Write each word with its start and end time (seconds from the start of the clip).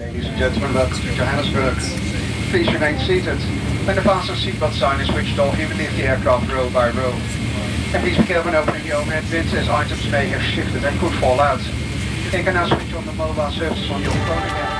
Ladies 0.00 0.24
and 0.28 0.38
gentlemen, 0.38 0.72
welcome 0.72 0.96
to 0.96 1.12
Johannesburg. 1.12 1.76
Please 2.48 2.72
remain 2.72 2.98
seated. 3.04 3.36
When 3.84 3.96
the 3.96 4.00
fasten 4.00 4.34
seatbelt 4.34 4.72
sign 4.72 4.98
is 4.98 5.08
switched 5.12 5.38
off, 5.38 5.52
you 5.60 5.68
leave 5.76 5.94
the 5.94 6.04
aircraft 6.04 6.50
row 6.50 6.70
by 6.70 6.88
row. 6.96 7.12
And 7.92 8.00
please 8.00 8.16
be 8.16 8.24
careful 8.24 8.50
when 8.50 8.56
opening 8.56 8.82
the 8.88 8.96
overhead 8.96 9.28
bins 9.30 9.52
as 9.52 9.68
items 9.68 10.00
may 10.10 10.24
have 10.32 10.40
shifted 10.40 10.82
and 10.88 10.98
could 11.00 11.12
fall 11.20 11.38
out. 11.38 11.60
You 12.24 12.30
can 12.32 12.54
now 12.54 12.66
switch 12.66 12.94
on 12.94 13.04
the 13.04 13.12
mobile 13.12 13.50
services 13.50 13.90
on 13.90 14.00
your 14.00 14.16
phone 14.24 14.44
again. 14.48 14.70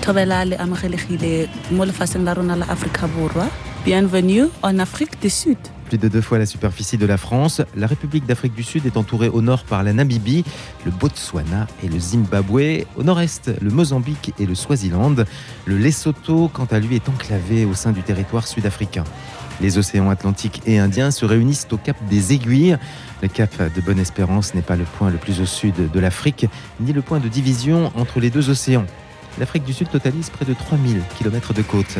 Thobela 0.00 0.46
le 0.46 0.56
amogelegile 0.62 1.50
mo 1.72 1.84
lefatsheng 1.84 2.24
la 2.24 2.34
rona 2.34 2.54
la 2.54 2.66
borwa 3.18 3.50
bienvenue 3.84 4.48
en 4.62 4.78
afrique 4.78 5.18
du 5.20 5.28
sud 5.28 5.58
Plus 5.92 5.98
de 5.98 6.08
deux 6.08 6.22
fois 6.22 6.38
la 6.38 6.46
superficie 6.46 6.96
de 6.96 7.04
la 7.04 7.18
France, 7.18 7.60
la 7.76 7.86
République 7.86 8.24
d'Afrique 8.24 8.54
du 8.54 8.62
Sud 8.62 8.86
est 8.86 8.96
entourée 8.96 9.28
au 9.28 9.42
nord 9.42 9.64
par 9.64 9.82
la 9.82 9.92
Namibie, 9.92 10.42
le 10.86 10.90
Botswana 10.90 11.66
et 11.84 11.88
le 11.88 12.00
Zimbabwe, 12.00 12.86
au 12.96 13.02
nord-est 13.02 13.50
le 13.60 13.68
Mozambique 13.68 14.32
et 14.38 14.46
le 14.46 14.54
Swaziland. 14.54 15.16
Le 15.66 15.76
Lesotho, 15.76 16.48
quant 16.48 16.64
à 16.70 16.78
lui, 16.78 16.96
est 16.96 17.10
enclavé 17.10 17.66
au 17.66 17.74
sein 17.74 17.92
du 17.92 18.02
territoire 18.02 18.48
sud-africain. 18.48 19.04
Les 19.60 19.76
océans 19.76 20.08
Atlantique 20.08 20.62
et 20.64 20.78
Indien 20.78 21.10
se 21.10 21.26
réunissent 21.26 21.68
au 21.70 21.76
cap 21.76 21.98
des 22.08 22.32
Aiguilles. 22.32 22.78
Le 23.20 23.28
cap 23.28 23.54
de 23.60 23.80
Bonne-Espérance 23.82 24.54
n'est 24.54 24.62
pas 24.62 24.76
le 24.76 24.84
point 24.84 25.10
le 25.10 25.18
plus 25.18 25.42
au 25.42 25.46
sud 25.46 25.74
de 25.92 26.00
l'Afrique, 26.00 26.46
ni 26.80 26.94
le 26.94 27.02
point 27.02 27.20
de 27.20 27.28
division 27.28 27.92
entre 27.96 28.18
les 28.18 28.30
deux 28.30 28.48
océans. 28.48 28.86
L'Afrique 29.38 29.64
du 29.64 29.74
Sud 29.74 29.90
totalise 29.90 30.30
près 30.30 30.46
de 30.46 30.54
3000 30.54 31.02
km 31.18 31.52
de 31.52 31.60
côte. 31.60 31.98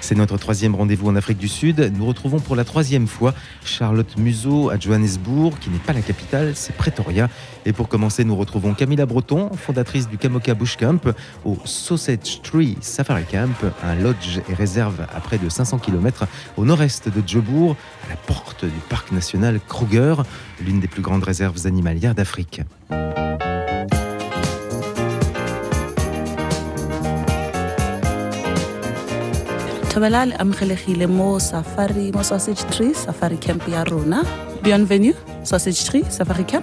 C'est 0.00 0.14
notre 0.14 0.36
troisième 0.38 0.74
rendez-vous 0.74 1.08
en 1.08 1.16
Afrique 1.16 1.38
du 1.38 1.48
Sud. 1.48 1.92
Nous 1.96 2.06
retrouvons 2.06 2.40
pour 2.40 2.56
la 2.56 2.64
troisième 2.64 3.06
fois 3.06 3.34
Charlotte 3.64 4.16
Museau 4.16 4.70
à 4.70 4.78
Johannesburg, 4.78 5.58
qui 5.60 5.70
n'est 5.70 5.78
pas 5.78 5.92
la 5.92 6.00
capitale, 6.00 6.52
c'est 6.54 6.74
Pretoria. 6.74 7.28
Et 7.66 7.72
pour 7.72 7.88
commencer, 7.88 8.24
nous 8.24 8.36
retrouvons 8.36 8.74
Camilla 8.74 9.06
Breton, 9.06 9.50
fondatrice 9.54 10.08
du 10.08 10.16
Kamoka 10.16 10.54
Bush 10.54 10.76
Camp, 10.76 11.12
au 11.44 11.58
Sausage 11.64 12.40
Tree 12.42 12.76
Safari 12.80 13.24
Camp, 13.24 13.54
un 13.82 13.94
lodge 13.96 14.40
et 14.48 14.54
réserve 14.54 15.06
à 15.14 15.20
près 15.20 15.38
de 15.38 15.48
500 15.48 15.78
km 15.78 16.26
au 16.56 16.64
nord-est 16.64 17.08
de 17.08 17.22
Jobourg, 17.26 17.76
à 18.06 18.10
la 18.10 18.16
porte 18.16 18.64
du 18.64 18.80
parc 18.88 19.12
national 19.12 19.60
Kruger, 19.68 20.14
l'une 20.64 20.80
des 20.80 20.88
plus 20.88 21.02
grandes 21.02 21.24
réserves 21.24 21.66
animalières 21.66 22.14
d'Afrique. 22.14 22.62
Mo 29.98 31.38
safari 31.40 32.12
mo 32.12 32.22
sausage 32.22 32.64
tree 32.70 32.94
safari 32.94 33.36
camp 33.36 33.66
ya 33.66 33.82
rona 33.82 34.22
bienvenue 34.62 35.14
sausage 35.42 35.82
tree 35.84 36.04
safari 36.08 36.44
camp 36.44 36.62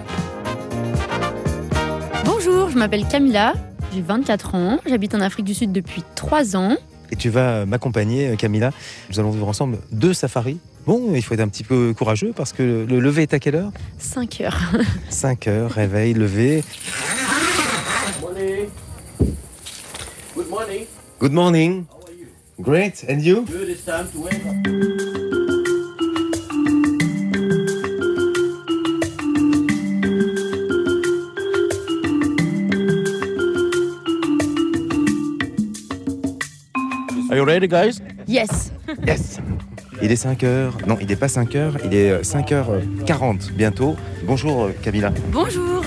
Bonjour, 2.24 2.70
je 2.70 2.78
m'appelle 2.78 3.06
Camilla, 3.06 3.52
j'ai 3.92 4.00
24 4.00 4.54
ans, 4.54 4.78
j'habite 4.86 5.14
en 5.14 5.20
Afrique 5.20 5.44
du 5.44 5.54
Sud 5.54 5.72
depuis 5.72 6.02
3 6.14 6.56
ans. 6.56 6.76
Et 7.10 7.16
tu 7.16 7.28
vas 7.28 7.66
m'accompagner, 7.66 8.36
Camilla. 8.36 8.70
Nous 9.10 9.20
allons 9.20 9.30
vivre 9.30 9.48
ensemble 9.48 9.78
deux 9.92 10.14
safaris. 10.14 10.58
Bon, 10.86 11.14
il 11.14 11.22
faut 11.22 11.34
être 11.34 11.40
un 11.40 11.48
petit 11.48 11.64
peu 11.64 11.92
courageux 11.96 12.32
parce 12.34 12.52
que 12.52 12.86
le 12.88 13.00
lever 13.00 13.22
est 13.22 13.34
à 13.34 13.38
quelle 13.38 13.56
heure? 13.56 13.72
5 13.98 14.40
heures. 14.42 14.60
5 15.10 15.48
heures, 15.48 15.70
réveil, 15.70 16.14
lever. 16.14 16.62
Morning. 18.20 18.68
Good 20.36 20.48
morning. 20.48 20.86
Good 21.20 21.32
morning. 21.32 21.84
Great, 22.62 23.04
and 23.06 23.20
you? 23.20 23.44
Good. 23.44 23.68
It's 23.68 23.84
time 23.84 24.08
to 24.12 24.18
wake 24.18 24.46
up. 24.46 24.56
Are 37.30 37.36
you 37.36 37.44
ready, 37.44 37.68
guys? 37.68 38.00
Yes. 38.26 38.72
Yes 39.06 39.38
Il 40.00 40.10
est 40.10 40.16
5 40.16 40.42
heures. 40.44 40.78
Non, 40.86 40.96
il 40.98 41.06
n'est 41.08 41.16
pas 41.16 41.28
5 41.28 41.54
heures, 41.56 41.74
il 41.84 41.92
est 41.94 42.22
5h40 42.22 43.52
bientôt. 43.52 43.96
Bonjour 44.24 44.64
euh, 44.64 44.70
Camilla. 44.82 45.12
Bonjour. 45.30 45.84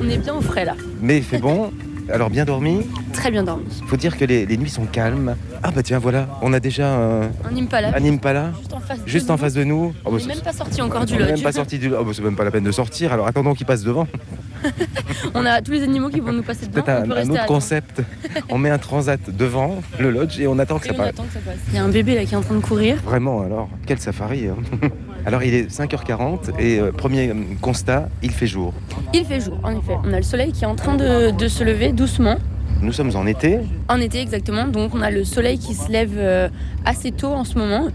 On 0.00 0.08
est 0.08 0.18
bien 0.18 0.34
au 0.34 0.40
frais 0.40 0.64
là. 0.64 0.74
Mais 1.00 1.18
il 1.18 1.22
fait 1.22 1.38
bon. 1.38 1.70
Alors 2.12 2.30
bien 2.30 2.44
dormi 2.44 2.80
Très 3.12 3.30
bien 3.30 3.42
dormi. 3.42 3.64
Faut 3.86 3.96
dire 3.96 4.16
que 4.16 4.24
les, 4.24 4.46
les 4.46 4.56
nuits 4.56 4.70
sont 4.70 4.86
calmes. 4.86 5.36
Ah 5.62 5.70
bah 5.74 5.82
tiens, 5.82 5.98
voilà, 5.98 6.26
on 6.40 6.52
a 6.52 6.60
déjà 6.60 6.88
un, 6.94 7.22
Un 7.22 7.56
Impala. 7.56 7.92
un 7.96 8.04
Impala 8.04 8.52
Juste 8.56 8.72
en 8.72 8.80
face. 8.80 8.98
de 9.04 9.30
en 9.30 9.34
nous. 9.34 9.38
face 9.38 9.54
de 9.54 9.64
nous. 9.64 9.94
Oh, 10.04 10.10
bah, 10.10 10.10
On 10.10 10.12
n'est 10.14 10.20
c'est- 10.20 10.28
même 10.28 10.40
pas 10.40 10.52
sorti 10.52 10.80
encore 10.82 11.04
du 11.04 11.14
on 11.14 11.18
lodge. 11.18 11.28
même 11.30 11.42
pas 11.42 11.52
sorti 11.52 11.78
du. 11.78 11.92
Oh, 11.92 12.04
bah, 12.04 12.10
c'est 12.14 12.22
même 12.22 12.36
pas 12.36 12.44
la 12.44 12.50
peine 12.50 12.64
de 12.64 12.72
sortir. 12.72 13.12
Alors 13.12 13.26
attendons 13.26 13.54
qu'il 13.54 13.66
passe 13.66 13.82
devant. 13.82 14.06
On 15.34 15.44
a 15.44 15.60
tous 15.62 15.72
les 15.72 15.82
animaux 15.84 16.08
qui 16.08 16.20
vont 16.20 16.32
nous 16.32 16.42
passer 16.42 16.66
devant. 16.66 16.82
Peut-être 16.82 17.06
on 17.06 17.12
un, 17.12 17.16
un 17.16 17.30
autre 17.30 17.46
concept. 17.46 18.02
on 18.48 18.58
met 18.58 18.70
un 18.70 18.78
transat 18.78 19.20
devant 19.36 19.76
le 20.00 20.10
lodge 20.10 20.40
et 20.40 20.46
on 20.48 20.58
attend 20.58 20.78
que 20.78 20.86
Et 20.86 20.88
ça 20.88 20.94
on 20.94 20.98
passe. 20.98 21.08
attend 21.08 21.24
que 21.24 21.32
ça 21.34 21.38
passe. 21.40 21.58
Il 21.68 21.74
y 21.74 21.78
a 21.78 21.84
un 21.84 21.88
bébé 21.88 22.14
là 22.16 22.24
qui 22.24 22.34
est 22.34 22.36
en 22.36 22.40
train 22.42 22.54
de 22.56 22.60
courir. 22.60 22.96
Vraiment, 23.04 23.42
alors, 23.42 23.68
quel 23.86 23.98
safari 24.00 24.48
hein. 24.48 24.56
Alors 25.28 25.42
il 25.42 25.52
est 25.52 25.70
5h40 25.70 26.58
et 26.58 26.80
euh, 26.80 26.90
premier 26.90 27.28
euh, 27.28 27.34
constat, 27.60 28.08
il 28.22 28.30
fait 28.30 28.46
jour. 28.46 28.72
Il 29.12 29.26
fait 29.26 29.42
jour, 29.42 29.58
en 29.62 29.72
effet. 29.72 29.94
On 30.02 30.10
a 30.14 30.16
le 30.16 30.22
soleil 30.22 30.52
qui 30.52 30.64
est 30.64 30.66
en 30.66 30.74
train 30.74 30.94
de, 30.96 31.32
de 31.32 31.48
se 31.48 31.62
lever 31.62 31.92
doucement. 31.92 32.36
Nous 32.80 32.94
sommes 32.94 33.14
en 33.14 33.26
été, 33.26 33.58
En 33.90 34.00
été 34.00 34.22
exactement, 34.22 34.66
donc 34.68 34.94
on 34.94 35.02
a 35.02 35.10
le 35.10 35.24
soleil 35.24 35.58
qui 35.58 35.74
se 35.74 35.92
lève 35.92 36.14
euh, 36.16 36.48
assez 36.86 37.12
tôt 37.12 37.28
en 37.28 37.44
ce 37.44 37.58
moment. 37.58 37.88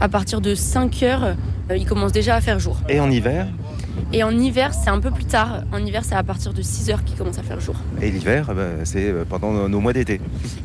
À 0.00 0.08
partir 0.08 0.40
de 0.40 0.56
5 0.56 1.00
heures, 1.04 1.22
euh, 1.70 1.76
il 1.76 1.86
commence 1.86 2.10
déjà 2.10 2.34
à 2.34 2.40
faire 2.40 2.58
jour. 2.58 2.76
et 2.88 2.98
en 2.98 3.08
hiver. 3.08 3.46
Et 4.12 4.22
en 4.22 4.30
hiver, 4.30 4.72
c'est 4.74 4.90
un 4.90 5.00
peu 5.00 5.10
plus 5.10 5.24
tard. 5.24 5.62
En 5.72 5.78
hiver, 5.84 6.02
c'est 6.04 6.14
à 6.14 6.22
partir 6.22 6.52
de 6.52 6.62
6 6.62 6.90
heures 6.90 7.04
qu'il 7.04 7.16
commence 7.16 7.38
à 7.38 7.42
faire 7.42 7.60
jour. 7.60 7.74
Et 8.02 8.10
l'hiver, 8.10 8.52
bah, 8.54 8.62
c'est 8.84 9.08
euh, 9.10 9.24
pendant 9.28 9.52
nos- 9.52 9.68
nos 9.68 9.80
mois 9.80 9.92
d'été. 9.92 10.20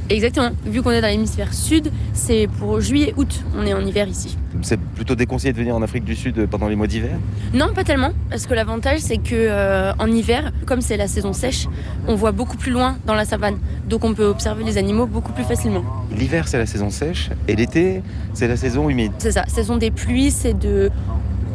Exactement. 0.10 0.50
Vu 0.66 0.82
qu'on 0.82 0.92
est 0.92 1.02
dans 1.02 1.08
l'hémisphère 1.08 1.54
sud, 1.54 1.92
c'est 2.14 2.48
pour 2.60 2.80
juillet-août. 2.82 3.44
On 3.58 3.66
est 3.66 3.74
en 3.74 3.86
hiver 3.86 4.08
ici. 4.08 4.38
C'est 4.62 4.80
plutôt 4.80 5.16
déconseillé 5.16 5.52
de 5.54 5.58
venir 5.58 5.76
en 5.76 5.82
Afrique 5.82 6.06
du 6.06 6.16
Sud 6.16 6.48
pendant 6.48 6.68
les 6.68 6.76
mois 6.76 6.88
d'hiver? 6.88 7.18
Non, 7.54 7.74
pas 7.74 7.84
tellement. 7.84 8.12
Parce 8.30 8.48
que 8.48 8.54
l'avantage, 8.54 9.00
c'est 9.00 9.18
que 9.18 9.34
euh, 9.36 9.92
en 10.00 10.08
hiver, 10.08 10.52
comme 10.66 10.82
c'est 10.82 10.96
la 10.98 11.08
saison 11.08 11.34
sèche, 11.34 11.68
on 12.08 12.16
voit 12.16 12.32
beaucoup 12.32 12.56
plus 12.58 12.72
loin 12.72 12.98
dans 13.06 13.16
la 13.16 13.26
savane. 13.26 13.58
Donc 13.90 14.04
on 14.06 14.14
peut 14.14 14.26
observer 14.26 14.64
les 14.64 14.78
animaux 14.78 15.06
beaucoup 15.08 15.34
plus 15.34 15.44
facilement. 15.44 15.84
L'hiver, 16.18 16.48
c'est 16.48 16.58
la 16.58 16.66
saison 16.66 16.90
sèche 16.90 17.30
et 17.48 17.56
l'été, 17.56 18.02
c'est 18.34 18.48
la 18.48 18.56
saison 18.58 18.90
humide. 18.90 19.12
C'est 19.18 19.32
ça. 19.34 19.44
Saison 19.48 19.76
des 19.78 19.92
pluies, 19.92 20.32
c'est 20.32 20.58
de 20.58 20.90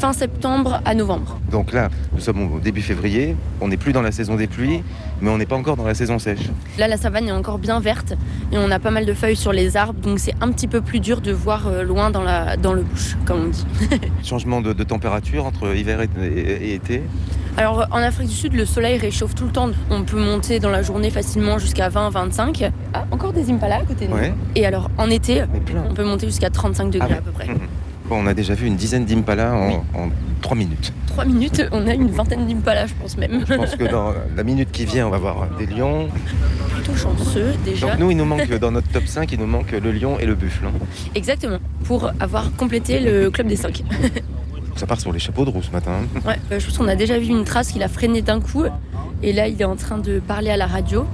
fin 0.00 0.12
septembre 0.14 0.80
à 0.86 0.94
novembre. 0.94 1.38
Donc 1.50 1.72
là, 1.74 1.90
nous 2.14 2.20
sommes 2.20 2.54
au 2.54 2.58
début 2.58 2.80
février, 2.80 3.36
on 3.60 3.68
n'est 3.68 3.76
plus 3.76 3.92
dans 3.92 4.00
la 4.00 4.12
saison 4.12 4.34
des 4.36 4.46
pluies, 4.46 4.82
mais 5.20 5.28
on 5.28 5.36
n'est 5.36 5.44
pas 5.46 5.56
encore 5.56 5.76
dans 5.76 5.84
la 5.84 5.92
saison 5.94 6.18
sèche. 6.18 6.48
Là, 6.78 6.88
la 6.88 6.96
savane 6.96 7.28
est 7.28 7.32
encore 7.32 7.58
bien 7.58 7.80
verte 7.80 8.14
et 8.50 8.56
on 8.56 8.70
a 8.70 8.78
pas 8.78 8.90
mal 8.90 9.04
de 9.04 9.12
feuilles 9.12 9.36
sur 9.36 9.52
les 9.52 9.76
arbres, 9.76 10.00
donc 10.00 10.18
c'est 10.18 10.32
un 10.40 10.50
petit 10.52 10.68
peu 10.68 10.80
plus 10.80 11.00
dur 11.00 11.20
de 11.20 11.32
voir 11.32 11.66
euh, 11.66 11.82
loin 11.82 12.10
dans, 12.10 12.22
la, 12.22 12.56
dans 12.56 12.72
le 12.72 12.82
bush, 12.82 13.16
comme 13.26 13.44
on 13.44 13.48
dit. 13.48 13.66
Changement 14.24 14.62
de, 14.62 14.72
de 14.72 14.84
température 14.84 15.44
entre 15.44 15.76
hiver 15.76 16.00
et, 16.00 16.08
et- 16.24 16.70
et 16.70 16.74
été? 16.74 17.02
Alors 17.58 17.86
en 17.90 17.98
Afrique 17.98 18.28
du 18.28 18.34
Sud, 18.34 18.54
le 18.54 18.64
soleil 18.64 18.96
réchauffe 18.96 19.34
tout 19.34 19.44
le 19.44 19.50
temps. 19.50 19.68
On 19.90 20.04
peut 20.04 20.18
monter 20.22 20.60
dans 20.60 20.70
la 20.70 20.82
journée 20.82 21.10
facilement 21.10 21.58
jusqu'à 21.58 21.90
20-25. 21.90 22.70
Ah, 22.94 23.04
encore 23.10 23.32
des 23.32 23.50
impalas 23.50 23.78
à 23.78 23.82
côté 23.82 24.06
de 24.06 24.12
nous. 24.12 24.16
Ouais, 24.16 24.32
Et 24.54 24.64
alors 24.64 24.88
en 24.96 25.10
été, 25.10 25.42
on 25.90 25.92
peut 25.92 26.04
monter 26.04 26.26
jusqu'à 26.26 26.48
35 26.48 26.90
degrés 26.90 27.00
Ah 27.10 27.12
ouais. 27.12 27.18
à 27.18 27.22
peu 27.22 27.32
près. 27.32 27.48
On 28.10 28.26
a 28.26 28.34
déjà 28.34 28.54
vu 28.54 28.66
une 28.66 28.76
dizaine 28.76 29.04
d'impalas 29.04 29.52
en, 29.52 29.68
Oui. 29.68 29.74
en 29.94 30.08
3 30.42 30.56
minutes. 30.56 30.92
3 31.06 31.24
minutes, 31.24 31.64
on 31.72 31.86
a 31.86 31.94
une 31.94 32.08
vingtaine 32.10 32.46
d'impalas, 32.46 32.86
je 32.88 32.94
pense 32.94 33.16
même. 33.16 33.44
Je 33.48 33.54
pense 33.54 33.76
que 33.76 33.84
dans 33.84 34.12
la 34.36 34.42
minute 34.42 34.70
qui 34.72 34.84
vient, 34.84 35.06
on 35.06 35.10
va 35.10 35.18
voir 35.18 35.48
des 35.58 35.66
lions. 35.66 36.08
Plutôt 36.74 36.94
chanceux 36.96 37.52
déjà. 37.64 37.88
Donc 37.90 37.98
nous, 37.98 38.10
il 38.10 38.16
nous 38.16 38.24
manque 38.24 38.48
dans 38.58 38.70
notre 38.72 38.88
top 38.88 39.06
5, 39.06 39.30
il 39.32 39.38
nous 39.38 39.46
manque 39.46 39.72
le 39.72 39.92
lion 39.92 40.18
et 40.18 40.26
le 40.26 40.34
buffle. 40.34 40.66
hein. 40.66 40.72
Exactement, 41.14 41.58
pour 41.84 42.10
avoir 42.20 42.52
complété 42.56 43.00
le 43.00 43.30
club 43.30 43.46
des 43.46 43.56
5. 43.56 43.82
Ça 44.76 44.86
part 44.86 45.00
sur 45.00 45.12
les 45.12 45.18
chapeaux 45.18 45.44
de 45.44 45.50
roue 45.50 45.62
ce 45.62 45.70
matin. 45.72 45.92
hein. 46.16 46.20
Ouais, 46.26 46.38
euh, 46.52 46.58
je 46.60 46.66
pense 46.66 46.78
qu'on 46.78 46.88
a 46.88 46.96
déjà 46.96 47.18
vu 47.18 47.26
une 47.26 47.44
trace 47.44 47.68
qu'il 47.72 47.82
a 47.82 47.88
freiné 47.88 48.22
d'un 48.22 48.40
coup. 48.40 48.64
Et 49.22 49.32
là, 49.34 49.46
il 49.48 49.60
est 49.60 49.64
en 49.64 49.76
train 49.76 49.98
de 49.98 50.20
parler 50.20 50.50
à 50.50 50.56
la 50.56 50.66
radio. 50.66 51.04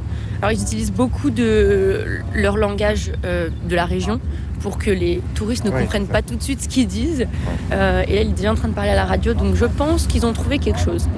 Alors, 0.40 0.52
ils 0.52 0.62
utilisent 0.62 0.92
beaucoup 0.92 1.30
de 1.30 2.20
leur 2.34 2.56
langage 2.58 3.10
euh, 3.24 3.48
de 3.68 3.74
la 3.74 3.86
région 3.86 4.20
pour 4.66 4.78
que 4.78 4.90
les 4.90 5.22
touristes 5.36 5.64
ne 5.64 5.70
Ouais, 5.70 5.82
comprennent 5.82 6.08
pas 6.08 6.22
tout 6.22 6.34
de 6.34 6.42
suite 6.42 6.60
ce 6.60 6.66
qu'ils 6.68 6.88
disent. 6.88 7.24
Euh, 7.70 8.02
et 8.08 8.16
là, 8.16 8.22
il 8.22 8.30
est 8.30 8.32
déjà 8.32 8.50
en 8.50 8.56
train 8.56 8.66
de 8.66 8.72
parler 8.74 8.90
à 8.90 8.96
la 8.96 9.04
radio. 9.04 9.32
Donc, 9.32 9.54
je 9.54 9.64
pense 9.64 10.08
qu'ils 10.08 10.26
ont 10.26 10.32
trouvé 10.32 10.58
quelque 10.58 10.80
chose. 10.80 11.08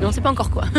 Mais 0.00 0.04
on 0.04 0.08
ne 0.08 0.12
sait 0.12 0.20
pas 0.20 0.32
encore 0.32 0.50
quoi. 0.50 0.64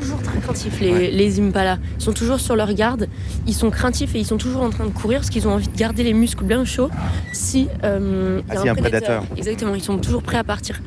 toujours 0.00 0.20
très 0.20 0.40
craintifs, 0.40 0.80
les, 0.80 0.92
Ouais. 0.92 1.10
les 1.12 1.38
impalas. 1.40 1.78
Ils 2.00 2.02
sont 2.02 2.12
toujours 2.12 2.40
sur 2.40 2.56
leur 2.56 2.72
garde. 2.72 3.06
Ils 3.46 3.54
sont 3.54 3.70
craintifs 3.70 4.16
et 4.16 4.18
ils 4.18 4.26
sont 4.26 4.36
toujours 4.36 4.62
en 4.62 4.70
train 4.70 4.84
de 4.86 4.90
courir 4.90 5.20
parce 5.20 5.30
qu'ils 5.30 5.46
ont 5.46 5.52
envie 5.52 5.68
de 5.68 5.76
garder 5.76 6.02
les 6.02 6.12
muscles 6.12 6.42
bien 6.44 6.64
chauds 6.64 6.90
si 7.32 7.68
euh, 7.84 8.40
y 8.48 8.50
Ah, 8.50 8.54
a 8.54 8.56
s'il 8.56 8.66
y 8.66 8.68
a 8.68 8.72
un 8.72 8.74
un 8.74 8.78
prédateur. 8.80 9.22
Exactement, 9.36 9.76
ils 9.76 9.80
sont 9.82 9.98
toujours 9.98 10.24
prêts 10.24 10.38
à 10.38 10.44
partir. 10.44 10.80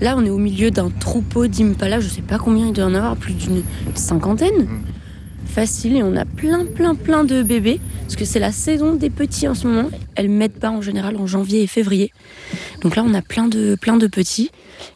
Là, 0.00 0.14
on 0.16 0.24
est 0.24 0.30
au 0.30 0.38
milieu 0.38 0.70
d'un 0.70 0.90
troupeau 0.90 1.48
d'impalas. 1.48 1.98
Je 1.98 2.08
sais 2.08 2.22
pas 2.22 2.38
combien 2.38 2.66
il 2.68 2.72
doit 2.72 2.84
y 2.84 2.86
en 2.86 2.94
avoir, 2.94 3.16
plus 3.16 3.34
d'une 3.34 3.62
cinquantaine. 3.94 4.62
Mm. 4.66 4.80
Facile, 5.46 5.96
et 5.96 6.02
on 6.02 6.16
a 6.16 6.24
plein, 6.24 6.66
plein, 6.66 6.94
plein 6.94 7.24
de 7.24 7.42
bébés. 7.42 7.80
Parce 8.02 8.16
que 8.16 8.24
c'est 8.24 8.38
la 8.38 8.52
saison 8.52 8.94
des 8.94 9.10
petits 9.10 9.48
en 9.48 9.54
ce 9.54 9.66
moment. 9.66 9.90
Elles 10.14 10.28
mettent 10.28 10.60
pas 10.60 10.70
en 10.70 10.82
général 10.82 11.16
en 11.16 11.26
janvier 11.26 11.62
et 11.62 11.66
février. 11.66 12.12
Donc 12.82 12.94
là, 12.94 13.02
on 13.04 13.14
a 13.14 13.22
plein 13.22 13.48
de, 13.48 13.76
plein 13.80 13.96
de 13.96 14.06
petits. 14.06 14.50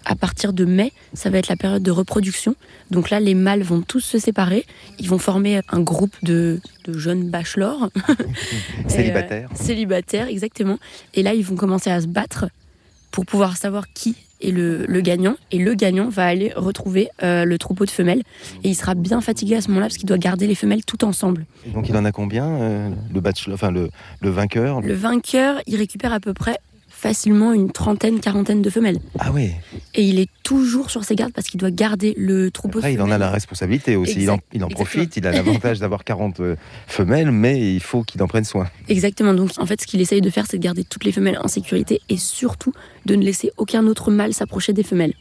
À 0.05 0.15
partir 0.15 0.53
de 0.53 0.65
mai, 0.65 0.93
ça 1.15 1.31
va 1.31 1.39
être 1.39 1.49
la 1.49 1.57
période 1.57 1.83
de 1.83 1.91
reproduction. 1.91 2.55
Donc 2.91 3.11
là, 3.11 3.19
les 3.19 3.35
mâles 3.35 3.63
vont 3.63 3.81
tous 3.81 4.01
se 4.01 4.19
séparer. 4.19 4.67
Ils 4.99 5.09
vont 5.09 5.19
former 5.19 5.61
un 5.71 5.81
groupe 5.81 6.15
de, 6.23 6.61
de 6.85 6.99
jeunes 6.99 7.29
bachelors. 7.29 7.89
Euh, 9.01 9.43
célibataires, 9.55 10.29
exactement. 10.29 10.79
Et 11.15 11.23
là, 11.23 11.33
ils 11.33 11.45
vont 11.45 11.57
commencer 11.57 11.91
à 11.91 12.01
se 12.01 12.07
battre 12.07 12.47
pour 13.11 13.25
pouvoir 13.25 13.57
savoir 13.57 13.87
qui 13.93 14.15
est 14.41 14.51
le, 14.51 14.87
le 14.87 15.01
gagnant. 15.01 15.37
Et 15.51 15.59
le 15.59 15.75
gagnant 15.75 16.09
va 16.09 16.27
aller 16.27 16.53
retrouver 16.57 17.09
euh, 17.23 17.45
le 17.45 17.59
troupeau 17.59 17.85
de 17.85 17.91
femelles. 17.91 18.23
Et 18.65 18.69
il 18.69 18.75
sera 18.75 18.95
bien 18.95 19.21
fatigué 19.21 19.57
à 19.57 19.61
ce 19.61 19.69
moment-là 19.69 19.87
parce 19.87 19.97
qu'il 19.97 20.09
doit 20.09 20.19
garder 20.19 20.47
les 20.47 20.55
femelles 20.55 20.85
tout 20.85 21.05
ensemble. 21.05 21.47
Et 21.67 21.71
donc 21.71 21.89
il 21.89 21.97
en 21.97 22.05
a 22.05 22.13
combien 22.13 22.47
euh, 22.47 22.91
le 23.13 23.21
bachelor, 23.21 23.55
enfin 23.55 23.71
le, 23.71 23.91
le 24.21 24.31
vainqueur? 24.31 24.81
Le 24.81 24.95
vainqueur, 24.95 25.61
il 25.67 25.77
récupère 25.77 26.13
à 26.13 26.21
peu 26.21 26.35
près 26.35 26.59
facilement 27.01 27.55
une 27.55 27.73
trentaine, 27.73 28.21
quarantaine 28.21 28.61
de 28.61 28.69
femelles. 28.69 28.99
Ah 29.19 29.33
oui. 29.33 29.53
Et 29.95 30.03
il 30.03 30.19
est 30.19 30.29
toujours 30.43 30.91
sur 30.91 31.03
ses 31.03 31.15
gardes 31.15 31.33
parce 31.33 31.47
qu'il 31.47 31.59
doit 31.59 31.71
garder 31.71 32.13
le 32.19 32.51
troupeau 32.51 32.81
Après, 32.81 32.93
il 32.93 33.01
en 33.01 33.11
a 33.11 33.17
la 33.17 33.31
responsabilité 33.31 33.97
aussi. 33.97 34.23
Il 34.23 34.31
en, 34.31 34.39
il 34.53 34.61
profite, 34.67 35.17
il 35.17 35.27
a 35.27 35.33
l'avantage 35.33 35.79
d'avoir 35.79 36.05
40 36.05 36.41
euh, 36.41 36.57
femelles, 36.87 37.31
mais 37.31 37.75
il 37.75 37.81
faut 37.81 38.03
qu'il 38.03 38.23
en 38.23 38.29
prenne 38.29 38.45
soin. 38.45 38.69
Exactement. 38.89 39.33
Donc, 39.33 39.53
en 39.57 39.65
fait, 39.65 39.81
ce 39.81 39.87
qu'il 39.87 40.03
essaye 40.03 40.21
de 40.21 40.29
faire, 40.29 40.45
c'est 40.47 40.59
de 40.59 40.63
garder 40.63 40.85
toutes 40.85 41.05
les 41.05 41.13
femelles 41.13 41.39
en 41.43 41.49
sécurité 41.49 42.03
et 42.11 42.19
surtout 42.19 42.75
de 43.07 43.17
ne 43.17 43.25
laisser 43.25 43.51
aucun 43.57 43.87
autre 43.87 44.11
mâle 44.11 44.35
s'approcher 44.35 44.75
des 44.75 44.83
femelles. 44.83 45.15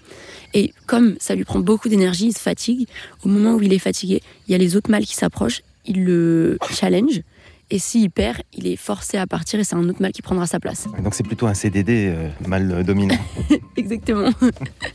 Et 0.54 0.74
comme 0.86 1.16
ça 1.20 1.34
lui 1.34 1.46
prend 1.46 1.60
beaucoup 1.60 1.88
d'énergie, 1.88 2.28
il 2.28 2.34
se 2.34 2.42
fatigue. 2.42 2.88
Au 3.24 3.30
moment 3.30 3.56
où 3.56 3.62
il 3.62 3.72
est 3.72 3.80
fatigué, 3.80 4.22
il 4.48 4.52
y 4.52 4.56
a 4.56 4.58
les 4.58 4.76
autres 4.76 4.92
mâles 4.92 5.06
qui 5.06 5.16
s'approchent, 5.16 5.62
il 5.86 6.04
le 6.04 6.58
challenge. 6.74 7.22
Et 7.72 7.78
s'il 7.78 8.10
perd, 8.10 8.38
il 8.54 8.66
est 8.66 8.76
forcé 8.76 9.18
à 9.18 9.28
partir 9.28 9.60
et 9.60 9.64
c'est 9.64 9.76
un 9.76 9.88
autre 9.88 10.02
mâle 10.02 10.12
qui 10.12 10.24
prendra 10.24 10.48
sa 10.48 10.60
place. 10.60 10.88
Donc 11.04 11.14
c'est 11.14 11.24
plutôt 11.24 11.46
un 11.46 11.54
CDD 11.54 12.08
euh, 12.10 12.30
mal 12.48 12.72
euh, 12.72 12.84
dominant. 12.84 13.18
Exactement. 13.78 14.30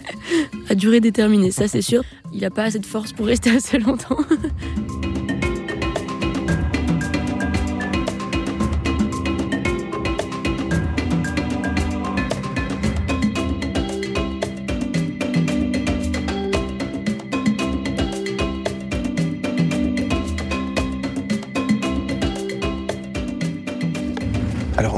à 0.69 0.75
durée 0.75 1.01
déterminée, 1.01 1.53
ça 1.53 1.69
c'est 1.69 1.83
sûr. 1.83 2.03
Il 2.33 2.41
n'a 2.41 2.51
pas 2.51 2.65
assez 2.65 2.81
de 2.81 2.87
force 2.87 3.13
pour 3.13 3.27
rester 3.27 3.51
assez 3.51 3.79
longtemps. 3.79 4.19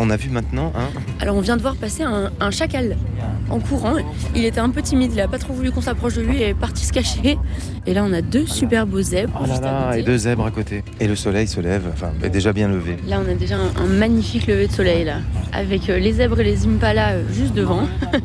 on 0.07 0.11
a 0.11 0.17
vu 0.17 0.31
maintenant, 0.31 0.73
hein, 0.77 0.89
Alors 1.21 1.37
on 1.37 1.41
vient 1.41 1.57
de 1.57 1.63
voir 1.63 1.75
passer 1.77 2.03
un, 2.05 2.31
un 2.39 2.51
chacal 2.51 2.97
en 3.51 3.59
courant. 3.59 3.95
Il 4.35 4.45
était 4.45 4.61
un 4.61 4.71
peu 4.71 4.81
timide, 4.83 5.11
il 5.13 5.21
a 5.21 5.27
pas 5.29 5.39
trop 5.39 5.53
voulu 5.53 5.73
qu'on 5.73 5.81
s'approche 5.81 6.15
de 6.15 6.23
lui 6.23 6.41
et 6.43 6.49
est 6.51 6.55
parti 6.55 6.85
se 6.87 6.93
cacher. 6.93 7.39
Et 7.87 7.95
là 7.95 8.05
on 8.05 8.13
a 8.13 8.23
deux 8.23 8.47
super 8.47 8.87
beaux 8.87 9.03
zèbres. 9.03 9.39
oh 9.43 9.47
là 9.47 9.61
là, 9.61 9.97
et 9.99 10.03
deux 10.03 10.17
zèbres 10.19 10.47
à 10.47 10.51
côté. 10.51 10.85
Et 11.01 11.09
le 11.09 11.17
soleil 11.17 11.47
se 11.49 11.61
lève, 11.61 11.85
enfin 11.93 12.11
est 12.23 12.31
déjà 12.31 12.53
bien 12.53 12.69
levé. 12.69 12.97
Là 13.09 13.21
on 13.27 13.31
a 13.31 13.35
déjà 13.35 13.57
un, 13.57 13.83
un 13.83 13.87
magnifique 13.87 14.47
lever 14.47 14.69
de 14.69 14.73
soleil 14.73 15.05
là, 15.05 15.17
avec 15.53 15.91
euh, 15.91 15.99
les 15.99 16.13
zèbres 16.13 16.39
et 16.41 16.45
les 16.45 16.67
impalas 16.67 17.13
euh, 17.15 17.23
juste 17.33 17.55
devant. 17.55 17.83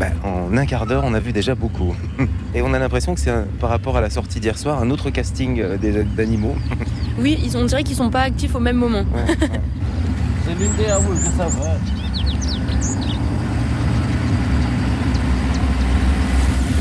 Bah, 0.00 0.06
en 0.24 0.56
un 0.56 0.66
quart 0.66 0.86
d'heure, 0.86 1.04
on 1.06 1.14
a 1.14 1.20
vu 1.20 1.32
déjà 1.32 1.54
beaucoup. 1.54 1.94
Et 2.54 2.62
on 2.62 2.74
a 2.74 2.80
l'impression 2.80 3.14
que 3.14 3.20
c'est 3.20 3.30
un- 3.30 3.44
par 3.60 3.70
rapport 3.70 3.96
à 3.96 4.00
la 4.00 4.10
sortie 4.10 4.40
d'hier 4.40 4.58
soir, 4.58 4.82
un 4.82 4.90
autre 4.90 5.10
casting 5.10 5.60
euh, 5.60 5.76
d'animaux. 6.16 6.56
Oui, 7.16 7.38
ils, 7.44 7.56
on 7.56 7.64
dirait 7.64 7.84
qu'ils 7.84 7.94
sont 7.94 8.10
pas 8.10 8.22
actifs 8.22 8.56
au 8.56 8.58
même 8.58 8.74
moment. 8.74 9.04
C'est 10.44 10.54
l'une 10.58 10.74
des 10.76 10.86
avoues, 10.86 11.14
je 11.16 11.30
savais. 11.36 11.78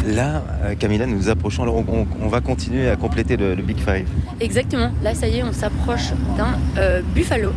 Là, 0.06 0.44
euh, 0.63 0.75
Camilla, 0.75 1.06
nous 1.06 1.15
nous 1.15 1.30
approchons. 1.30 1.63
Alors 1.63 1.81
on, 1.88 2.27
va 2.27 2.42
continuer 2.42 2.89
à 2.89 2.95
compléter 2.98 3.38
le, 3.38 3.56
le 3.56 3.63
Big 3.63 3.77
Five. 3.77 4.06
Exactement. 4.42 4.92
Là, 5.01 5.13
ça 5.15 5.27
y 5.27 5.38
est, 5.38 5.44
on 5.44 5.54
s'approche 5.54 6.10
d'un 6.38 6.57
euh, 6.77 7.01
buffalo, 7.15 7.51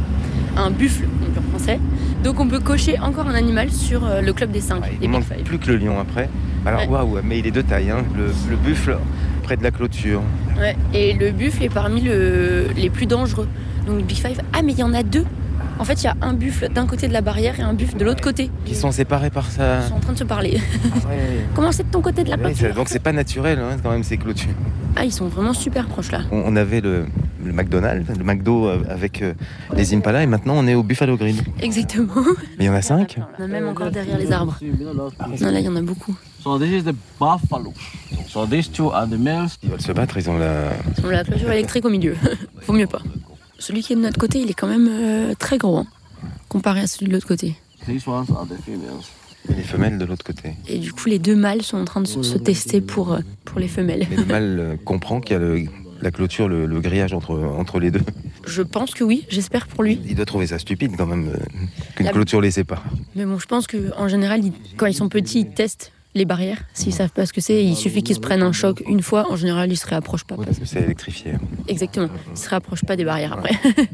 un 0.56 0.70
buffle 0.70 1.02
donc 1.04 1.44
en 1.44 1.50
français. 1.50 1.80
Donc, 2.22 2.38
on 2.40 2.46
peut 2.46 2.60
cocher 2.60 2.98
encore 3.00 3.26
un 3.28 3.34
animal 3.34 3.70
sur 3.70 4.04
euh, 4.06 4.20
le 4.20 4.32
club 4.32 4.52
des 4.52 4.60
5, 4.60 4.80
Ouais, 4.82 4.88
il 4.92 4.98
des 5.00 5.06
ne 5.08 5.12
Big 5.12 5.20
manque 5.20 5.24
Five. 5.24 5.42
plus 5.44 5.58
que 5.58 5.72
le 5.72 5.76
lion 5.78 5.98
après. 6.00 6.28
Alors 6.64 6.80
Ouais. 6.82 6.86
waouh, 6.88 7.18
mais 7.24 7.38
il 7.40 7.46
est 7.46 7.50
de 7.52 7.62
taille, 7.62 7.90
hein, 7.90 8.04
le, 8.16 8.26
le 8.48 8.56
buffle 8.56 8.96
près 9.42 9.56
de 9.56 9.62
la 9.64 9.70
clôture. 9.72 10.22
Ouais. 10.58 10.76
Et 10.94 11.14
le 11.14 11.30
buffle 11.32 11.64
est 11.64 11.68
parmi 11.72 12.00
le- 12.00 12.68
les 12.76 12.90
plus 12.90 13.06
dangereux. 13.06 13.48
Donc, 13.88 14.04
Big 14.04 14.16
Five. 14.18 14.40
Ah, 14.52 14.62
mais 14.62 14.72
il 14.72 14.78
y 14.78 14.82
en 14.84 14.94
a 14.94 15.02
deux. 15.02 15.24
En 15.78 15.84
fait, 15.84 16.02
il 16.02 16.04
y 16.04 16.08
a 16.08 16.16
un 16.22 16.32
buffle 16.32 16.68
d'un 16.72 16.86
côté 16.86 17.06
de 17.06 17.12
la 17.12 17.20
barrière 17.20 17.58
et 17.60 17.62
un 17.62 17.74
buffle 17.74 17.98
de 17.98 18.04
l'autre 18.04 18.22
côté. 18.22 18.50
Qui 18.64 18.74
sont 18.74 18.92
séparés 18.92 19.30
par 19.30 19.50
ça. 19.50 19.80
Ils 19.82 19.88
sont 19.88 19.94
en 19.94 20.00
train 20.00 20.12
de 20.14 20.18
se 20.18 20.24
parler. 20.24 20.58
Comment 21.54 21.70
c'est 21.72 21.84
de 21.84 21.90
ton 21.90 22.00
côté 22.00 22.24
de 22.24 22.30
la 22.30 22.36
Ouais, 22.36 22.52
clôture 22.52 22.74
donc 22.74 22.88
c'est 22.88 22.98
pas 23.02 23.12
naturel 23.12 23.58
hein, 23.58 23.76
quand 23.82 23.90
même 23.90 24.02
ces 24.02 24.16
clôtures. 24.16 24.54
Ah, 24.96 25.04
ils 25.04 25.12
sont 25.12 25.28
vraiment 25.28 25.52
super 25.52 25.86
proches 25.86 26.10
là. 26.10 26.20
On, 26.32 26.56
avait 26.56 26.80
le, 26.80 27.06
le 27.44 27.52
McDonald's, 27.52 28.08
le 28.16 28.24
McDo 28.24 28.66
euh, 28.66 28.82
avec 28.88 29.20
euh, 29.20 29.34
les 29.74 29.94
Impala 29.94 30.22
et 30.22 30.26
maintenant 30.26 30.54
on 30.56 30.66
est 30.66 30.74
au 30.74 30.82
Buffalo 30.82 31.16
Grill. 31.18 31.42
Exactement. 31.60 32.14
Mais 32.58 32.64
il 32.64 32.66
y 32.66 32.70
en 32.70 32.74
a 32.74 32.82
cinq 32.82 33.18
On 33.38 33.42
a 33.42 33.46
même 33.46 33.68
encore 33.68 33.90
derrière 33.90 34.18
les 34.18 34.32
arbres. 34.32 34.58
Non, 34.62 35.50
là, 35.50 35.60
il 35.60 35.66
y 35.66 35.68
en 35.68 35.76
a 35.76 35.82
beaucoup. 35.82 36.16
So 36.42 36.58
this 36.58 36.70
is 36.70 36.84
the 36.84 36.94
buffalo. 37.20 37.74
So 38.28 38.46
these 38.46 38.70
two 38.70 38.90
are 38.92 39.06
the 39.06 39.18
males. 39.18 39.50
Ils 39.62 39.70
veulent 39.70 39.80
se 39.80 39.92
battre, 39.92 40.16
ils 40.16 40.30
ont 40.30 40.38
la... 40.38 40.70
On 41.04 41.08
a 41.08 41.12
la 41.12 41.24
clôture 41.24 41.50
électrique 41.50 41.84
au 41.84 41.90
milieu. 41.90 42.16
Faut 42.60 42.72
mieux 42.72 42.86
pas. 42.86 43.00
Celui 43.58 43.82
qui 43.82 43.92
est 43.92 43.96
de 43.96 44.00
notre 44.00 44.18
côté, 44.18 44.40
il 44.40 44.50
est 44.50 44.54
quand 44.54 44.66
même 44.68 44.88
euh, 44.90 45.34
très 45.38 45.58
gros, 45.58 45.78
hein, 45.78 45.86
comparé 46.48 46.80
à 46.80 46.86
celui 46.86 47.06
de 47.08 47.12
l'autre 47.12 47.26
côté. 47.26 47.54
Females. 47.86 48.26
les 49.48 49.62
femelles 49.62 49.98
de 49.98 50.04
l'autre 50.04 50.24
côté. 50.24 50.54
Et 50.68 50.78
du 50.78 50.92
coup, 50.92 51.08
les 51.08 51.18
deux 51.18 51.36
mâles 51.36 51.62
sont 51.62 51.76
en 51.78 51.84
train 51.84 52.00
de 52.00 52.06
se, 52.06 52.22
se 52.22 52.36
tester 52.36 52.80
pour, 52.80 53.12
euh, 53.12 53.20
pour 53.44 53.60
les 53.60 53.68
femelles. 53.68 54.06
Mais 54.10 54.16
le 54.16 54.24
mâle 54.24 54.56
euh, 54.58 54.76
comprend 54.84 55.20
qu'il 55.20 55.34
y 55.34 55.36
a 55.36 55.38
le- 55.40 55.64
la 56.02 56.10
clôture, 56.10 56.48
le, 56.48 56.66
le 56.66 56.80
grillage 56.80 57.14
entre, 57.14 57.30
entre 57.38 57.78
les 57.80 57.90
deux. 57.90 58.02
Je 58.46 58.60
pense 58.62 58.92
que 58.92 59.02
oui, 59.04 59.24
j'espère 59.30 59.66
pour 59.66 59.82
lui. 59.84 59.98
Il 60.06 60.14
doit 60.16 60.26
trouver 60.26 60.46
ça 60.48 60.58
stupide 60.58 60.92
quand 60.98 61.06
même 61.06 61.28
euh, 61.28 61.38
qu'une 61.94 62.06
La- 62.06 62.12
clôture 62.12 62.40
les 62.40 62.50
sépare. 62.50 62.84
Mais 63.14 63.24
bon, 63.24 63.38
je 63.38 63.46
pense 63.46 63.66
qu'en 63.66 64.08
général, 64.08 64.44
ils- 64.44 64.52
quand 64.76 64.86
ils 64.86 64.94
sont 64.94 65.08
petits, 65.08 65.40
ils 65.40 65.50
testent 65.54 65.92
les 66.16 66.24
barrières. 66.24 66.62
S'ils 66.74 66.92
savent 66.92 67.12
pas 67.12 67.26
ce 67.26 67.32
que 67.32 67.40
c'est, 67.40 67.64
il 67.64 67.76
suffit 67.76 68.02
qu'ils 68.02 68.16
se 68.16 68.20
prennent 68.20 68.42
un 68.42 68.52
choc 68.52 68.82
une 68.88 69.02
fois. 69.02 69.30
En 69.30 69.36
général, 69.36 69.70
ils 69.70 69.76
se 69.76 69.86
réapprochent 69.86 70.24
pas. 70.24 70.36
Parce 70.36 70.58
que 70.58 70.64
c'est 70.64 70.82
électrifié. 70.82 71.34
Exactement. 71.68 72.08
Ils 72.32 72.38
se 72.38 72.48
réapprochent 72.48 72.84
pas 72.84 72.96
des 72.96 73.04
barrières 73.04 73.34
après. 73.34 73.54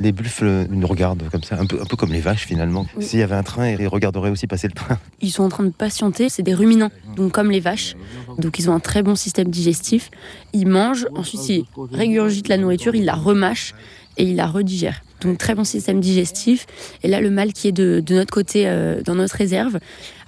Les 0.00 0.12
buffles 0.12 0.68
nous 0.70 0.86
regardent 0.86 1.28
comme 1.28 1.42
ça, 1.42 1.58
un 1.58 1.66
peu, 1.66 1.80
un 1.82 1.84
peu 1.84 1.96
comme 1.96 2.12
les 2.12 2.20
vaches 2.20 2.46
finalement. 2.46 2.86
Oui. 2.96 3.04
S'il 3.04 3.18
y 3.18 3.22
avait 3.22 3.34
un 3.34 3.42
train, 3.42 3.68
ils 3.68 3.88
regarderaient 3.88 4.30
aussi 4.30 4.46
passer 4.46 4.68
le 4.68 4.72
train. 4.72 4.96
Ils 5.20 5.32
sont 5.32 5.42
en 5.42 5.48
train 5.48 5.64
de 5.64 5.70
patienter. 5.70 6.28
C'est 6.28 6.44
des 6.44 6.54
ruminants, 6.54 6.92
donc 7.16 7.32
comme 7.32 7.50
les 7.50 7.58
vaches. 7.58 7.96
Donc 8.38 8.60
ils 8.60 8.70
ont 8.70 8.74
un 8.74 8.80
très 8.80 9.02
bon 9.02 9.16
système 9.16 9.48
digestif. 9.48 10.12
Ils 10.52 10.68
mangent, 10.68 11.08
ensuite 11.16 11.48
ils 11.48 11.64
régurgitent 11.90 12.46
la 12.46 12.58
nourriture, 12.58 12.94
ils 12.94 13.04
la 13.04 13.14
remâchent 13.14 13.74
et 14.18 14.22
ils 14.22 14.36
la 14.36 14.46
redigèrent. 14.46 15.02
Donc 15.20 15.38
très 15.38 15.54
bon 15.54 15.64
système 15.64 16.00
digestif. 16.00 16.66
Et 17.02 17.08
là, 17.08 17.20
le 17.20 17.30
mâle 17.30 17.52
qui 17.52 17.68
est 17.68 17.72
de, 17.72 18.00
de 18.00 18.14
notre 18.14 18.32
côté, 18.32 18.64
euh, 18.66 19.02
dans 19.02 19.14
notre 19.14 19.36
réserve, 19.36 19.78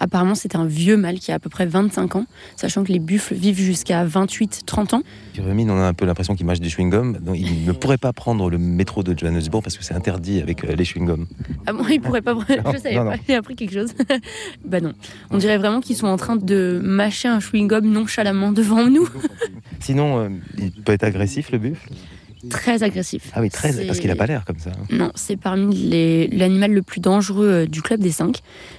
apparemment 0.01 0.35
c'est 0.35 0.57
un 0.57 0.67
vieux 0.67 0.97
mâle 0.97 1.19
qui 1.19 1.33
a 1.33 1.37
à 1.37 1.39
peu 1.39 1.51
près 1.51 1.67
25 1.67 2.17
ans, 2.17 2.27
sachant 2.57 2.85
que 2.85 2.93
les 2.93 2.99
buffles 2.99 3.35
vivent 3.35 3.61
jusqu'à 3.61 4.05
28-30 4.05 4.97
ans. 4.97 5.03
Jérémy, 5.35 5.67
on 5.69 5.79
a 5.79 5.87
un 5.87 5.95
peu 5.95 6.07
l'impression 6.07 6.35
qu'il 6.35 6.47
mâche 6.47 6.61
du 6.61 6.69
chewing-gum. 6.69 7.19
Donc, 7.21 7.37
il 7.39 7.65
ne 7.65 7.73
pourrait 7.73 7.99
pas 7.99 8.13
prendre 8.13 8.51
le 8.51 8.59
métro 8.59 9.03
de 9.03 9.17
Johannesburg 9.17 9.63
parce 9.63 9.77
que 9.77 9.85
c'est 9.85 9.95
interdit 9.95 10.41
avec 10.41 10.65
euh, 10.65 10.75
les 10.75 10.85
chewing-gums. 10.85 11.27
Ah 11.67 11.73
bon, 11.73 11.87
ils 11.89 12.01
pourraient 12.01 12.23
pas. 12.23 12.37
Je 12.49 12.79
savais 12.79 12.97
non, 12.97 13.05
pas, 13.11 13.17
j'ai 13.27 13.35
appris 13.35 13.55
quelque 13.55 13.73
chose. 13.73 13.93
bah 14.65 14.81
non. 14.81 14.93
On 15.31 15.39
dirait 15.39 15.59
vraiment 15.59 15.81
qu'ils 15.81 15.97
sont 15.97 16.09
en 16.09 16.17
train 16.17 16.37
de 16.37 16.81
mâcher 16.83 17.29
un 17.29 17.39
chewing-gum 17.39 17.83
nonchalamment 17.83 18.53
devant 18.53 18.89
nous. 18.89 19.09
Sinon, 19.79 20.19
euh, 20.19 20.29
il 20.59 20.73
peut 20.73 20.93
être 20.93 21.05
agressif 21.05 21.51
le 21.53 21.59
buffle? 21.59 21.91
Très 22.49 22.83
agressif. 22.83 23.31
Ah 23.35 23.41
oui, 23.41 23.51
très, 23.51 23.73
parce 23.87 23.99
qu'il 24.01 24.11
a 24.11 24.17
pas 24.17 24.27
l'air 24.27 24.45
comme 24.45 24.59
ça. 24.59 24.71
hein. 24.71 24.87
Non, 24.91 25.13
c'est 25.15 25.37
parmi 25.37 25.75
les- 25.77 26.29
l'animal 26.29 26.73
le 26.73 26.83
plus 26.83 27.01
dangereux 27.01 27.47
euh, 27.49 27.67
du 27.67 27.83
club 27.83 28.01
des 28.01 28.11
5 28.13 28.39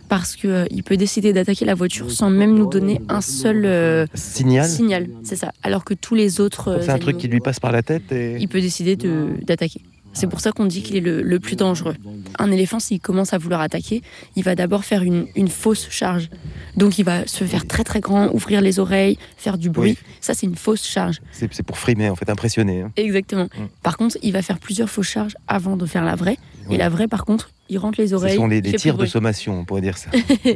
parce 0.10 0.36
que 0.36 0.48
euh, 0.48 0.66
peut 0.86 0.98
décider 0.98 1.32
d'attaquer 1.34 1.66
la 1.66 1.76
voiture 1.76 2.12
sans 2.12 2.30
même 2.30 2.56
nous 2.56 2.68
donner 2.68 3.00
un 3.08 3.22
seul 3.22 3.66
euh, 3.66 4.06
Signal. 4.16 4.68
signal. 4.68 5.08
C'est 5.24 5.36
ça. 5.36 5.52
Alors 5.64 5.84
que 5.86 5.94
tous 5.94 6.16
les 6.16 6.40
autres. 6.40 6.80
C'est 6.82 6.90
un 6.90 6.98
truc 6.98 7.18
qui 7.18 7.28
lui 7.28 7.40
passe 7.40 7.60
par 7.60 7.72
la 7.72 7.84
tête 7.84 8.12
et. 8.12 8.38
Il 8.40 8.48
peut 8.48 8.62
décider 8.62 8.96
de- 8.96 9.28
d'attaquer. 9.46 9.82
C'est 10.14 10.28
pour 10.28 10.40
ça 10.42 10.52
qu'on 10.52 10.66
dit 10.66 10.82
qu'il 10.84 10.96
est 10.98 11.02
le, 11.02 11.22
le 11.22 11.40
plus 11.40 11.56
dangereux. 11.56 11.96
Un 12.38 12.52
éléphant, 12.52 12.80
s'il 12.80 13.00
commence 13.00 13.34
à 13.34 13.38
vouloir 13.38 13.62
attaquer, 13.62 14.02
il 14.36 14.44
va 14.44 14.56
d'abord 14.56 14.84
faire 14.84 15.04
une, 15.04 15.28
une 15.36 15.48
fausse 15.48 15.88
charge. 15.90 16.30
Donc 16.76 17.00
il 17.00 17.06
va 17.06 17.26
se 17.28 17.44
faire 17.46 17.66
très 17.66 17.84
très 17.84 18.02
grand, 18.02 18.30
ouvrir 18.34 18.62
les 18.62 18.80
oreilles, 18.80 19.18
faire 19.38 19.58
du 19.58 19.70
bruit. 19.70 19.92
Oui. 20.02 20.08
Ça, 20.20 20.34
c'est 20.34 20.46
une 20.46 20.56
fausse 20.56 20.86
charge. 20.86 21.22
C'est 21.32 21.64
pour 21.64 21.78
frimer, 21.78 22.10
en 22.10 22.16
fait, 22.16 22.30
impressionner. 22.30 22.82
hein. 22.82 22.92
Exactement. 22.98 23.46
Mm. 23.46 23.68
Par 23.84 23.98
contre, 23.98 24.18
il 24.22 24.34
va 24.34 24.42
faire 24.42 24.60
plusieurs 24.60 24.90
fausses 24.90 25.08
charges 25.10 25.36
avant 25.48 25.78
de 25.78 25.86
faire 25.86 26.04
la 26.04 26.16
vraie. 26.16 26.38
Oui. 26.68 26.76
Et 26.76 26.78
la 26.78 26.90
vraie, 26.90 27.08
par 27.08 27.26
contre, 27.26 27.50
il 27.70 27.78
rentre 27.78 28.00
les 28.02 28.10
Ce 28.10 28.14
oreilles. 28.16 28.36
sont 28.36 28.48
les, 28.48 28.62
les 28.62 28.74
tirs 28.74 28.98
de 28.98 29.06
sommation, 29.06 29.60
on 29.62 29.66
pourrait 29.66 29.82
dire 29.82 29.98
ça. 29.98 30.10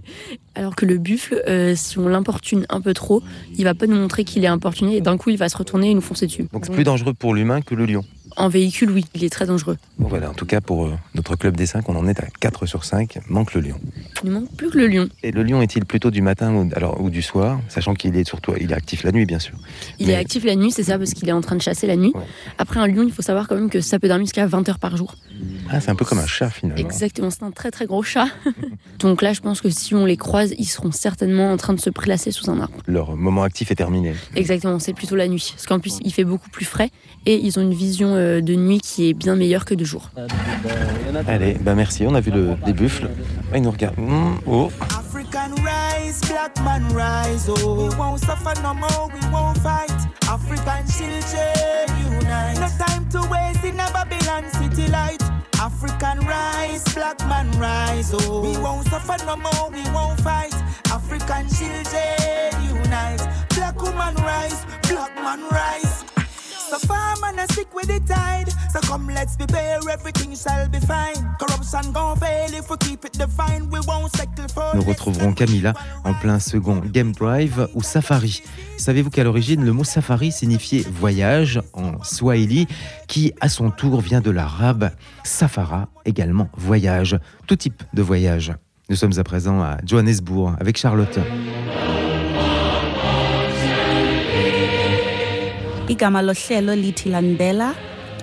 Alors 0.55 0.75
que 0.75 0.85
le 0.85 0.97
buffle, 0.97 1.41
euh, 1.47 1.73
si 1.75 1.97
on 1.97 2.07
l'importune 2.07 2.65
un 2.69 2.81
peu 2.81 2.93
trop, 2.93 3.21
il 3.57 3.63
va 3.63 3.73
pas 3.73 3.87
nous 3.87 3.95
montrer 3.95 4.23
qu'il 4.23 4.43
est 4.43 4.47
importuné 4.47 4.97
et 4.97 5.01
d'un 5.01 5.17
coup 5.17 5.29
il 5.29 5.37
va 5.37 5.49
se 5.49 5.57
retourner 5.57 5.91
et 5.91 5.93
nous 5.93 6.01
foncer 6.01 6.27
dessus. 6.27 6.45
Donc 6.53 6.65
c'est 6.65 6.73
plus 6.73 6.83
dangereux 6.83 7.13
pour 7.13 7.33
l'humain 7.33 7.61
que 7.61 7.73
le 7.75 7.85
lion. 7.85 8.03
En 8.37 8.49
véhicule, 8.49 8.91
oui, 8.91 9.05
il 9.15 9.23
est 9.23 9.29
très 9.29 9.45
dangereux. 9.45 9.77
Bon, 9.97 10.09
voilà, 10.09 10.29
en 10.29 10.33
tout 10.33 10.45
cas, 10.45 10.59
pour 10.59 10.87
euh, 10.87 10.93
notre 11.13 11.37
club 11.37 11.55
des 11.55 11.65
5, 11.65 11.87
on 11.87 11.95
en 11.95 12.05
est 12.07 12.19
à 12.19 12.25
4 12.41 12.65
sur 12.65 12.83
5. 12.83 13.19
Manque 13.29 13.53
le 13.53 13.61
lion. 13.61 13.79
Il 14.23 14.29
ne 14.29 14.35
manque 14.35 14.51
plus 14.57 14.69
que 14.69 14.77
le 14.77 14.87
lion. 14.87 15.07
Et 15.23 15.31
le 15.31 15.41
lion 15.43 15.61
est-il 15.61 15.85
plutôt 15.85 16.11
du 16.11 16.21
matin 16.21 16.53
ou, 16.53 16.69
alors, 16.75 16.99
ou 17.01 17.09
du 17.09 17.21
soir 17.21 17.61
Sachant 17.69 17.93
qu'il 17.93 18.15
est 18.17 18.27
surtout 18.27 18.53
il 18.59 18.71
est 18.71 18.75
actif 18.75 19.03
la 19.03 19.13
nuit, 19.13 19.25
bien 19.25 19.39
sûr. 19.39 19.55
Il 19.99 20.07
Mais- 20.07 20.13
est 20.13 20.17
actif 20.17 20.43
la 20.43 20.55
nuit, 20.55 20.71
c'est 20.71 20.83
ça, 20.83 20.97
parce 20.97 21.13
qu'il 21.13 21.29
est 21.29 21.33
en 21.33 21.39
train 21.41 21.55
de 21.55 21.61
chasser 21.61 21.87
la 21.87 21.95
nuit. 21.95 22.11
Ouais. 22.13 22.23
Après, 22.57 22.79
un 22.81 22.87
lion, 22.87 23.03
il 23.03 23.11
faut 23.13 23.21
savoir 23.21 23.47
quand 23.47 23.55
même 23.55 23.69
que 23.69 23.79
ça 23.79 23.99
peut 23.99 24.09
dormir 24.09 24.25
jusqu'à 24.25 24.45
20 24.47 24.67
heures 24.67 24.79
par 24.79 24.97
jour. 24.97 25.15
Ah, 25.71 25.79
c'est 25.79 25.89
un 25.89 25.95
peu 25.95 26.05
comme 26.05 26.19
un 26.19 26.27
chat 26.27 26.49
finalement. 26.49 26.83
Exactement, 26.83 27.29
c'est 27.29 27.43
un 27.43 27.51
très 27.51 27.71
très 27.71 27.85
gros 27.85 28.03
chat. 28.03 28.27
Donc 28.99 29.21
là, 29.21 29.33
je 29.33 29.41
pense 29.41 29.61
que 29.61 29.69
si 29.69 29.95
on 29.95 30.05
les 30.05 30.17
croise, 30.17 30.53
ils 30.57 30.65
seront 30.65 30.91
certainement 30.91 31.51
en 31.51 31.57
train 31.57 31.73
de 31.73 31.79
se 31.79 31.89
prélasser 31.89 32.31
sous 32.31 32.49
un 32.49 32.59
arbre. 32.59 32.77
Leur 32.87 33.15
moment 33.15 33.43
actif 33.43 33.71
est 33.71 33.75
terminé. 33.75 34.13
Exactement, 34.35 34.79
c'est 34.79 34.93
plutôt 34.93 35.15
la 35.15 35.27
nuit. 35.27 35.53
Parce 35.55 35.65
qu'en 35.65 35.79
plus, 35.79 35.97
il 36.03 36.13
fait 36.13 36.23
beaucoup 36.23 36.49
plus 36.49 36.65
frais 36.65 36.91
et 37.25 37.35
ils 37.35 37.57
ont 37.59 37.61
une 37.61 37.73
vision 37.73 38.13
euh, 38.15 38.41
de 38.41 38.55
nuit 38.55 38.79
qui 38.79 39.09
est 39.09 39.13
bien 39.13 39.35
meilleure 39.35 39.65
que 39.65 39.73
de 39.73 39.85
jour. 39.85 40.11
Allez, 41.27 41.55
bah 41.61 41.75
merci, 41.75 42.05
on 42.07 42.15
a 42.15 42.21
vu 42.21 42.31
le, 42.31 42.55
les 42.65 42.73
buffles. 42.73 43.09
Ah, 43.51 43.57
ils 43.57 43.63
nous 43.63 43.71
regardent. 43.71 43.97
Mmh, 43.97 44.39
oh. 44.47 44.69
African 44.81 45.55
rise, 45.63 46.21
black 46.29 46.55
man 46.63 46.83
rise, 46.93 47.49
oh. 47.49 47.87
We 47.87 47.95
won't 47.95 48.19
suffer 48.19 48.53
no 48.61 48.73
more, 48.73 49.09
we 49.13 49.21
won't 49.31 49.57
fight. 49.59 49.91
African 50.29 50.85
children 50.87 52.19
unite. 52.21 52.59
No 52.59 52.67
time 52.85 53.07
to 53.09 53.21
waste 53.29 53.63
in 53.63 53.79
a 53.79 53.89
Babylon 53.91 54.43
city 54.51 54.87
light. 54.91 55.24
African 55.59 56.19
rise, 56.25 56.83
black 56.93 57.19
man 57.27 57.49
rise, 57.59 58.13
oh. 58.13 58.41
We 58.41 58.57
won't 58.57 58.87
suffer 58.87 59.17
no 59.25 59.35
more, 59.37 59.69
we 59.71 59.83
won't 59.91 60.19
fight. 60.21 60.53
African 60.91 61.47
children 61.49 62.83
unite. 62.83 63.21
Black 63.55 63.81
woman 63.81 64.15
rise, 64.15 64.65
black 64.89 65.15
man 65.15 65.41
rise. 65.49 66.04
So 66.69 66.79
far 66.87 67.15
man 67.21 67.39
I 67.39 67.45
stick 67.53 67.67
with 67.75 67.87
the 67.87 67.99
tide 67.99 68.49
So 68.73 68.79
come 68.87 69.07
let's 69.13 69.35
prepare 69.37 69.79
everything 69.91 70.35
shall 70.35 70.67
be 70.67 70.79
fine 70.79 71.35
Corruption 71.39 71.91
gon' 71.93 72.17
fail 72.17 72.53
if 72.53 72.69
we 72.69 72.77
keep 72.77 73.05
it 73.05 73.13
divine 73.13 73.69
We 73.69 73.79
won't 73.87 74.09
settle 74.15 74.47
for 74.51 74.75
Nous 74.75 74.81
retrouverons 74.81 75.33
Camilla 75.33 75.73
en 76.03 76.13
plein 76.15 76.39
second 76.39 76.81
Game 76.91 77.11
Drive 77.11 77.67
ou 77.75 77.83
Safari. 77.83 78.41
Savez-vous 78.77 79.09
qu'à 79.09 79.23
l'origine, 79.23 79.63
le 79.63 79.73
mot 79.73 79.83
safari 79.83 80.31
signifiait 80.31 80.83
voyage 80.89 81.61
en 81.73 82.03
swahili, 82.03 82.67
qui 83.07 83.33
à 83.41 83.49
son 83.49 83.69
tour 83.71 84.01
vient 84.01 84.21
de 84.21 84.31
l'arabe 84.31 84.91
safara, 85.23 85.87
également 86.05 86.49
voyage, 86.57 87.17
tout 87.47 87.55
type 87.55 87.83
de 87.93 88.01
voyage. 88.01 88.53
Nous 88.89 88.95
sommes 88.95 89.17
à 89.17 89.23
présent 89.23 89.61
à 89.61 89.77
Johannesburg 89.85 90.55
avec 90.59 90.77
Charlotte. 90.77 91.19
Igama 95.87 96.21
lohlelo 96.21 96.73
lithi 96.75 97.09
landela 97.09 97.75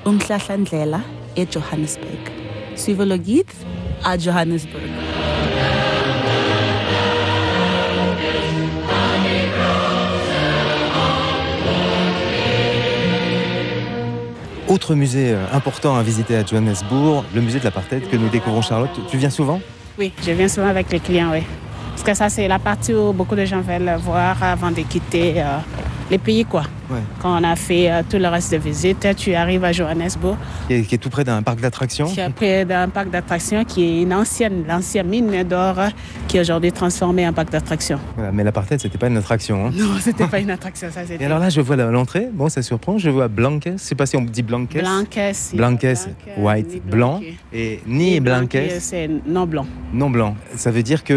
umhlahlandlela 0.04 1.00
ejohannesburg 1.36 2.22
suive 2.74 3.04
lo 3.04 3.16
guide 3.16 3.52
à 4.04 4.18
johannesburg 4.18 4.90
Autre 14.68 14.94
musée 14.94 15.32
euh, 15.32 15.44
important 15.52 15.96
à 15.96 16.02
visiter 16.02 16.34
à 16.34 16.46
Johannesburg, 16.46 17.24
le 17.34 17.42
musée 17.42 17.58
de 17.58 17.64
l'apartheid 17.64 18.08
que 18.08 18.16
nous 18.16 18.30
découvrons 18.30 18.62
Charlotte. 18.62 18.98
Tu 19.10 19.18
viens 19.18 19.28
souvent? 19.28 19.60
Oui, 19.98 20.14
je 20.24 20.30
viens 20.30 20.48
souvent 20.48 20.68
avec 20.68 20.90
les 20.90 20.98
clients, 20.98 21.30
oui. 21.30 21.42
Parce 21.90 22.02
que 22.02 22.14
ça, 22.14 22.30
c'est 22.30 22.48
la 22.48 22.58
partie 22.58 22.94
où 22.94 23.12
beaucoup 23.12 23.34
de 23.34 23.44
gens 23.44 23.60
veulent 23.60 23.98
voir 23.98 24.42
avant 24.42 24.70
de 24.70 24.80
quitter 24.80 25.42
euh, 25.42 25.58
les 26.10 26.16
pays, 26.16 26.46
quoi. 26.46 26.62
Ouais. 26.90 26.98
Quand 27.20 27.40
on 27.40 27.44
a 27.44 27.56
fait 27.56 27.90
euh, 27.90 28.02
tout 28.08 28.18
le 28.18 28.28
reste 28.28 28.52
de 28.52 28.58
visite, 28.58 29.06
tu 29.16 29.34
arrives 29.34 29.64
à 29.64 29.72
Johannesburg, 29.72 30.36
qui 30.66 30.74
est, 30.74 30.82
qui 30.82 30.94
est 30.94 30.98
tout 30.98 31.10
près 31.10 31.24
d'un 31.24 31.42
parc 31.42 31.60
d'attractions. 31.60 32.06
qui 32.06 32.20
est 32.20 32.30
près 32.30 32.64
d'un 32.64 32.88
parc 32.88 33.10
d'attractions 33.10 33.64
qui 33.64 33.82
est 33.84 34.02
une 34.02 34.12
ancienne, 34.14 34.64
l'ancienne 34.68 35.06
mine 35.08 35.42
d'or 35.44 35.76
qui 36.28 36.36
est 36.36 36.40
aujourd'hui 36.40 36.72
transformée 36.72 37.26
en 37.26 37.32
parc 37.32 37.50
d'attractions. 37.50 37.98
Voilà, 38.16 38.32
mais 38.32 38.44
l'apartheid, 38.44 38.80
c'était 38.80 38.98
pas 38.98 39.06
une 39.06 39.16
attraction. 39.16 39.66
hein. 39.66 39.70
Non, 39.74 39.94
c'était 40.00 40.26
pas 40.26 40.40
une 40.40 40.50
attraction, 40.50 40.88
ça 40.90 41.02
Et 41.18 41.24
alors 41.24 41.38
là, 41.38 41.48
je 41.50 41.60
vois 41.60 41.76
l'entrée. 41.76 42.28
Bon, 42.32 42.48
ça 42.48 42.62
surprend. 42.62 42.98
Je 42.98 43.10
vois 43.10 43.28
Blanques. 43.28 43.68
Je 43.72 43.76
sais 43.76 43.94
pas 43.94 44.06
si 44.06 44.16
on 44.16 44.22
dit 44.22 44.42
Blanques. 44.42 44.76
Blanques. 44.76 45.18
Blanques, 45.54 45.86
white, 46.38 46.82
blanc. 46.86 47.20
Et 47.52 47.80
ni 47.86 48.20
Blanques, 48.20 48.58
c'est 48.80 49.08
non 49.26 49.46
blanc. 49.46 49.66
non 49.92 50.10
blanc. 50.10 50.36
Ça 50.56 50.70
veut 50.70 50.82
dire 50.82 51.04
qu'on 51.04 51.14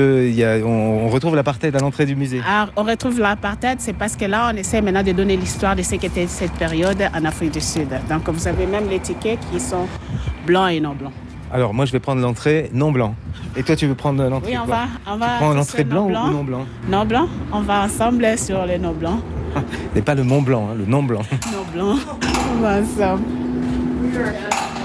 on 0.65 1.10
retrouve 1.10 1.36
l'apartheid 1.36 1.75
à 1.75 1.79
l'entrée 1.79 2.05
du 2.05 2.15
musée. 2.15 2.41
Alors, 2.48 2.69
on 2.75 2.84
retrouve 2.84 3.19
l'apartheid, 3.19 3.77
c'est 3.79 3.93
parce 3.93 4.15
que 4.15 4.25
là, 4.25 4.51
on 4.53 4.57
essaie 4.57 4.81
maintenant 4.81 5.03
de 5.03 5.12
donner 5.12 5.36
l'histoire 5.38 5.54
de 5.59 5.81
ce 5.81 5.95
qu'était 5.95 6.27
cette 6.27 6.51
période 6.53 7.01
en 7.13 7.25
Afrique 7.25 7.51
du 7.51 7.62
Sud. 7.62 7.88
Donc, 8.09 8.27
vous 8.29 8.47
avez 8.47 8.65
même 8.65 8.89
les 8.89 9.00
tickets 9.00 9.39
qui 9.51 9.59
sont 9.59 9.88
blancs 10.45 10.71
et 10.71 10.79
non 10.79 10.93
blancs. 10.93 11.13
Alors 11.51 11.74
moi, 11.74 11.85
je 11.85 11.91
vais 11.93 12.00
prendre 12.00 12.21
l'entrée 12.21 12.69
non 12.74 12.91
blanc. 12.91 13.15
Et 13.55 13.63
toi, 13.63 13.75
tu 13.75 13.88
veux 13.88 13.95
prendre 13.95 14.21
l'entrée 14.27 14.51
Oui, 14.51 14.57
on 14.62 14.65
blanc 14.65 14.75
va, 14.75 15.13
on 15.13 15.17
va. 15.17 15.25
Tu 15.27 15.31
prends 15.38 15.53
l'entrée 15.53 15.83
blanc 15.85 16.05
ou 16.07 16.12
non 16.12 16.43
blanc 16.43 16.65
Non 16.89 17.05
blanc. 17.05 17.27
On 17.53 17.62
va 17.62 17.83
ensemble 17.83 18.38
sur 18.38 18.65
les 18.65 18.77
non 18.77 18.91
blancs. 18.91 19.21
Mais 19.95 20.01
pas 20.01 20.15
le 20.15 20.24
Mont 20.24 20.41
Blanc, 20.41 20.67
hein, 20.71 20.75
le 20.77 20.85
non 20.85 21.03
blanc. 21.03 21.21
Non 21.53 21.63
blancs. 21.74 22.00
On 22.57 22.62
va 22.62 22.79
ensemble. 22.81 23.24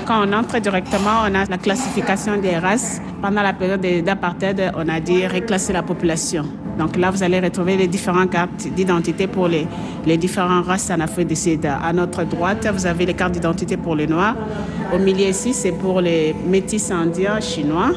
Quand 0.06 0.26
on 0.26 0.32
entre 0.32 0.58
directement, 0.60 1.22
on 1.28 1.34
a 1.34 1.44
la 1.44 1.58
classification 1.58 2.36
des 2.40 2.56
races. 2.56 3.00
Pendant 3.20 3.42
la 3.42 3.52
période 3.52 3.80
de- 3.80 4.00
d'apartheid, 4.00 4.72
on 4.76 4.88
a 4.88 5.00
dit 5.00 5.26
reclasser 5.26 5.72
la 5.72 5.82
population. 5.82 6.44
Donc 6.80 6.96
là, 6.96 7.10
vous 7.10 7.22
allez 7.22 7.40
retrouver 7.40 7.76
les 7.76 7.86
différentes 7.86 8.30
cartes 8.30 8.66
d'identité 8.74 9.26
pour 9.26 9.48
les, 9.48 9.66
les 10.06 10.16
différentes 10.16 10.64
races 10.64 10.90
en 10.90 11.00
Afrique 11.00 11.28
du 11.28 11.36
Sud. 11.36 11.66
À 11.66 11.92
notre 11.92 12.24
droite, 12.24 12.66
vous 12.72 12.86
avez 12.86 13.04
les 13.04 13.12
cartes 13.12 13.32
d'identité 13.32 13.76
pour 13.76 13.94
les 13.94 14.06
Noirs. 14.06 14.34
Au 14.90 14.98
milieu 14.98 15.28
ici, 15.28 15.52
c'est 15.52 15.72
pour 15.72 16.00
les 16.00 16.34
métis 16.46 16.90
indiens 16.90 17.38
chinois. 17.40 17.90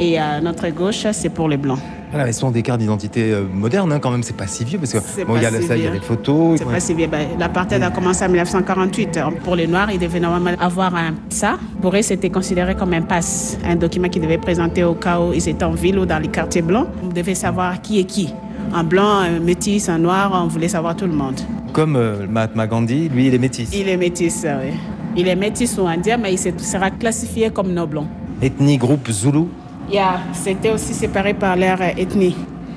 Et 0.00 0.18
à 0.18 0.40
notre 0.40 0.68
gauche, 0.70 1.06
c'est 1.12 1.28
pour 1.28 1.48
les 1.48 1.56
Blancs. 1.58 1.78
Voilà, 2.14 2.32
ce 2.32 2.38
sont 2.38 2.50
des 2.52 2.62
cartes 2.62 2.78
d'identité 2.78 3.32
euh, 3.32 3.42
modernes 3.52 3.92
hein, 3.92 3.98
quand 3.98 4.10
même. 4.12 4.22
C'est 4.22 4.36
pas 4.36 4.46
si 4.46 4.64
vieux 4.64 4.78
parce 4.78 4.92
que 4.92 4.98
bon, 5.26 5.36
il 5.36 5.42
y 5.42 5.46
a 5.46 5.50
si 5.50 5.66
ça, 5.66 5.76
il 5.76 5.82
y 5.82 5.86
a 5.86 5.90
vieux. 5.90 6.00
les 6.00 6.06
photos. 6.06 6.58
C'est 6.58 6.64
ouais. 6.64 6.74
pas 6.74 6.80
si 6.80 6.94
bien. 6.94 7.08
Ben, 7.08 7.26
L'apartheid 7.38 7.82
a 7.82 7.90
commencé 7.90 8.24
en 8.24 8.28
1948. 8.28 9.18
Pour 9.42 9.56
les 9.56 9.66
Noirs, 9.66 9.90
ils 9.90 9.98
devaient 9.98 10.20
normalement 10.20 10.50
avoir 10.60 10.94
un 10.94 11.14
ça. 11.28 11.56
Pour 11.82 11.94
eux, 11.96 12.02
c'était 12.02 12.30
considéré 12.30 12.76
comme 12.76 12.92
un 12.94 13.02
pass, 13.02 13.58
un 13.64 13.74
document 13.74 14.08
qu'ils 14.08 14.22
devaient 14.22 14.38
présenter 14.38 14.84
au 14.84 14.94
cas 14.94 15.18
où 15.20 15.32
ils 15.32 15.48
étaient 15.48 15.64
en 15.64 15.72
ville 15.72 15.98
ou 15.98 16.06
dans 16.06 16.20
les 16.22 16.28
quartiers 16.28 16.62
blancs. 16.62 16.86
On 17.02 17.08
devait 17.08 17.34
savoir 17.34 17.80
qui 17.82 17.98
est 17.98 18.04
qui. 18.04 18.32
Un 18.72 18.84
blanc, 18.84 19.18
un 19.18 19.40
métis, 19.40 19.88
un 19.88 19.98
noir, 19.98 20.40
on 20.44 20.46
voulait 20.46 20.68
savoir 20.68 20.94
tout 20.96 21.06
le 21.06 21.12
monde. 21.12 21.40
Comme 21.72 21.96
euh, 21.96 22.26
Mahatma 22.28 22.66
Gandhi, 22.68 23.08
lui, 23.08 23.26
il 23.26 23.34
est 23.34 23.38
métis. 23.38 23.68
Il 23.74 23.88
est 23.88 23.96
métis, 23.96 24.44
oui. 24.44 24.72
Il 25.16 25.26
est 25.28 25.36
métis 25.36 25.76
ou 25.78 25.86
indien, 25.86 26.16
mais 26.16 26.32
il 26.32 26.38
se- 26.38 26.56
sera 26.58 26.90
classifié 26.90 27.50
comme 27.50 27.72
non 27.72 27.86
blanc. 27.86 28.06
Ethnie, 28.40 28.76
groupe 28.78 29.08
Zulu. 29.10 29.46
Yeah, 29.90 30.20
c'était 30.32 30.70
aussi 30.70 30.94
séparé 30.94 31.34
par 31.34 31.56
leur 31.56 31.80
ethnie. 31.82 32.36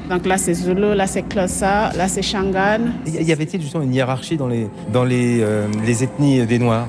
Donc 0.10 0.26
là, 0.26 0.38
c'est 0.38 0.54
Zulu, 0.54 0.96
là, 0.96 1.06
c'est 1.06 1.24
Xhosa, 1.24 1.92
là, 1.96 2.08
c'est 2.08 2.22
Shangan. 2.22 2.80
Y 3.06 3.32
avait-il 3.32 3.62
justement 3.62 3.84
une 3.84 3.94
hiérarchie 3.94 4.38
dans 4.38 4.48
les, 4.48 4.70
dans 4.92 5.04
les, 5.04 5.42
euh, 5.42 5.68
les 5.86 6.04
ethnies 6.04 6.46
des 6.46 6.60
Noirs 6.60 6.88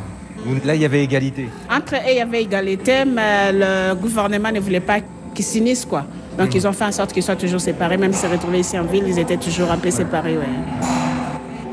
Là, 0.64 0.74
il 0.74 0.80
y 0.80 0.84
avait 0.84 1.02
égalité. 1.02 1.48
Entre 1.70 1.96
eux, 1.96 2.10
il 2.10 2.16
y 2.16 2.20
avait 2.20 2.42
égalité, 2.42 3.04
mais 3.04 3.52
le 3.52 3.94
gouvernement 3.94 4.52
ne 4.52 4.60
voulait 4.60 4.80
pas 4.80 4.98
qu'ils 5.34 5.44
s'unissent, 5.44 5.84
quoi. 5.84 6.04
Donc, 6.38 6.54
ils 6.54 6.66
ont 6.66 6.72
fait 6.72 6.84
en 6.84 6.92
sorte 6.92 7.12
qu'ils 7.12 7.24
soient 7.24 7.36
toujours 7.36 7.60
séparés. 7.60 7.96
Même 7.96 8.12
s'ils 8.12 8.28
se 8.28 8.32
retrouvaient 8.32 8.60
ici 8.60 8.78
en 8.78 8.84
ville, 8.84 9.04
ils 9.06 9.18
étaient 9.18 9.36
toujours 9.36 9.70
un 9.70 9.76
peu 9.76 9.90
séparés, 9.90 10.38
ouais. 10.38 10.44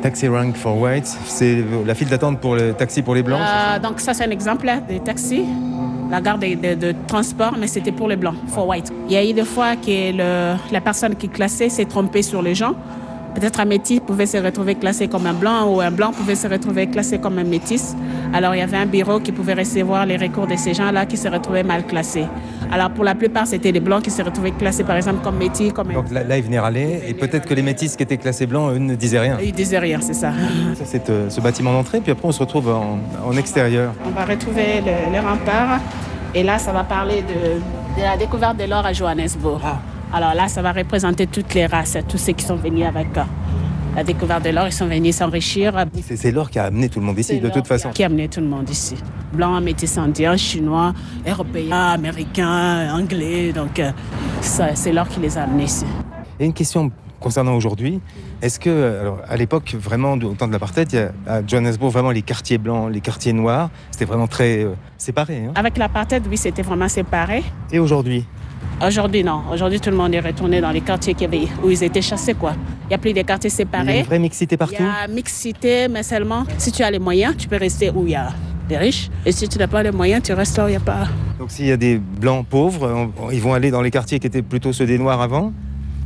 Taxi 0.01 0.27
rank 0.27 0.55
for 0.55 0.77
whites, 0.79 1.07
c'est 1.25 1.63
la 1.85 1.95
file 1.95 2.09
d'attente 2.09 2.39
pour 2.39 2.55
le 2.55 2.73
taxi 2.73 3.01
pour 3.01 3.15
les 3.15 3.23
blancs. 3.23 3.39
Euh, 3.39 3.79
donc, 3.79 3.99
ça, 3.99 4.13
c'est 4.13 4.25
un 4.25 4.31
exemple 4.31 4.65
là, 4.65 4.77
des 4.79 4.99
taxis. 4.99 5.45
La 6.11 6.21
gare 6.21 6.37
de, 6.37 6.47
de- 6.55 6.75
de 6.75 6.93
transport, 7.07 7.55
mais 7.59 7.67
c'était 7.67 7.91
pour 7.91 8.07
les 8.07 8.15
blancs, 8.15 8.35
for 8.47 8.67
white. 8.67 8.91
Il 9.07 9.13
y 9.13 9.17
a 9.17 9.23
eu 9.27 9.33
des 9.33 9.43
fois 9.45 9.75
que 9.75 10.11
le- 10.11 10.55
la 10.71 10.81
personne 10.81 11.15
qui 11.15 11.27
classait 11.29 11.69
s'est 11.69 11.85
trompée 11.85 12.21
sur 12.21 12.41
les 12.41 12.53
gens. 12.55 12.73
Peut-être 13.33 13.59
un 13.59 13.65
métis 13.65 13.99
pouvait 13.99 14.27
se 14.27 14.37
retrouver 14.37 14.75
classé 14.75 15.09
comme 15.09 15.25
un 15.25 15.33
blanc 15.33 15.67
ou 15.69 15.81
un 15.81 15.91
blanc 15.91 16.11
pouvait 16.13 16.35
se 16.35 16.47
retrouver 16.47 16.87
classé 16.87 17.17
comme 17.17 17.37
un 17.37 17.43
métis. 17.43 17.93
Alors 18.33 18.55
il 18.55 18.59
y 18.59 18.61
avait 18.61 18.77
un 18.77 18.85
bureau 18.85 19.19
qui 19.19 19.33
pouvait 19.33 19.55
recevoir 19.55 20.05
les 20.05 20.15
recours 20.15 20.47
de 20.47 20.55
ces 20.55 20.73
gens-là 20.73 21.05
qui 21.05 21.17
se 21.17 21.27
retrouvaient 21.27 21.63
mal 21.63 21.85
classés. 21.85 22.25
Alors 22.71 22.89
pour 22.91 23.03
la 23.03 23.15
plupart, 23.15 23.47
c'était 23.47 23.71
les 23.71 23.79
blancs 23.79 24.03
qui 24.03 24.11
se 24.11 24.21
retrouvaient 24.21 24.51
classés 24.51 24.83
par 24.83 24.95
exemple 24.97 25.23
comme 25.23 25.37
métis, 25.37 25.71
comme. 25.71 25.93
Donc 25.93 26.11
là, 26.11 26.23
là, 26.23 26.37
ils 26.37 26.43
venaient 26.43 26.59
râler, 26.59 27.01
et 27.07 27.13
peut-être 27.13 27.47
que 27.47 27.53
les 27.53 27.61
métis 27.61 27.95
qui 27.95 28.03
étaient 28.03 28.17
classés 28.17 28.45
blancs, 28.47 28.73
eux, 28.73 28.79
ne 28.79 28.95
disaient 28.95 29.19
rien. 29.19 29.37
Ils 29.43 29.53
disaient 29.53 29.79
rien, 29.79 29.99
c'est 30.01 30.13
ça. 30.13 30.31
Ça, 30.75 30.83
c'est 30.85 31.09
euh, 31.09 31.29
ce 31.29 31.39
bâtiment 31.41 31.71
d'entrée, 31.73 32.01
puis 32.01 32.11
après, 32.11 32.27
on 32.27 32.31
se 32.31 32.39
retrouve 32.39 32.69
en, 32.69 32.99
en 33.25 33.37
extérieur. 33.37 33.93
On 34.05 34.09
va 34.09 34.25
retrouver 34.25 34.81
le, 34.85 35.13
le 35.15 35.19
rempart. 35.19 35.79
Et 36.33 36.43
là, 36.43 36.57
ça 36.59 36.73
va 36.73 36.83
parler 36.83 37.21
de, 37.21 37.59
de 37.97 38.03
la 38.03 38.17
découverte 38.17 38.57
de 38.57 38.65
l'or 38.65 38.85
à 38.85 38.91
Johannesburg. 38.91 39.61
Alors 40.13 40.33
là, 40.33 40.47
ça 40.47 40.61
va 40.61 40.71
représenter 40.73 41.27
toutes 41.27 41.53
les 41.53 41.65
races, 41.65 41.97
tous 42.09 42.17
ceux 42.17 42.33
qui 42.33 42.43
sont 42.43 42.55
venus 42.57 42.85
avec 42.85 43.07
euh, 43.17 43.23
la 43.95 44.03
découverte 44.03 44.43
de 44.43 44.49
l'or. 44.49 44.67
Ils 44.67 44.73
sont 44.73 44.87
venus 44.87 45.15
s'enrichir. 45.15 45.73
C'est 46.05 46.17
c'est 46.17 46.31
l'or 46.31 46.49
qui 46.49 46.59
a 46.59 46.65
amené 46.65 46.89
tout 46.89 46.99
le 46.99 47.05
monde 47.05 47.17
ici, 47.17 47.39
de 47.39 47.49
toute 47.49 47.67
façon. 47.67 47.91
Qui 47.91 48.03
a 48.03 48.07
amené 48.07 48.27
tout 48.27 48.41
le 48.41 48.47
monde 48.47 48.69
ici. 48.69 48.95
Blancs, 49.35 49.61
métis 49.63 49.97
indiens, 49.97 50.37
chinois, 50.37 50.93
européens, 51.27 51.89
américains, 51.91 52.93
anglais. 52.95 53.51
Donc, 53.53 53.79
euh, 53.79 53.91
c'est 54.41 54.91
l'or 54.91 55.07
qui 55.07 55.19
les 55.19 55.37
a 55.37 55.43
amenés 55.43 55.65
ici. 55.65 55.85
Et 56.39 56.45
une 56.45 56.53
question 56.53 56.91
concernant 57.19 57.55
aujourd'hui, 57.55 57.99
est-ce 58.41 58.59
que, 58.59 58.99
alors, 59.01 59.19
à 59.27 59.35
l'époque, 59.37 59.75
vraiment, 59.79 60.13
au 60.13 60.33
temps 60.33 60.47
de 60.47 60.51
l'apartheid, 60.53 60.87
il 60.91 60.95
y 60.95 60.99
a 61.01 61.11
à 61.27 61.41
Johannesburg 61.45 61.91
vraiment 61.91 62.11
les 62.11 62.21
quartiers 62.21 62.57
blancs, 62.57 62.91
les 62.91 63.01
quartiers 63.01 63.33
noirs, 63.33 63.69
c'était 63.91 64.05
vraiment 64.05 64.27
très 64.27 64.63
euh, 64.63 64.73
séparé. 64.97 65.45
hein? 65.47 65.51
Avec 65.55 65.77
l'apartheid, 65.77 66.23
oui, 66.29 66.37
c'était 66.37 66.61
vraiment 66.61 66.87
séparé. 66.87 67.43
Et 67.71 67.79
aujourd'hui? 67.79 68.25
Aujourd'hui, 68.85 69.23
non. 69.23 69.41
Aujourd'hui, 69.51 69.79
tout 69.79 69.89
le 69.89 69.95
monde 69.95 70.13
est 70.13 70.19
retourné 70.19 70.59
dans 70.59 70.71
les 70.71 70.81
quartiers 70.81 71.13
qu'il 71.13 71.23
y 71.23 71.25
avait- 71.37 71.47
où 71.63 71.69
ils 71.69 71.81
étaient 71.83 72.01
chassés, 72.01 72.33
quoi. 72.33 72.53
Il 72.83 72.89
n'y 72.89 72.95
a 72.95 72.97
plus 72.97 73.13
des 73.13 73.23
quartiers 73.23 73.49
Il 73.49 73.53
y 73.53 73.55
a 73.55 73.57
séparés. 73.57 73.99
une 73.99 74.05
vraie 74.05 74.19
mixité 74.19 74.55
Il 74.55 74.57
partout 74.57 74.83
y 74.83 74.85
a 74.85 75.07
mixité, 75.07 75.87
mais 75.87 76.03
seulement 76.03 76.43
si 76.57 76.71
tu 76.73 76.83
as 76.83 76.91
les 76.91 76.99
moyens, 76.99 77.35
tu 77.37 77.47
peux 77.47 77.57
rester 77.57 77.89
où 77.89 78.03
il 78.05 78.11
y 78.11 78.15
a 78.15 78.27
des 78.67 78.77
riches. 78.77 79.09
Et 79.25 79.31
si 79.31 79.47
tu 79.47 79.57
n'as 79.57 79.67
pas 79.67 79.83
les 79.83 79.91
moyens, 79.91 80.21
tu 80.23 80.33
restes 80.33 80.57
là 80.57 80.65
où 80.65 80.67
il 80.67 80.71
n'y 80.71 80.77
a 80.77 80.79
pas. 80.79 81.07
Donc 81.39 81.51
s'il 81.51 81.67
y 81.67 81.71
a 81.71 81.77
des 81.77 81.97
blancs 81.97 82.45
pauvres, 82.47 83.09
ils 83.31 83.41
vont 83.41 83.53
aller 83.53 83.71
dans 83.71 83.81
les 83.81 83.91
quartiers 83.91 84.19
qui 84.19 84.27
étaient 84.27 84.41
plutôt 84.41 84.73
ceux 84.73 84.85
des 84.85 84.97
noirs 84.97 85.21
avant. 85.21 85.51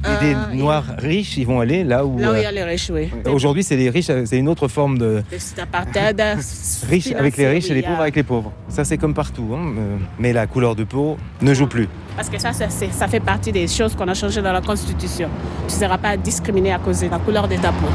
Et 0.05 0.07
Euh, 0.07 0.49
des 0.51 0.57
noirs 0.57 0.85
riches, 0.97 1.35
ils 1.35 1.45
vont 1.45 1.59
aller 1.59 1.83
là 1.83 2.05
où... 2.05 2.17
Là 2.17 2.31
où 2.31 2.35
il 2.35 2.41
y 2.41 2.45
euh, 2.45 2.47
a 2.47 2.51
les 2.53 2.63
riches, 2.63 2.89
oui. 2.89 3.09
Aujourd'hui, 3.25 3.63
c'est 3.63 3.75
les 3.75 3.89
riches, 3.89 4.09
euh, 4.09 4.23
c'est 4.25 4.37
une 4.37 4.47
autre 4.47 4.69
forme 4.69 4.97
de 4.97 5.21
C'est 5.37 5.59
apartheid. 5.59 6.17
riches 6.89 7.11
avec 7.11 7.35
les 7.35 7.47
riches 7.49 7.69
et 7.69 7.73
les 7.73 7.81
pauvres 7.81 7.99
avec 7.99 8.15
les 8.15 8.23
pauvres. 8.23 8.53
Ça, 8.69 8.85
c'est 8.85 8.97
comme 8.97 9.13
partout. 9.13 9.49
hein, 9.53 9.73
euh, 9.77 9.97
Mais 10.17 10.31
la 10.31 10.47
couleur 10.47 10.73
de 10.73 10.85
peau 10.85 11.17
ne 11.41 11.53
joue 11.53 11.67
plus. 11.67 11.89
Parce 12.15 12.29
que 12.29 12.39
ça, 12.39 12.53
ça, 12.53 12.69
ça 12.69 13.07
fait 13.09 13.19
partie 13.19 13.51
des 13.51 13.67
choses 13.67 13.93
qu'on 13.93 14.07
a 14.07 14.13
changées 14.13 14.41
dans 14.41 14.53
la 14.53 14.61
Constitution. 14.61 15.27
Tu 15.67 15.75
ne 15.75 15.79
seras 15.81 15.97
pas 15.97 16.15
discriminé 16.15 16.71
à 16.71 16.79
cause 16.79 17.01
de 17.01 17.09
la 17.09 17.19
couleur 17.19 17.49
de 17.49 17.55
ta 17.55 17.73
peau. 17.73 17.89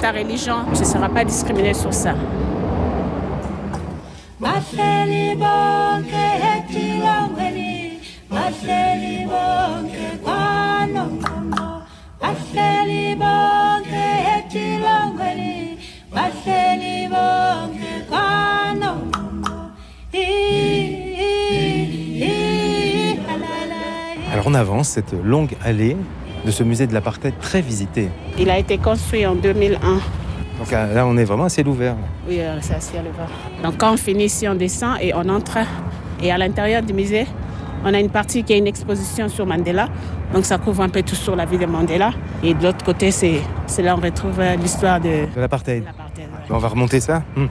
Ta 0.00 0.10
religion, 0.10 0.56
tu 0.74 0.80
ne 0.80 0.84
seras 0.86 1.08
pas 1.08 1.24
discriminé 1.24 1.72
sur 1.72 1.94
ça. 1.94 2.16
Bonke 4.44 5.36
bonke 5.38 6.24
bonke 7.00 7.78
bonke. 9.40 10.14
Alors 24.30 24.46
on 24.46 24.54
avance 24.54 24.88
cette 24.88 25.12
longue 25.12 25.56
allée 25.62 25.96
de 26.44 26.50
ce 26.50 26.62
musée 26.62 26.86
de 26.86 26.92
l'apartheid 26.92 27.32
très 27.40 27.62
visité. 27.62 28.10
Il 28.38 28.50
a 28.50 28.58
été 28.58 28.76
construit 28.76 29.24
en 29.24 29.36
2001. 29.36 30.00
Donc 30.58 30.72
euh, 30.72 30.94
là, 30.94 31.06
on 31.06 31.16
est 31.16 31.24
vraiment 31.24 31.44
à 31.44 31.48
ciel 31.48 31.68
ouvert. 31.68 31.96
Oui, 32.28 32.40
euh, 32.40 32.58
c'est 32.60 32.74
à 32.74 32.80
ciel 32.80 33.02
ouvert. 33.12 33.28
Donc 33.62 33.76
quand 33.78 33.92
on 33.92 33.96
finit 33.96 34.24
ici, 34.24 34.46
on 34.48 34.54
descend 34.54 34.96
et 35.00 35.12
on 35.14 35.28
entre. 35.28 35.58
Et 36.22 36.30
à 36.30 36.38
l'intérieur 36.38 36.82
du 36.82 36.92
musée, 36.94 37.26
on 37.84 37.92
a 37.92 37.98
une 38.00 38.08
partie 38.10 38.44
qui 38.44 38.52
est 38.52 38.58
une 38.58 38.66
exposition 38.66 39.28
sur 39.28 39.46
Mandela. 39.46 39.88
Donc 40.32 40.44
ça 40.44 40.58
couvre 40.58 40.82
un 40.82 40.88
peu 40.88 41.02
tout 41.02 41.16
sur 41.16 41.36
la 41.36 41.44
vie 41.44 41.58
de 41.58 41.66
Mandela. 41.66 42.12
Et 42.42 42.54
de 42.54 42.62
l'autre 42.62 42.84
côté, 42.84 43.10
c'est 43.10 43.40
là 43.82 43.94
où 43.94 43.98
on 43.98 44.02
retrouve 44.02 44.38
euh, 44.40 44.56
l'histoire 44.56 45.00
de 45.00 45.26
De 45.34 45.40
l'apartheid. 45.40 45.82
ouais. 45.84 46.24
On 46.50 46.58
va 46.58 46.68
remonter 46.68 47.00
ça 47.00 47.22
Hmm. 47.36 47.46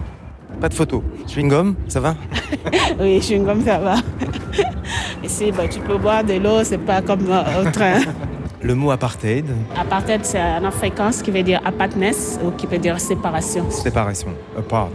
Pas 0.62 0.70
de 0.70 0.74
photo. 0.76 1.04
Chewing-gum, 1.28 1.74
ça 1.88 2.00
va? 2.00 2.16
Oui, 3.00 3.20
comme 3.46 3.62
ça 3.66 3.80
va. 3.80 3.96
Ici, 5.24 5.52
bah, 5.52 5.68
tu 5.68 5.80
peux 5.80 5.98
boire 5.98 6.24
de 6.24 6.34
l'eau, 6.36 6.64
c'est 6.64 6.78
pas 6.78 7.02
comme 7.02 7.22
au 7.28 7.70
train. 7.72 8.00
Le 8.64 8.76
mot 8.76 8.92
apartheid, 8.92 9.46
Apartheid, 9.78 10.22
c'est 10.24 10.40
en 10.42 10.64
africain 10.64 11.12
ce 11.12 11.22
qui 11.22 11.32
veut 11.32 11.44
dire 11.44 11.60
apartness 11.66 12.40
ou 12.44 12.52
qui 12.52 12.66
peut 12.66 12.78
dire 12.78 12.98
séparation. 13.00 13.70
séparation, 13.70 14.30
apart. 14.58 14.90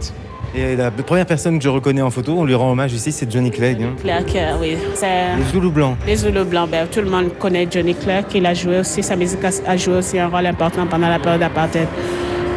Et 0.55 0.75
la 0.75 0.89
première 0.89 1.27
personne 1.27 1.59
que 1.59 1.63
je 1.63 1.69
reconnais 1.69 2.01
en 2.01 2.09
photo, 2.09 2.33
on 2.35 2.45
lui 2.45 2.55
rend 2.55 2.71
hommage 2.71 2.93
ici, 2.93 3.11
c'est 3.11 3.31
Johnny 3.31 3.51
Clegg. 3.51 3.83
hein. 3.83 3.93
Claire, 4.01 4.25
que, 4.25 4.59
oui, 4.59 4.75
c'est 4.95 5.35
Les 5.37 5.43
Zoulous 5.53 5.69
blancs. 5.71 5.95
les 6.07 6.15
Zoulous 6.15 6.45
blancs. 6.45 6.67
Ben, 6.71 6.87
tout 6.87 7.01
le 7.01 7.09
monde 7.11 7.37
connaît 7.37 7.67
Johnny 7.69 7.93
Clark. 7.93 8.33
Il 8.33 8.47
a 8.47 8.55
joué 8.55 8.79
aussi, 8.79 9.03
sa 9.03 9.15
musique 9.15 9.43
a- 9.45 9.69
a 9.71 9.77
joué 9.77 9.97
aussi 9.97 10.17
un 10.17 10.27
rôle 10.29 10.47
important 10.47 10.87
pendant 10.87 11.07
la 11.09 11.19
période 11.19 11.41
d'apartheid. 11.41 11.87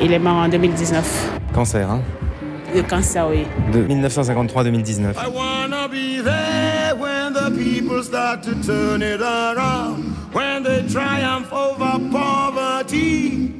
Il 0.01 0.11
est 0.11 0.19
mort 0.19 0.37
en 0.37 0.49
2019. 0.49 1.33
Cancer, 1.55 1.91
hein 1.91 2.01
Le 2.75 2.81
cancer, 2.83 3.27
oui. 3.31 3.45
De 3.71 3.83
1953-2019. 3.83 5.13
Start 8.03 8.43
to 8.43 8.55
turn 8.63 9.01
it 9.03 9.21
around, 9.21 10.03
when 10.33 10.63
they 10.65 10.87
triumph 10.89 11.53
over 11.53 11.99
poverty. 12.11 13.55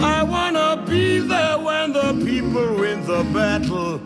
I 0.00 0.22
wanna 0.22 0.84
be 0.86 1.20
there 1.20 1.58
when 1.58 1.92
the 1.92 2.12
people 2.24 2.74
win 2.76 3.04
the 3.06 3.24
battle 3.32 4.00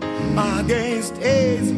against 0.59 1.14
AIDS. 1.18 1.72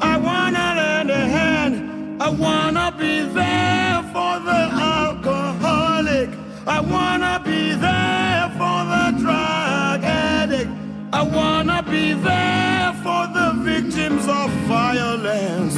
I 0.00 0.16
wanna 0.16 0.74
lend 0.80 1.10
a 1.10 1.24
hand. 1.38 2.22
I 2.22 2.28
wanna 2.30 2.92
be 2.98 3.20
there 3.20 4.02
for 4.12 4.40
the 4.40 4.62
alcoholic. 4.96 6.30
I 6.66 6.80
wanna 6.80 7.40
be 7.44 7.74
there 7.74 8.50
for 8.58 8.78
the 8.92 9.06
drug 9.22 10.02
addict. 10.02 10.70
I 11.12 11.22
wanna 11.22 11.82
be 11.84 12.14
there 12.14 12.92
for 13.04 13.22
the 13.38 13.52
victims 13.62 14.26
of 14.26 14.50
violence 14.66 15.76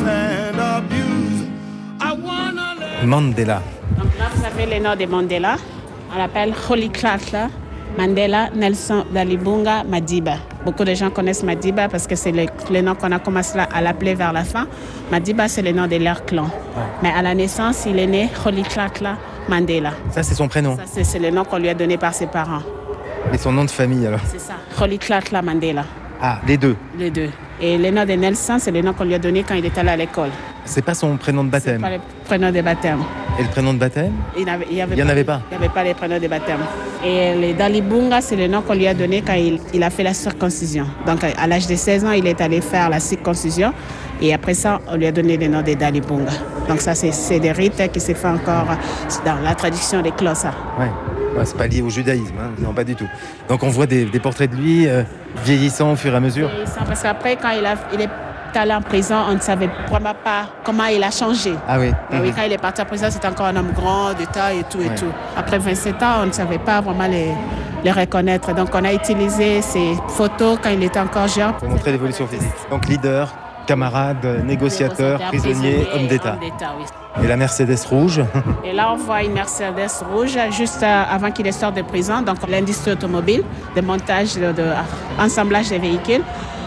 Mandela. 3.04 3.62
Donc 3.98 4.06
là, 4.18 4.26
vous 4.34 4.44
avez 4.44 4.66
les 4.66 4.80
noms 4.80 4.96
de 4.96 5.06
Mandela. 5.06 5.56
On 6.14 6.18
l'appelle 6.18 6.52
Holy 6.68 6.90
Klatla, 6.90 7.48
Mandela, 7.98 8.50
Nelson 8.54 9.04
Dalibunga, 9.12 9.84
Madiba. 9.84 10.34
Beaucoup 10.64 10.84
de 10.84 10.94
gens 10.94 11.10
connaissent 11.10 11.42
Madiba 11.42 11.88
parce 11.88 12.06
que 12.06 12.14
c'est 12.14 12.32
le, 12.32 12.46
le 12.70 12.80
nom 12.82 12.94
qu'on 12.94 13.10
a 13.12 13.18
commencé 13.18 13.58
à 13.58 13.80
l'appeler 13.80 14.14
vers 14.14 14.32
la 14.32 14.44
fin. 14.44 14.66
Madiba, 15.10 15.48
c'est 15.48 15.62
le 15.62 15.72
nom 15.72 15.86
de 15.86 15.96
leur 15.96 16.24
clan. 16.24 16.48
Mais 17.02 17.10
à 17.10 17.22
la 17.22 17.34
naissance, 17.34 17.86
il 17.86 17.98
est 17.98 18.06
né 18.06 18.28
Holy 18.44 18.62
Klatla 18.62 19.16
Mandela. 19.48 19.92
Ça, 20.10 20.22
c'est 20.22 20.34
son 20.34 20.48
prénom. 20.48 20.76
Ça, 20.76 20.82
c'est 20.86 21.04
c'est 21.04 21.18
le 21.18 21.30
nom 21.30 21.44
qu'on 21.44 21.58
lui 21.58 21.68
a 21.68 21.74
donné 21.74 21.96
par 21.96 22.12
ses 22.14 22.26
parents. 22.26 22.62
Et 23.32 23.38
son 23.38 23.52
nom 23.52 23.64
de 23.64 23.70
famille, 23.70 24.06
alors 24.06 24.20
C'est 24.30 24.40
ça. 24.40 24.54
Holy 24.80 24.98
Klatla 24.98 25.42
Mandela, 25.42 25.84
Ah, 26.22 26.38
les 26.46 26.56
deux. 26.58 26.76
les 26.98 27.10
deux. 27.10 27.30
Et 27.62 27.78
le 27.78 27.90
nom 27.90 28.04
de 28.04 28.12
Nelson, 28.12 28.58
c'est 28.58 28.70
le 28.70 28.82
nom 28.82 28.92
qu'on 28.92 29.04
lui 29.04 29.14
a 29.14 29.18
donné 29.18 29.42
quand 29.42 29.54
il 29.54 29.64
est 29.64 29.76
allé 29.78 29.88
à 29.90 29.96
l'école. 29.96 30.30
C'est 30.66 30.82
pas 30.84 30.94
son 30.94 31.16
prénom 31.16 31.44
de 31.44 31.48
baptême. 31.48 31.80
pas 31.80 31.90
le 31.90 31.98
prénom 32.24 32.50
de 32.52 32.60
baptême. 32.60 32.98
Et 33.38 33.42
le 33.42 33.48
prénom 33.48 33.72
de 33.72 33.78
baptême 33.78 34.12
Il 34.36 34.44
n'y 34.44 34.50
avait, 34.50 34.66
il 34.70 34.76
y 34.76 34.80
avait 34.82 34.94
Il 34.94 34.98
y 34.98 35.02
en 35.02 35.08
avait 35.08 35.24
pas. 35.24 35.40
Il 35.50 35.56
n'y 35.58 35.64
avait 35.64 35.72
pas 35.72 35.82
les 35.82 35.94
prénoms 35.94 36.18
de 36.18 36.28
baptême. 36.28 36.58
Et 37.04 37.34
le 37.34 37.54
Dalibunga, 37.56 38.20
c'est 38.20 38.36
le 38.36 38.46
nom 38.48 38.60
qu'on 38.60 38.74
lui 38.74 38.86
a 38.86 38.92
donné 38.92 39.22
quand 39.22 39.32
il, 39.32 39.58
il 39.72 39.82
a 39.82 39.88
fait 39.88 40.02
la 40.02 40.12
circoncision. 40.12 40.86
Donc, 41.06 41.24
à 41.24 41.46
l'âge 41.46 41.66
de 41.66 41.74
16 41.74 42.04
ans, 42.04 42.12
il 42.12 42.26
est 42.26 42.40
allé 42.42 42.60
faire 42.60 42.90
la 42.90 43.00
circoncision. 43.00 43.72
Et 44.22 44.34
après 44.34 44.54
ça, 44.54 44.80
on 44.88 44.96
lui 44.96 45.06
a 45.06 45.12
donné 45.12 45.36
le 45.36 45.48
nom 45.48 45.62
de 45.62 45.74
Dalibunga. 45.74 46.30
Donc, 46.68 46.80
ça, 46.80 46.94
c'est 46.94 47.40
des 47.40 47.52
rites 47.52 47.90
qui 47.92 48.00
se 48.00 48.12
font 48.14 48.34
encore 48.34 48.66
dans 49.24 49.36
la 49.42 49.54
tradition 49.54 50.02
des 50.02 50.10
Xhosa. 50.12 50.52
Ouais. 50.78 50.90
Ouais, 51.36 51.44
c'est 51.44 51.56
pas 51.56 51.68
lié 51.68 51.80
au 51.80 51.88
judaïsme, 51.88 52.34
hein. 52.40 52.50
non, 52.58 52.72
pas 52.72 52.82
du 52.82 52.96
tout. 52.96 53.06
Donc 53.48 53.62
on 53.62 53.68
voit 53.68 53.86
des, 53.86 54.04
des 54.04 54.18
portraits 54.18 54.50
de 54.50 54.56
lui 54.56 54.88
euh, 54.88 55.04
vieillissant 55.44 55.92
au 55.92 55.96
fur 55.96 56.12
et 56.12 56.16
à 56.16 56.20
mesure. 56.20 56.50
Ça, 56.66 56.80
Parce 56.84 57.02
qu'après, 57.04 57.36
quand 57.36 57.50
il, 57.50 57.64
a, 57.64 57.76
il 57.94 58.00
est 58.00 58.08
allé 58.58 58.74
en 58.74 58.82
prison, 58.82 59.14
on 59.30 59.34
ne 59.34 59.38
savait 59.38 59.70
vraiment 59.88 60.12
pas 60.24 60.48
comment 60.64 60.86
il 60.86 61.02
a 61.04 61.10
changé. 61.12 61.54
Ah 61.68 61.78
oui. 61.78 61.92
Et 62.12 62.16
oui, 62.20 62.32
quand 62.34 62.42
il 62.42 62.52
est 62.52 62.58
parti 62.60 62.82
en 62.82 62.84
prison, 62.84 63.06
c'était 63.10 63.28
encore 63.28 63.46
un 63.46 63.54
homme 63.54 63.70
grand, 63.72 64.08
de 64.12 64.24
taille 64.24 64.58
et 64.58 64.64
tout 64.64 64.80
et 64.80 64.88
Ouais. 64.88 64.94
tout. 64.96 65.12
Après 65.36 65.58
27 65.60 66.02
ans, 66.02 66.14
on 66.22 66.26
ne 66.26 66.32
savait 66.32 66.58
pas 66.58 66.80
vraiment 66.80 67.06
les, 67.06 67.28
les 67.84 67.92
reconnaître. 67.92 68.52
Donc, 68.52 68.70
on 68.74 68.84
a 68.84 68.92
utilisé 68.92 69.62
ces 69.62 69.94
photos 70.08 70.58
quand 70.60 70.70
il 70.70 70.82
était 70.82 70.98
encore 70.98 71.28
jeune. 71.28 71.52
Pour 71.60 71.68
montrer 71.68 71.92
l'évolution 71.92 72.26
physique. 72.26 72.50
Donc 72.70 72.88
leader, 72.88 73.32
camarade, 73.70 74.26
négociateur, 74.44 75.20
prisonnier, 75.28 75.86
homme 75.94 76.08
d'État. 76.08 76.36
oui. 76.40 76.84
Et 77.22 77.28
la 77.28 77.36
Mercedes 77.36 77.84
rouge. 77.88 78.20
Et 78.64 78.72
là, 78.72 78.92
on 78.92 78.96
voit 78.96 79.22
une 79.22 79.32
Mercedes 79.32 79.94
rouge 80.12 80.36
juste 80.50 80.82
euh, 80.82 81.02
avant 81.16 81.30
qu'il 81.30 81.52
sorte 81.52 81.76
de 81.76 81.82
prison. 81.82 82.20
Donc, 82.22 82.38
l'industrie 82.48 82.92
automobile, 82.92 83.44
de 83.76 83.80
montage, 83.80 84.34
de, 84.34 84.50
de 84.60 84.66
assemblage 85.18 85.68
des 85.68 85.78
véhicules. 85.78 86.22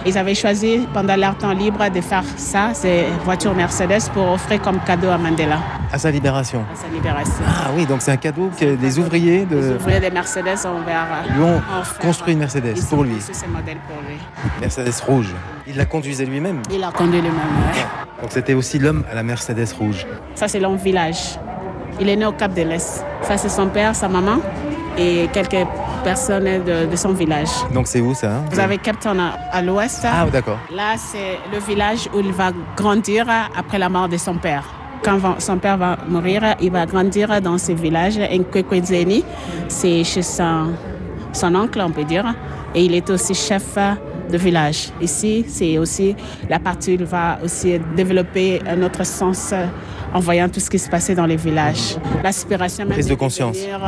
Ils 0.05 0.17
avaient 0.17 0.35
choisi 0.35 0.85
pendant 0.93 1.15
leur 1.15 1.35
temps 1.37 1.53
libre 1.53 1.89
de 1.89 2.01
faire 2.01 2.23
ça, 2.35 2.71
ces 2.73 3.05
voitures 3.23 3.53
Mercedes, 3.55 4.09
pour 4.13 4.31
offrir 4.31 4.61
comme 4.61 4.79
cadeau 4.85 5.09
à 5.09 5.17
Mandela 5.17 5.59
à 5.91 5.97
sa 5.99 6.09
libération. 6.11 6.63
à 6.73 6.75
sa 6.75 6.87
libération. 6.87 7.43
Ah 7.47 7.69
oui, 7.75 7.85
donc 7.85 8.01
c'est 8.01 8.11
un 8.11 8.17
cadeau 8.17 8.49
que 8.59 8.65
les 8.65 8.97
ouvriers 8.99 9.45
Les 9.49 9.55
de... 9.55 9.75
ouvriers 9.75 9.99
des 9.99 10.09
Mercedes 10.09 10.65
ont 10.65 10.81
vers, 10.85 11.05
lui 11.35 11.43
ont 11.43 11.61
construit 12.01 12.33
une 12.33 12.39
Mercedes 12.39 12.75
Ici, 12.75 12.87
pour 12.87 13.03
lui. 13.03 13.11
le 13.13 13.53
modèle 13.53 13.77
pour 13.87 14.01
lui. 14.09 14.17
Mercedes 14.59 14.91
rouge. 15.07 15.29
Il 15.67 15.77
la 15.77 15.85
conduisait 15.85 16.25
lui-même. 16.25 16.61
Il 16.71 16.83
a 16.83 16.91
conduit 16.91 17.21
lui-même. 17.21 17.35
ouais. 17.35 18.21
Donc 18.21 18.31
c'était 18.31 18.55
aussi 18.55 18.79
l'homme 18.79 19.03
à 19.11 19.15
la 19.15 19.21
Mercedes 19.23 19.67
rouge. 19.79 20.05
Ça, 20.35 20.47
c'est 20.47 20.59
leur 20.59 20.73
village. 20.75 21.37
Il 21.99 22.09
est 22.09 22.15
né 22.15 22.25
au 22.25 22.31
Cap 22.31 22.53
de 22.53 22.63
l'Est. 22.63 23.05
Ça, 23.21 23.37
c'est 23.37 23.49
son 23.49 23.67
père, 23.67 23.95
sa 23.95 24.07
maman 24.09 24.37
et 24.97 25.29
quelques 25.31 25.67
personnes 26.03 26.63
de, 26.63 26.85
de 26.91 26.95
son 26.95 27.13
village. 27.13 27.49
Donc 27.73 27.87
c'est 27.87 28.01
où 28.01 28.13
ça 28.13 28.27
hein? 28.31 28.45
Vous 28.51 28.59
avez 28.59 28.77
Cape 28.77 28.99
Town 28.99 29.19
à, 29.19 29.37
à 29.51 29.61
l'ouest. 29.61 30.05
Ah 30.05 30.25
d'accord. 30.31 30.59
Là, 30.71 30.95
c'est 30.97 31.37
le 31.51 31.59
village 31.59 32.09
où 32.13 32.19
il 32.19 32.31
va 32.31 32.51
grandir 32.75 33.25
après 33.57 33.79
la 33.79 33.89
mort 33.89 34.09
de 34.09 34.17
son 34.17 34.35
père. 34.35 34.63
Quand 35.03 35.19
son 35.39 35.57
père 35.57 35.77
va 35.77 35.97
mourir, 36.07 36.55
il 36.61 36.71
va 36.71 36.85
grandir 36.85 37.41
dans 37.41 37.57
ce 37.57 37.73
village, 37.73 38.17
Nkwekwezeni. 38.17 39.23
C'est 39.67 40.03
chez 40.03 40.21
son, 40.21 40.71
son 41.33 41.55
oncle, 41.55 41.81
on 41.81 41.91
peut 41.91 42.05
dire. 42.05 42.25
Et 42.73 42.85
il 42.85 42.95
est 42.95 43.09
aussi 43.09 43.33
chef 43.35 43.77
de 44.31 44.37
village. 44.37 44.89
Ici, 45.01 45.45
c'est 45.47 45.77
aussi 45.77 46.15
la 46.49 46.59
partie 46.59 46.91
où 46.91 46.93
il 47.01 47.05
va 47.05 47.37
aussi 47.43 47.79
développer 47.95 48.61
un 48.67 48.81
autre 48.81 49.05
sens 49.05 49.53
en 50.13 50.19
voyant 50.19 50.47
tout 50.49 50.59
ce 50.59 50.69
qui 50.69 50.77
se 50.79 50.89
passait 50.89 51.15
dans 51.15 51.25
les 51.25 51.35
villages. 51.35 51.97
L'aspiration 52.23 52.85
même 52.85 52.93
Prise 52.93 53.07
de 53.07 53.15
conscience. 53.15 53.57
devenir, 53.57 53.81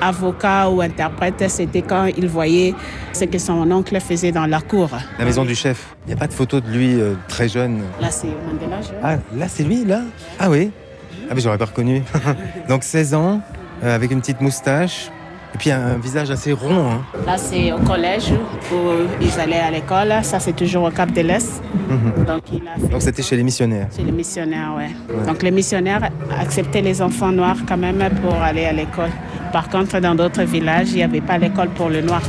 avocat 0.00 0.68
ou 0.70 0.80
interprète, 0.80 1.44
c'était 1.48 1.82
quand 1.82 2.06
il 2.06 2.28
voyait 2.28 2.74
ce 3.12 3.24
que 3.24 3.38
son 3.38 3.70
oncle 3.70 3.98
faisait 4.00 4.32
dans 4.32 4.46
la 4.46 4.60
cour. 4.60 4.90
La 5.18 5.24
maison 5.24 5.44
du 5.44 5.54
chef. 5.54 5.94
Il 6.06 6.08
n'y 6.08 6.14
a 6.14 6.16
pas 6.16 6.26
de 6.26 6.32
photo 6.32 6.60
de 6.60 6.68
lui 6.70 7.00
euh, 7.00 7.14
très 7.28 7.48
jeune. 7.48 7.82
Là, 8.00 8.10
c'est 8.10 8.26
Mandela. 8.28 8.80
je- 8.82 8.88
Ah, 9.02 9.16
là, 9.36 9.46
c'est 9.48 9.62
lui, 9.62 9.84
là? 9.84 10.00
Ah 10.38 10.50
oui? 10.50 10.70
Ah, 11.30 11.34
mais 11.34 11.40
j'aurais 11.40 11.58
pas 11.58 11.66
reconnu. 11.66 12.02
Donc 12.68 12.82
16 12.84 13.14
ans, 13.14 13.40
euh, 13.84 13.94
avec 13.94 14.10
une 14.10 14.20
petite 14.20 14.40
moustache, 14.40 15.10
et 15.54 15.58
puis 15.58 15.70
un, 15.70 15.96
visage 15.96 16.30
assez 16.30 16.52
rond. 16.52 16.90
hein. 16.92 17.00
Là, 17.26 17.36
c'est 17.38 17.72
au 17.72 17.78
collège 17.78 18.32
où 18.72 18.76
ils 19.20 19.40
allaient 19.40 19.60
à 19.60 19.70
l'école. 19.70 20.12
Ça, 20.22 20.38
c'est 20.40 20.52
toujours 20.54 20.84
au 20.84 20.90
Cap 20.90 21.10
de 21.12 21.20
l'Est. 21.22 21.62
Mhm. 21.88 22.26
Fait- 22.26 22.88
Donc 22.88 23.02
c'était 23.02 23.22
chez 23.22 23.36
les 23.36 23.42
missionnaires. 23.42 23.86
C'est 23.90 24.02
les 24.02 24.12
missionnaires, 24.12 24.72
ouais. 24.76 24.90
Donc 25.26 25.42
les 25.42 25.50
missionnaires 25.50 26.10
acceptaient 26.38 26.82
les 26.82 27.00
enfants 27.00 27.32
noirs 27.32 27.56
quand 27.66 27.76
même 27.78 27.98
pour 28.22 28.34
aller 28.34 28.66
à 28.66 28.72
l'école. 28.72 29.10
Par 29.52 29.68
contre, 29.68 29.98
dans 30.00 30.14
d'autres 30.14 30.42
villages, 30.42 30.88
il 30.90 30.96
n'y 30.96 31.02
avait 31.02 31.22
pas 31.22 31.38
l'école 31.38 31.70
pour 31.70 31.88
le 31.88 32.02
noir. 32.02 32.20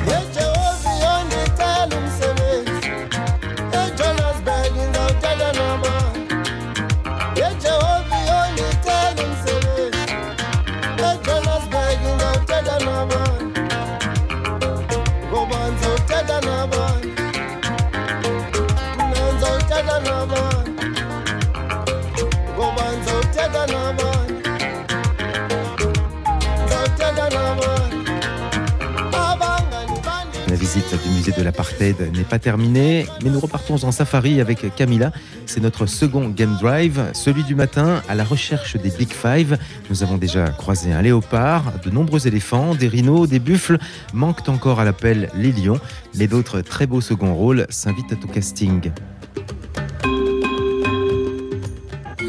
L'apartheid 31.50 32.12
n'est 32.16 32.30
pas 32.36 32.38
terminée, 32.38 33.08
mais 33.24 33.32
nous 33.32 33.40
repartons 33.40 33.84
en 33.84 33.92
safari 33.92 34.40
avec 34.40 34.76
Camilla. 34.76 35.12
C'est 35.48 35.62
notre 35.62 35.88
second 35.88 36.30
game 36.30 36.56
drive, 36.62 37.10
celui 37.14 37.44
du 37.44 37.56
matin 37.56 38.04
à 38.08 38.14
la 38.14 38.24
recherche 38.24 38.78
des 38.78 38.92
Big 38.92 39.12
Five. 39.12 39.58
Nous 39.90 40.04
avons 40.04 40.18
déjà 40.18 40.50
croisé 40.50 40.94
un 40.94 41.02
léopard, 41.02 41.64
de 41.84 41.90
nombreux 41.90 42.28
éléphants, 42.28 42.76
des 42.76 42.88
rhinos, 42.88 43.28
des 43.28 43.40
buffles. 43.40 43.80
Manquent 44.14 44.48
encore 44.48 44.80
à 44.80 44.86
l'appel 44.86 45.30
les 45.36 45.52
lions, 45.52 45.80
mais 46.14 46.28
d'autres 46.28 46.62
très 46.62 46.86
beaux 46.86 47.02
seconds 47.02 47.34
rôles 47.34 47.66
s'invitent 47.70 48.24
au 48.24 48.28
casting. 48.28 48.92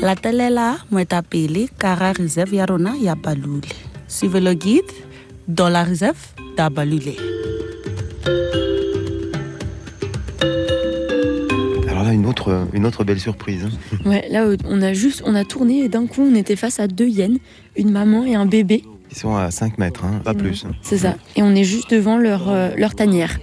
latelela 0.01 0.79
moetapele 0.91 1.63
ka 1.81 1.91
ga 2.01 2.13
reserve 2.17 2.55
ya 2.57 2.65
rona 2.71 2.93
ya 3.07 3.15
balule 3.25 3.69
suivez 4.09 4.41
le 4.41 4.55
guide 4.55 4.93
dans 5.47 5.69
la 5.69 5.85
réserve 5.85 6.25
da 6.57 6.71
autre, 12.31 12.67
une 12.73 12.87
autre 12.87 13.05
belle 13.05 13.21
surprise. 13.21 13.67
hein. 13.67 13.97
Ouais, 14.09 14.27
là, 14.31 14.45
euh, 14.45 14.57
on 14.65 14.81
a 14.83 14.93
juste, 14.95 15.23
on 15.27 15.35
a 15.35 15.45
tourné 15.45 15.81
et 15.81 15.89
d'un 15.89 16.07
coup, 16.07 16.23
on 16.23 16.35
était 16.35 16.57
face 16.57 16.81
à 16.81 16.87
deux 16.87 17.09
hyènes, 17.09 17.39
une 17.77 17.91
maman 17.91 18.25
et 18.25 18.35
un 18.35 18.47
bébé. 18.47 18.83
Ils 19.11 19.17
sont 19.17 19.35
à 19.37 19.51
5 19.51 19.77
mètres, 19.79 20.05
hein, 20.05 20.21
pas 20.25 20.35
plus. 20.35 20.65
hein. 20.65 20.73
C'est 20.83 20.99
ça. 20.99 21.17
Et 21.37 21.43
on 21.43 21.55
est 21.55 21.65
juste 21.65 21.91
devant 21.91 22.17
leur, 22.17 22.49
euh, 22.49 22.71
leur 22.77 22.95
tanière. 22.95 23.39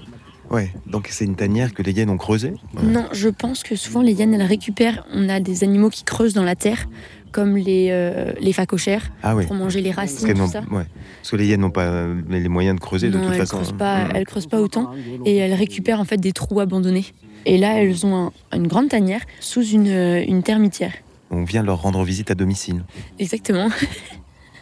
Ouais, 0.50 0.72
donc 0.86 1.10
c'est 1.12 1.26
une 1.26 1.36
tanière 1.36 1.74
que 1.74 1.84
les 1.84 1.92
hyènes 1.92 2.10
ont 2.10 2.16
creusée? 2.18 2.54
Non, 2.82 3.06
je 3.12 3.28
pense 3.28 3.64
que 3.64 3.76
souvent 3.76 4.02
les 4.02 4.14
hyènes, 4.14 4.34
elles 4.34 4.42
récupèrent. 4.44 5.06
On 5.14 5.28
a 5.28 5.42
des 5.42 5.66
animaux 5.66 5.90
qui 5.90 6.06
creusent 6.06 6.34
dans 6.34 6.46
la 6.46 6.56
terre, 6.56 6.88
comme 7.32 7.58
les, 7.58 7.88
euh, 7.92 8.32
les 8.40 8.54
phacochères, 8.54 9.12
Ah 9.24 9.36
oui. 9.36 9.46
pour 9.46 9.56
manger 9.56 9.82
les 9.82 9.92
racines, 9.92 10.34
tout 10.34 10.48
ça. 10.48 10.62
ouais. 10.72 10.86
Parce 11.22 11.32
que 11.32 11.36
les 11.36 11.46
hyènes 11.48 11.62
n'ont 11.62 11.70
pas 11.72 11.86
euh, 11.86 12.22
les 12.30 12.48
moyens 12.48 12.76
de 12.76 12.82
creuser 12.82 13.10
de 13.10 13.18
toute 13.18 13.28
elles 13.32 13.38
façon. 13.38 13.58
creusent 13.58 13.70
hein. 13.74 13.78
pas, 13.78 14.06
Mm. 14.06 14.12
elles 14.16 14.26
creusent 14.26 14.48
pas 14.48 14.60
autant 14.62 14.92
et 15.26 15.36
elles 15.38 15.54
récupèrent 15.54 16.00
en 16.00 16.06
fait 16.06 16.18
des 16.18 16.32
trous 16.34 16.60
abandonnés. 16.60 17.06
Et 17.46 17.58
là, 17.58 17.82
elles 17.82 18.06
ont 18.06 18.32
un- 18.52 18.58
une 18.58 18.68
grande 18.68 18.90
tanière 18.90 19.22
sous 19.40 19.64
une, 19.66 19.88
euh, 19.88 20.24
une 20.28 20.44
termitière. 20.44 20.94
On 21.30 21.44
vient 21.44 21.64
leur 21.64 21.82
rendre 21.82 22.04
visite 22.04 22.32
à 22.32 22.36
domicile. 22.36 22.84
Exactement. 23.20 23.70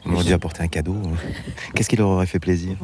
On 0.08 0.13
aurait 0.13 0.23
dû 0.23 0.34
apporter 0.34 0.62
un 0.62 0.67
cadeau. 0.67 0.95
Qu'est-ce 1.73 1.89
qui 1.89 1.95
leur 1.95 2.10
aurait 2.10 2.28
fait 2.28 2.38
plaisir? 2.39 2.75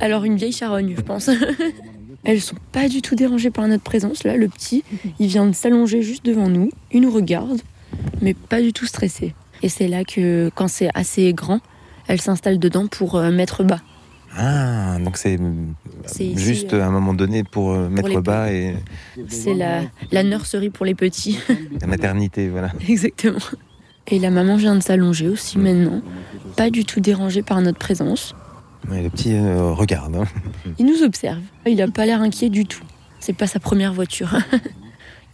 Alors 0.00 0.24
une 0.24 0.36
vieille 0.36 0.52
charogne, 0.52 0.94
je 0.96 1.00
pense. 1.02 1.30
Elles 2.24 2.40
sont 2.40 2.56
pas 2.72 2.88
du 2.88 3.00
tout 3.00 3.14
dérangées 3.14 3.50
par 3.50 3.68
notre 3.68 3.84
présence. 3.84 4.24
Là, 4.24 4.36
le 4.36 4.48
petit, 4.48 4.82
il 5.20 5.28
vient 5.28 5.46
de 5.46 5.52
s'allonger 5.54 6.02
juste 6.02 6.24
devant 6.24 6.48
nous. 6.48 6.70
Il 6.92 7.02
nous 7.02 7.10
regarde, 7.12 7.60
mais 8.20 8.34
pas 8.34 8.60
du 8.60 8.72
tout 8.72 8.86
stressé. 8.86 9.34
Et 9.62 9.68
c'est 9.68 9.88
là 9.88 10.04
que, 10.04 10.50
quand 10.54 10.68
c'est 10.68 10.88
assez 10.94 11.32
grand, 11.32 11.60
elle 12.06 12.20
s'installe 12.20 12.58
dedans 12.58 12.86
pour 12.86 13.16
euh, 13.16 13.30
mettre 13.30 13.64
bas. 13.64 13.80
Ah, 14.36 14.98
donc 15.00 15.16
c'est 15.16 15.40
euh, 15.40 15.52
ici, 16.06 16.36
juste 16.36 16.74
euh, 16.74 16.82
à 16.82 16.86
un 16.86 16.90
moment 16.90 17.14
donné 17.14 17.42
pour 17.44 17.72
euh, 17.72 17.88
mettre 17.88 18.20
bas 18.20 18.52
et 18.52 18.76
C'est 19.26 19.54
la, 19.54 19.82
la 20.12 20.22
nurserie 20.22 20.70
pour 20.70 20.84
les 20.86 20.94
petits. 20.94 21.38
la 21.80 21.86
maternité, 21.86 22.48
voilà. 22.48 22.70
Exactement. 22.88 23.38
Et 24.06 24.18
la 24.18 24.30
maman 24.30 24.56
vient 24.56 24.74
de 24.76 24.82
s'allonger 24.82 25.28
aussi 25.28 25.58
maintenant. 25.58 26.02
Pas 26.56 26.70
du 26.70 26.84
tout 26.84 27.00
dérangée 27.00 27.42
par 27.42 27.60
notre 27.62 27.78
présence. 27.78 28.34
Ouais, 28.88 29.02
le 29.02 29.10
petit 29.10 29.34
euh, 29.34 29.72
regarde. 29.72 30.14
hein. 30.16 30.24
Il 30.78 30.86
nous 30.86 31.02
observe. 31.02 31.40
Il 31.66 31.80
a 31.82 31.88
pas 31.88 32.06
l'air 32.06 32.20
inquiet 32.22 32.48
du 32.48 32.64
tout. 32.64 32.84
C'est 33.20 33.32
pas 33.36 33.46
sa 33.46 33.58
première 33.60 33.92
voiture. 33.92 34.30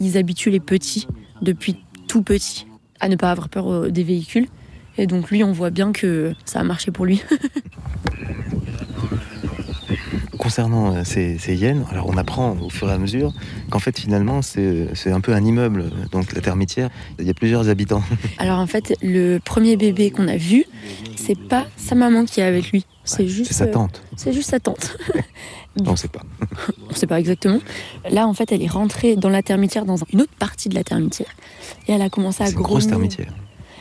Ils 0.00 0.16
habituent 0.16 0.50
les 0.50 0.60
petits 0.60 1.06
depuis 1.42 1.76
tout 2.06 2.22
petit 2.22 2.66
à 3.00 3.08
ne 3.08 3.16
pas 3.16 3.30
avoir 3.30 3.48
peur 3.48 3.70
euh, 3.70 3.90
des 3.90 4.02
véhicules. 4.02 4.46
Et 4.96 5.06
donc 5.06 5.30
lui, 5.30 5.42
on 5.42 5.52
voit 5.52 5.70
bien 5.70 5.92
que 5.92 6.34
ça 6.44 6.60
a 6.60 6.62
marché 6.62 6.90
pour 6.90 7.04
lui. 7.04 7.22
Concernant 10.38 10.94
euh, 10.94 11.04
ces, 11.04 11.38
ces 11.38 11.54
hyènes, 11.54 11.84
alors 11.90 12.06
on 12.08 12.16
apprend 12.16 12.56
au 12.60 12.70
fur 12.70 12.88
et 12.90 12.92
à 12.92 12.98
mesure 12.98 13.32
qu'en 13.70 13.78
fait 13.78 13.98
finalement 13.98 14.42
c'est 14.42 14.88
c'est 14.94 15.10
un 15.10 15.22
peu 15.22 15.32
un 15.32 15.42
immeuble, 15.42 15.90
donc 16.12 16.34
la 16.34 16.42
termitière, 16.42 16.90
il 17.18 17.26
y 17.26 17.30
a 17.30 17.34
plusieurs 17.34 17.70
habitants. 17.70 18.02
Alors 18.38 18.58
en 18.58 18.66
fait, 18.66 18.94
le 19.02 19.38
premier 19.38 19.76
bébé 19.76 20.10
qu'on 20.10 20.28
a 20.28 20.36
vu, 20.36 20.66
c'est 21.16 21.38
pas 21.38 21.66
sa 21.76 21.94
maman 21.94 22.26
qui 22.26 22.40
est 22.40 22.44
avec 22.44 22.72
lui. 22.72 22.84
C'est 23.04 23.28
juste. 23.28 23.52
Sa 23.52 23.64
euh, 23.64 23.72
tante, 23.72 24.02
C'est 24.16 24.32
juste 24.32 24.50
sa 24.50 24.60
tante. 24.60 24.96
on 25.86 25.90
ne 25.92 25.96
sait 25.96 26.08
pas. 26.08 26.22
on 26.90 26.94
sait 26.94 27.06
pas 27.06 27.20
exactement. 27.20 27.60
Là, 28.10 28.26
en 28.26 28.34
fait, 28.34 28.50
elle 28.52 28.62
est 28.62 28.70
rentrée 28.70 29.16
dans 29.16 29.28
la 29.28 29.42
termitière, 29.42 29.84
dans 29.84 29.96
une 30.12 30.22
autre 30.22 30.32
partie 30.38 30.68
de 30.68 30.74
la 30.74 30.84
termitière. 30.84 31.28
Et 31.86 31.92
elle 31.92 32.02
a 32.02 32.08
commencé 32.08 32.42
à 32.42 32.46
C'est 32.46 32.52
une 32.52 32.58
grosse 32.58 32.86
grogner. 32.86 33.08
termitière. 33.08 33.34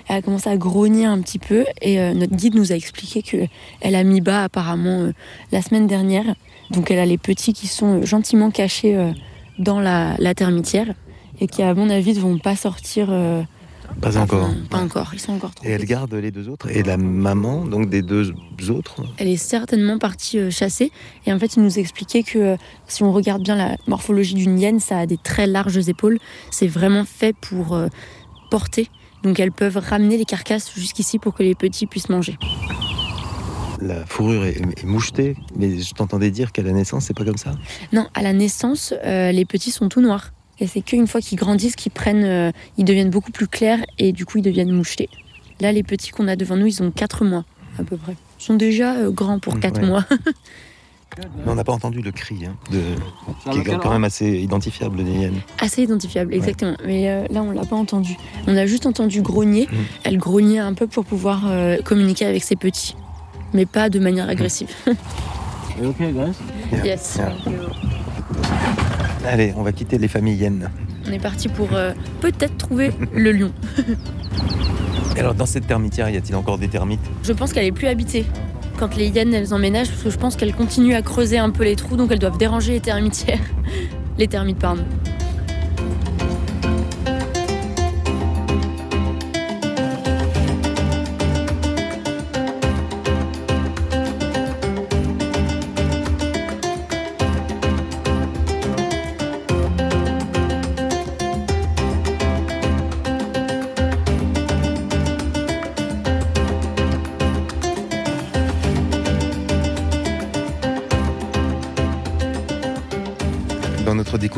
Elle 0.09 0.17
a 0.17 0.21
commencé 0.21 0.49
à 0.49 0.57
grogner 0.57 1.05
un 1.05 1.21
petit 1.21 1.39
peu 1.39 1.65
et 1.81 1.99
euh, 2.01 2.13
notre 2.13 2.35
guide 2.35 2.55
nous 2.55 2.73
a 2.73 2.75
expliqué 2.75 3.21
que 3.23 3.47
elle 3.79 3.95
a 3.95 4.03
mis 4.03 4.19
bas 4.19 4.43
apparemment 4.43 4.99
euh, 4.99 5.13
la 5.53 5.61
semaine 5.61 5.87
dernière. 5.87 6.35
Donc 6.71 6.91
elle 6.91 6.99
a 6.99 7.05
les 7.05 7.17
petits 7.17 7.53
qui 7.53 7.67
sont 7.67 8.01
euh, 8.01 8.05
gentiment 8.05 8.51
cachés 8.51 8.97
euh, 8.97 9.11
dans 9.59 9.79
la, 9.79 10.15
la 10.19 10.33
termitière 10.35 10.93
et 11.39 11.47
qui 11.47 11.63
à 11.63 11.73
mon 11.73 11.89
avis 11.89 12.13
ne 12.15 12.19
vont 12.19 12.37
pas 12.37 12.57
sortir. 12.57 13.07
Pas 14.01 14.17
encore. 14.17 14.45
avant- 14.45 14.55
Pas 14.69 14.77
encore. 14.79 15.09
Ils 15.13 15.19
sont 15.19 15.33
encore 15.33 15.53
trop. 15.55 15.65
Et 15.65 15.71
elle 15.71 15.85
garde 15.85 16.13
les 16.13 16.31
deux 16.31 16.49
autres 16.49 16.69
et 16.69 16.83
la 16.83 16.97
maman 16.97 17.65
donc 17.65 17.89
des 17.89 18.01
deux 18.01 18.33
autres. 18.69 19.03
Elle 19.17 19.27
est 19.29 19.37
certainement 19.37 19.97
partie 19.97 20.39
euh, 20.39 20.51
chasser 20.51 20.91
et 21.25 21.33
en 21.33 21.39
fait 21.39 21.55
il 21.55 21.63
nous 21.63 21.79
expliquait 21.79 22.23
que 22.23 22.39
euh, 22.39 22.55
si 22.87 23.03
on 23.03 23.11
regarde 23.13 23.43
bien 23.43 23.55
la 23.55 23.77
morphologie 23.87 24.33
d'une 24.35 24.59
hyène, 24.59 24.79
ça 24.79 24.99
a 24.99 25.05
des 25.05 25.17
très 25.17 25.47
larges 25.47 25.87
épaules. 25.87 26.19
C'est 26.51 26.67
vraiment 26.67 27.05
fait 27.05 27.35
pour 27.35 27.73
euh, 27.73 27.87
porter. 28.51 28.89
Donc 29.23 29.39
elles 29.39 29.51
peuvent 29.53 29.77
ramener 29.77 30.17
les 30.17 30.25
carcasses 30.25 30.73
jusqu'ici 30.75 31.17
pour 31.19 31.33
que 31.33 31.43
les 31.43 31.55
petits 31.55 31.85
puissent 31.87 32.09
manger. 32.09 32.37
La 33.81 34.05
fourrure 34.05 34.45
est, 34.45 34.57
est 34.77 34.83
mouchetée, 34.85 35.35
mais 35.57 35.79
je 35.79 35.93
t'entendais 35.93 36.31
dire 36.31 36.51
qu'à 36.51 36.61
la 36.61 36.71
naissance 36.71 37.05
c'est 37.05 37.15
pas 37.17 37.25
comme 37.25 37.37
ça? 37.37 37.53
Non, 37.91 38.07
à 38.13 38.21
la 38.21 38.31
naissance, 38.33 38.93
euh, 39.05 39.31
les 39.31 39.45
petits 39.45 39.71
sont 39.71 39.89
tout 39.89 39.99
noirs. 40.01 40.31
Et 40.63 40.67
c'est 40.67 40.79
qu'une 40.81 41.07
fois 41.07 41.19
qu'ils 41.19 41.37
grandissent 41.37 41.75
qu'ils 41.75 41.91
prennent, 41.91 42.23
euh, 42.23 42.51
ils 42.77 42.85
deviennent 42.85 43.09
beaucoup 43.09 43.31
plus 43.31 43.47
clairs 43.47 43.79
et 43.99 44.13
du 44.13 44.25
coup 44.25 44.37
ils 44.37 44.41
deviennent 44.43 44.71
mouchetés. 44.71 45.09
Là, 45.59 45.73
les 45.73 45.83
petits 45.83 46.11
qu'on 46.11 46.29
a 46.29 46.37
devant 46.37 46.55
nous, 46.55 46.67
ils 46.67 46.81
ont 46.81 46.89
4 46.89 47.25
mois 47.25 47.43
à 47.77 47.83
peu 47.83 47.97
près. 47.97 48.15
Ils 48.39 48.43
sont 48.43 48.53
déjà 48.53 48.95
euh, 48.95 49.11
grands 49.11 49.39
pour 49.39 49.55
Mm, 49.55 49.59
4 49.59 49.81
ouais. 49.81 49.87
mois. 49.87 50.05
Mais 51.17 51.51
on 51.51 51.55
n'a 51.55 51.65
pas 51.65 51.73
entendu 51.73 52.01
le 52.01 52.11
cri, 52.11 52.45
hein, 52.47 52.55
de, 52.71 52.81
qui 53.51 53.59
est 53.69 53.77
quand 53.77 53.91
même 53.91 54.05
assez 54.05 54.39
identifiable 54.39 55.03
des 55.03 55.11
hyènes. 55.11 55.41
Assez 55.59 55.83
identifiable, 55.83 56.33
exactement. 56.33 56.75
Mais 56.85 57.09
euh, 57.09 57.27
là, 57.29 57.43
on 57.43 57.51
l'a 57.51 57.65
pas 57.65 57.75
entendu. 57.75 58.15
On 58.47 58.55
a 58.55 58.65
juste 58.65 58.85
entendu 58.87 59.21
grogner. 59.21 59.67
Mm. 59.69 59.75
Elle 60.05 60.17
grognait 60.17 60.59
un 60.59 60.73
peu 60.73 60.87
pour 60.87 61.03
pouvoir 61.05 61.43
euh, 61.47 61.77
communiquer 61.83 62.25
avec 62.25 62.43
ses 62.43 62.55
petits. 62.55 62.95
Mais 63.53 63.65
pas 63.65 63.89
de 63.89 63.99
manière 63.99 64.27
agressive. 64.29 64.69
You 65.79 65.89
okay, 65.89 66.11
guys? 66.13 66.33
yes. 66.83 67.19
Yeah. 67.19 67.33
Allez, 69.25 69.53
on 69.55 69.63
va 69.63 69.71
quitter 69.71 69.97
les 69.97 70.07
familles 70.07 70.35
hyènes. 70.35 70.69
On 71.07 71.11
est 71.11 71.19
parti 71.19 71.47
pour 71.47 71.69
euh, 71.73 71.93
peut-être 72.21 72.57
trouver 72.57 72.91
le 73.13 73.31
lion. 73.31 73.51
Alors 75.17 75.33
dans 75.33 75.45
cette 75.45 75.67
termitière, 75.67 76.09
y 76.09 76.17
a-t-il 76.17 76.35
encore 76.35 76.57
des 76.57 76.67
termites? 76.67 76.99
Je 77.23 77.33
pense 77.33 77.53
qu'elle 77.53 77.65
est 77.65 77.71
plus 77.71 77.87
habitée 77.87 78.25
quand 78.79 78.95
les 78.95 79.07
hyènes 79.07 79.33
elles 79.33 79.53
emménagent 79.53 79.89
parce 79.89 80.03
que 80.03 80.09
je 80.09 80.17
pense 80.17 80.35
qu'elles 80.35 80.55
continuent 80.55 80.95
à 80.95 81.01
creuser 81.01 81.37
un 81.37 81.51
peu 81.51 81.63
les 81.63 81.75
trous 81.75 81.95
donc 81.95 82.11
elles 82.11 82.19
doivent 82.19 82.37
déranger 82.37 82.73
les 82.73 82.79
termitières. 82.79 83.39
Les 84.17 84.27
termites, 84.27 84.59
pardon. 84.59 84.83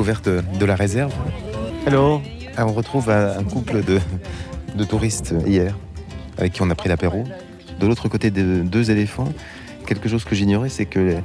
Découverte 0.06 0.60
de 0.60 0.66
la 0.66 0.76
réserve. 0.76 1.12
Alors, 1.88 2.22
on 2.60 2.74
retrouve 2.74 3.10
un 3.10 3.44
couple 3.44 3.84
de, 3.84 4.00
de 4.76 4.84
touristes 4.84 5.34
hier 5.48 5.76
avec 6.38 6.54
qui 6.54 6.62
on 6.62 6.70
a 6.70 6.76
pris 6.76 6.90
l'apéro. 6.90 7.24
De 7.80 7.88
l'autre 7.88 8.08
côté, 8.08 8.30
de 8.30 8.62
deux 8.62 8.92
éléphants. 8.92 9.34
Quelque 9.88 10.08
chose 10.08 10.24
que 10.24 10.36
j'ignorais, 10.36 10.70
c'est 10.70 10.86
que 10.86 11.16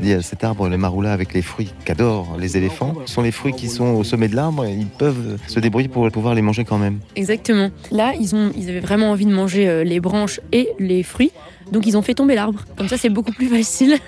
il 0.00 0.08
y 0.08 0.14
a 0.14 0.22
cet 0.22 0.44
arbre, 0.44 0.68
le 0.68 0.78
maroula, 0.78 1.12
avec 1.12 1.34
les 1.34 1.42
fruits 1.42 1.74
qu'adorent 1.84 2.38
les 2.38 2.56
éléphants. 2.56 2.94
Ce 3.04 3.12
sont 3.12 3.20
les 3.22 3.32
fruits 3.32 3.52
qui 3.52 3.68
sont 3.68 3.88
au 3.88 4.04
sommet 4.04 4.28
de 4.28 4.36
l'arbre 4.36 4.64
et 4.64 4.72
ils 4.72 4.86
peuvent 4.86 5.38
se 5.46 5.60
débrouiller 5.60 5.88
pour 5.88 6.10
pouvoir 6.10 6.34
les 6.34 6.42
manger 6.42 6.64
quand 6.64 6.78
même. 6.78 7.00
Exactement. 7.16 7.70
Là, 7.90 8.14
ils, 8.18 8.34
ont, 8.34 8.50
ils 8.56 8.70
avaient 8.70 8.80
vraiment 8.80 9.10
envie 9.10 9.26
de 9.26 9.34
manger 9.34 9.68
euh, 9.68 9.84
les 9.84 10.00
branches 10.00 10.40
et 10.52 10.70
les 10.78 11.02
fruits. 11.02 11.32
Donc 11.70 11.86
ils 11.86 11.98
ont 11.98 12.02
fait 12.02 12.14
tomber 12.14 12.34
l'arbre. 12.34 12.64
Comme 12.78 12.88
ça, 12.88 12.96
c'est 12.96 13.10
beaucoup 13.10 13.32
plus 13.32 13.48
facile 13.56 13.98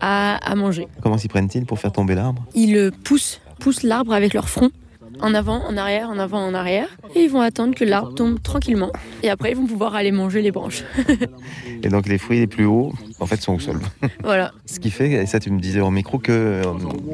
à, 0.00 0.36
à 0.36 0.54
manger. 0.56 0.88
Comment 1.00 1.18
s'y 1.18 1.28
prennent-ils 1.28 1.64
pour 1.64 1.78
faire 1.78 1.92
tomber 1.92 2.16
l'arbre? 2.16 2.44
Ils 2.54 2.90
poussent, 3.04 3.40
poussent 3.58 3.82
l'arbre 3.82 4.12
avec 4.12 4.34
leur 4.34 4.48
front 4.48 4.70
en 5.20 5.34
avant, 5.34 5.62
en 5.66 5.76
arrière, 5.76 6.08
en 6.10 6.18
avant, 6.18 6.44
en 6.46 6.54
arrière. 6.54 6.88
Et 7.14 7.20
ils 7.24 7.30
vont 7.30 7.40
attendre 7.40 7.74
que 7.74 7.84
l'arbre 7.84 8.14
tombe 8.14 8.40
tranquillement. 8.42 8.90
Et 9.22 9.30
après, 9.30 9.50
ils 9.52 9.56
vont 9.56 9.66
pouvoir 9.66 9.94
aller 9.94 10.12
manger 10.12 10.42
les 10.42 10.50
branches. 10.50 10.84
Et 11.82 11.88
donc 11.88 12.08
les 12.08 12.18
fruits 12.18 12.40
les 12.40 12.46
plus 12.48 12.64
hauts, 12.66 12.92
en 13.20 13.26
fait, 13.26 13.40
sont 13.40 13.54
au 13.54 13.60
sol. 13.60 13.78
voilà, 14.24 14.52
Ce 14.66 14.80
qui 14.80 14.90
fait, 14.90 15.10
et 15.12 15.26
ça 15.26 15.38
tu 15.38 15.50
me 15.52 15.60
disais 15.60 15.80
en 15.80 15.90
micro, 15.92 16.18
que 16.18 16.32
euh, 16.32 16.62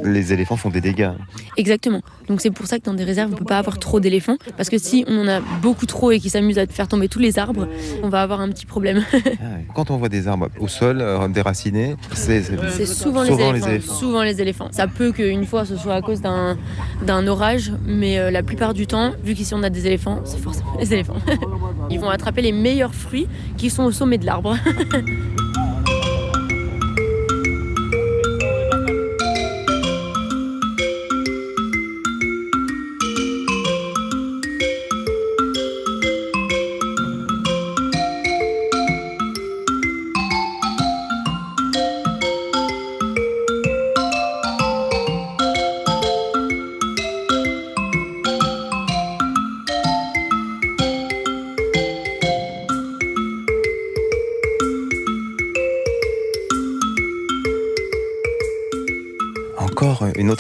les 0.05 0.33
éléphants 0.33 0.57
font 0.57 0.71
des 0.71 0.81
dégâts. 0.81 1.11
exactement. 1.59 2.01
Donc 2.29 2.41
c'est 2.41 2.51
pour 2.51 2.67
ça 2.67 2.79
que 2.79 2.85
dans 2.85 2.95
des 2.95 3.05
réserves, 3.05 3.31
on 3.33 3.37
peut 3.37 3.45
pas 3.45 3.59
avoir 3.59 3.79
trop 3.79 4.01
d'éléphants. 4.01 4.37
Parce 4.57 4.71
que 4.71 4.79
si 4.79 5.05
on 5.07 5.19
en 5.21 5.29
a 5.29 5.41
beaucoup 5.61 5.85
trop 5.85 6.11
et 6.13 6.19
qu'ils 6.21 6.31
s'amusent 6.31 6.59
à 6.59 6.67
faire 6.67 6.89
tomber 6.89 7.09
tous 7.09 7.19
les 7.19 7.39
arbres, 7.39 7.69
on 8.03 8.09
va 8.09 8.23
avoir 8.23 8.41
un 8.41 8.49
petit 8.49 8.65
problème. 8.65 9.05
Ah. 9.13 9.19
Quand 9.75 9.91
on 9.91 9.99
voit 9.99 10.09
des 10.09 10.27
arbres 10.29 10.49
au 10.59 10.69
sol, 10.69 11.01
euh, 11.03 11.29
déracinés, 11.29 11.97
c'est 12.15 12.43
c'est- 12.43 12.57
C'est 12.71 12.87
souvent, 12.87 13.23
les, 13.23 13.33
éléphants, 13.41 13.95
Souvent 13.95 14.23
les 14.23 14.41
éléphants. 14.41 14.69
Ça 14.73 14.87
peut 14.87 15.13
qu'une 15.13 15.45
fois 15.45 15.65
ce 15.67 15.77
soit 15.77 15.95
à 15.95 16.01
cause 16.01 16.21
d'un 16.23 17.27
orage, 17.27 17.73
mais 17.95 18.19
euh, 18.19 18.31
la 18.31 18.43
plupart 18.43 18.75
du 18.75 18.87
temps, 18.87 19.13
vu 19.23 19.35
qu'ici 19.35 19.55
on 19.55 19.63
a 19.63 19.71
des 19.71 19.87
éléphants, 19.87 20.21
c'est 20.25 20.39
forcément 20.39 20.77
les 20.81 20.93
éléphants. 20.93 21.17
Ils 21.91 22.01
vont 22.01 22.09
attraper 22.11 22.43
les 22.43 22.53
meilleurs 22.53 22.95
fruits 22.95 23.29
qui 23.57 23.71
sont 23.71 23.85
au 23.85 23.93
sommet 23.93 24.19
de 24.19 24.27
l'arbre. 24.27 24.57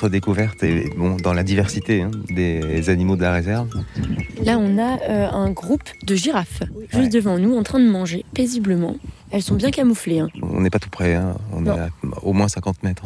découverte, 0.09 0.62
et 0.62 0.90
bon, 0.97 1.17
dans 1.17 1.33
la 1.33 1.43
diversité 1.43 2.03
hein, 2.03 2.11
des 2.31 2.90
animaux 2.90 3.17
de 3.17 3.23
la 3.23 3.33
réserve. 3.33 3.69
Là, 4.45 4.59
on 4.59 4.79
a 4.79 4.99
euh, 5.09 5.29
un 5.31 5.51
groupe 5.51 5.83
de 6.07 6.14
girafes 6.14 6.61
juste 6.93 6.95
Ouais. 6.95 7.09
devant 7.09 7.38
nous 7.38 7.57
en 7.57 7.62
train 7.62 7.79
de 7.81 7.88
manger 7.88 8.25
paisiblement. 8.35 8.97
Elles 9.31 9.43
sont 9.43 9.57
bien 9.57 9.71
camouflées. 9.71 10.21
hein. 10.21 10.29
On 10.43 10.61
n'est 10.61 10.71
pas 10.71 10.79
tout 10.79 10.90
près, 10.90 11.14
hein. 11.14 11.35
on 11.53 11.61
Non. 11.62 11.77
est 11.77 11.81
à 11.81 11.88
au 12.23 12.33
moins 12.33 12.47
50 12.49 12.83
mètres. 12.85 13.03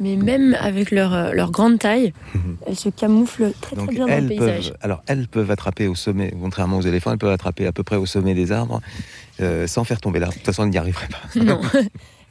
Mais 0.00 0.14
même 0.16 0.56
avec 0.60 0.90
leur, 0.92 1.12
euh, 1.12 1.32
leur 1.32 1.50
grande 1.50 1.78
taille, 1.80 2.12
elles 2.66 2.76
se 2.76 2.88
camouflent 2.90 3.52
très, 3.60 3.74
très 3.74 3.86
bien 3.88 4.06
dans 4.06 4.20
le 4.20 4.28
paysage. 4.28 4.68
peuvent, 4.70 4.78
alors 4.82 5.02
elles 5.06 5.26
peuvent 5.26 5.50
attraper 5.50 5.88
au 5.88 5.94
sommet, 5.96 6.32
contrairement 6.40 6.76
aux 6.78 6.82
éléphants, 6.82 7.10
elles 7.12 7.18
peuvent 7.18 7.32
attraper 7.32 7.66
à 7.66 7.72
peu 7.72 7.82
près 7.82 7.96
au 7.96 8.06
sommet 8.06 8.34
des 8.34 8.52
arbres 8.52 8.80
euh, 9.40 9.66
sans 9.66 9.82
faire 9.84 10.00
tomber 10.00 10.20
l'arbre. 10.20 10.34
De 10.34 10.38
toute 10.38 10.46
façon, 10.46 10.62
elles 10.64 10.70
n'y 10.70 10.78
arriveraient 10.78 11.08
pas. 11.08 11.40
Non. 11.44 11.60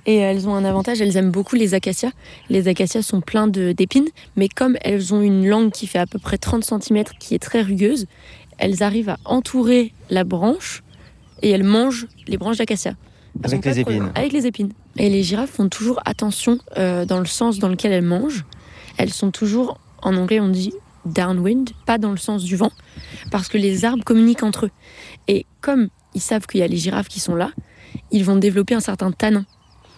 Et 0.07 0.15
elles 0.15 0.47
ont 0.47 0.55
un 0.55 0.63
avantage, 0.63 1.01
elles 1.01 1.17
aiment 1.17 1.31
beaucoup 1.31 1.57
les 1.57 1.73
acacias. 1.73 2.11
Les 2.49 2.69
acacias 2.69 3.01
sont 3.01 3.19
pleins 3.19 3.47
d'épines, 3.47 4.07
mais 4.37 4.47
comme 4.47 4.77
elles 4.81 5.13
ont 5.13 5.21
une 5.21 5.47
langue 5.47 5.71
qui 5.71 5.85
fait 5.85 5.99
à 5.99 6.07
peu 6.07 6.17
près 6.17 6.37
30 6.37 6.63
cm, 6.63 7.03
qui 7.19 7.35
est 7.35 7.39
très 7.39 7.61
rugueuse, 7.61 8.07
elles 8.57 8.83
arrivent 8.83 9.09
à 9.09 9.17
entourer 9.25 9.93
la 10.09 10.23
branche 10.23 10.81
et 11.41 11.49
elles 11.49 11.65
mangent 11.65 12.07
les 12.27 12.37
branches 12.37 12.57
d'acacia. 12.57 12.93
Avec 13.43 13.65
les 13.65 13.79
épines. 13.79 14.11
Avec 14.15 14.31
les 14.31 14.47
épines. 14.47 14.71
Et 14.97 15.09
les 15.09 15.23
girafes 15.23 15.51
font 15.51 15.69
toujours 15.69 15.99
attention 16.05 16.57
euh, 16.77 17.05
dans 17.05 17.19
le 17.19 17.25
sens 17.25 17.59
dans 17.59 17.69
lequel 17.69 17.91
elles 17.91 18.01
mangent. 18.01 18.45
Elles 18.97 19.13
sont 19.13 19.29
toujours, 19.29 19.77
en 20.01 20.15
anglais 20.15 20.39
on 20.39 20.49
dit 20.49 20.73
downwind, 21.05 21.69
pas 21.85 21.97
dans 21.97 22.11
le 22.11 22.17
sens 22.17 22.43
du 22.43 22.55
vent, 22.55 22.71
parce 23.31 23.47
que 23.47 23.57
les 23.57 23.85
arbres 23.85 24.03
communiquent 24.03 24.43
entre 24.43 24.65
eux. 24.65 24.71
Et 25.27 25.45
comme 25.61 25.89
ils 26.15 26.21
savent 26.21 26.47
qu'il 26.47 26.59
y 26.59 26.63
a 26.63 26.67
les 26.67 26.77
girafes 26.77 27.07
qui 27.07 27.19
sont 27.19 27.35
là, 27.35 27.51
ils 28.11 28.23
vont 28.23 28.35
développer 28.35 28.73
un 28.73 28.79
certain 28.79 29.11
tanin. 29.11 29.45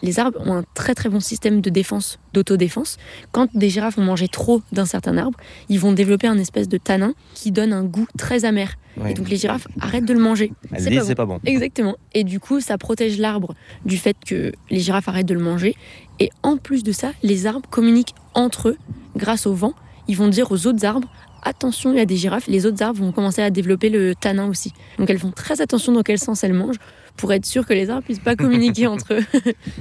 Les 0.01 0.19
arbres 0.19 0.39
ont 0.45 0.53
un 0.53 0.63
très 0.73 0.95
très 0.95 1.09
bon 1.09 1.19
système 1.19 1.61
de 1.61 1.69
défense, 1.69 2.19
d'autodéfense. 2.33 2.97
Quand 3.31 3.49
des 3.55 3.69
girafes 3.69 3.97
ont 3.97 4.03
mangé 4.03 4.27
trop 4.27 4.61
d'un 4.71 4.85
certain 4.85 5.17
arbre, 5.17 5.37
ils 5.67 5.79
vont 5.79 5.91
développer 5.91 6.27
un 6.27 6.37
espèce 6.37 6.67
de 6.69 6.77
tanin 6.77 7.13
qui 7.33 7.51
donne 7.51 7.73
un 7.73 7.83
goût 7.83 8.07
très 8.17 8.45
amer. 8.45 8.75
Ouais. 8.97 9.11
Et 9.11 9.13
donc 9.13 9.29
les 9.29 9.37
girafes 9.37 9.67
arrêtent 9.81 10.05
de 10.05 10.13
le 10.13 10.19
manger. 10.19 10.51
Elles 10.71 10.85
disent 10.85 11.03
c'est 11.03 11.15
pas 11.15 11.25
bon. 11.25 11.39
Exactement. 11.45 11.97
Et 12.13 12.23
du 12.23 12.39
coup, 12.39 12.59
ça 12.59 12.77
protège 12.77 13.17
l'arbre 13.17 13.55
du 13.85 13.97
fait 13.97 14.15
que 14.25 14.51
les 14.69 14.79
girafes 14.79 15.07
arrêtent 15.07 15.27
de 15.27 15.33
le 15.33 15.39
manger. 15.41 15.75
Et 16.19 16.29
en 16.43 16.57
plus 16.57 16.83
de 16.83 16.91
ça, 16.91 17.11
les 17.23 17.45
arbres 17.45 17.69
communiquent 17.69 18.15
entre 18.33 18.69
eux 18.69 18.77
grâce 19.15 19.45
au 19.45 19.53
vent. 19.53 19.73
Ils 20.07 20.17
vont 20.17 20.27
dire 20.27 20.51
aux 20.51 20.67
autres 20.67 20.85
arbres 20.85 21.09
attention, 21.43 21.91
il 21.91 21.97
y 21.97 22.01
a 22.01 22.05
des 22.05 22.17
girafes. 22.17 22.47
Les 22.47 22.65
autres 22.65 22.83
arbres 22.83 22.99
vont 22.99 23.11
commencer 23.11 23.41
à 23.41 23.49
développer 23.49 23.89
le 23.89 24.15
tanin 24.15 24.47
aussi. 24.47 24.73
Donc 24.97 25.09
elles 25.09 25.19
font 25.19 25.31
très 25.31 25.61
attention 25.61 25.91
dans 25.93 26.03
quel 26.03 26.19
sens 26.19 26.43
elles 26.43 26.53
mangent 26.53 26.79
pour 27.19 27.31
être 27.33 27.45
sûr 27.45 27.65
que 27.65 27.73
les 27.73 27.89
arbres 27.89 28.03
puissent 28.03 28.19
pas 28.19 28.35
communiquer 28.35 28.87
entre 28.95 29.13
eux. 29.13 29.23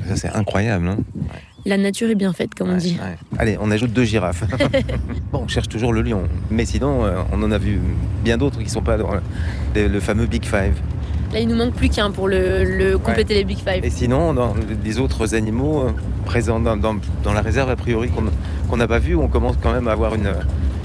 Ça, 0.09 0.17
c'est 0.17 0.29
incroyable. 0.31 0.89
hein. 0.89 0.99
La 1.67 1.77
nature 1.77 2.09
est 2.09 2.15
bien 2.15 2.33
faite, 2.33 2.55
comme 2.55 2.71
on 2.71 2.77
dit. 2.77 2.97
ouais. 3.03 3.17
Allez, 3.39 3.57
on 3.61 3.71
ajoute 3.71 3.93
deux 3.93 4.05
girafes. 4.05 4.45
bon, 5.33 5.41
on 5.45 5.49
cherche 5.49 5.69
toujours 5.69 5.93
le 5.93 6.03
lion. 6.03 6.23
Mais 6.51 6.65
sinon, 6.65 7.05
euh, 7.05 7.17
on 7.33 7.43
en 7.43 7.51
a 7.51 7.59
vu 7.59 7.79
bien 8.25 8.39
d'autres 8.39 8.59
qui 8.59 8.65
ne 8.65 8.71
sont 8.71 8.83
pas 8.83 8.97
dans 8.97 9.11
le, 9.75 9.87
le 9.89 10.01
fameux 10.01 10.27
Big 10.27 10.45
Five. 10.45 10.75
Là, 11.33 11.41
il 11.41 11.49
nous 11.49 11.57
manque 11.57 11.75
plus 11.75 11.91
qu'un 11.91 12.11
pour 12.11 12.27
le, 12.27 12.65
le 12.65 12.97
compléter 12.97 13.35
les 13.35 13.45
Big 13.45 13.59
Five. 13.59 13.85
Et 13.85 13.91
sinon, 13.91 14.33
dans 14.33 14.55
les 14.83 14.99
autres 14.99 15.35
animaux 15.35 15.83
euh, 15.83 15.91
présents 16.25 16.59
dans, 16.61 16.77
dans- 16.77 16.97
dans 17.23 17.33
la 17.35 17.43
réserve, 17.43 17.69
a 17.71 17.77
priori, 17.77 18.09
qu'on 18.09 18.25
qu'on 18.71 18.77
n'a 18.79 18.87
pas 18.89 18.99
vu, 18.99 19.15
on 19.17 19.29
commence 19.29 19.57
quand 19.63 19.73
même 19.73 19.89
à 19.89 19.93
avoir 19.93 20.15
une, 20.15 20.27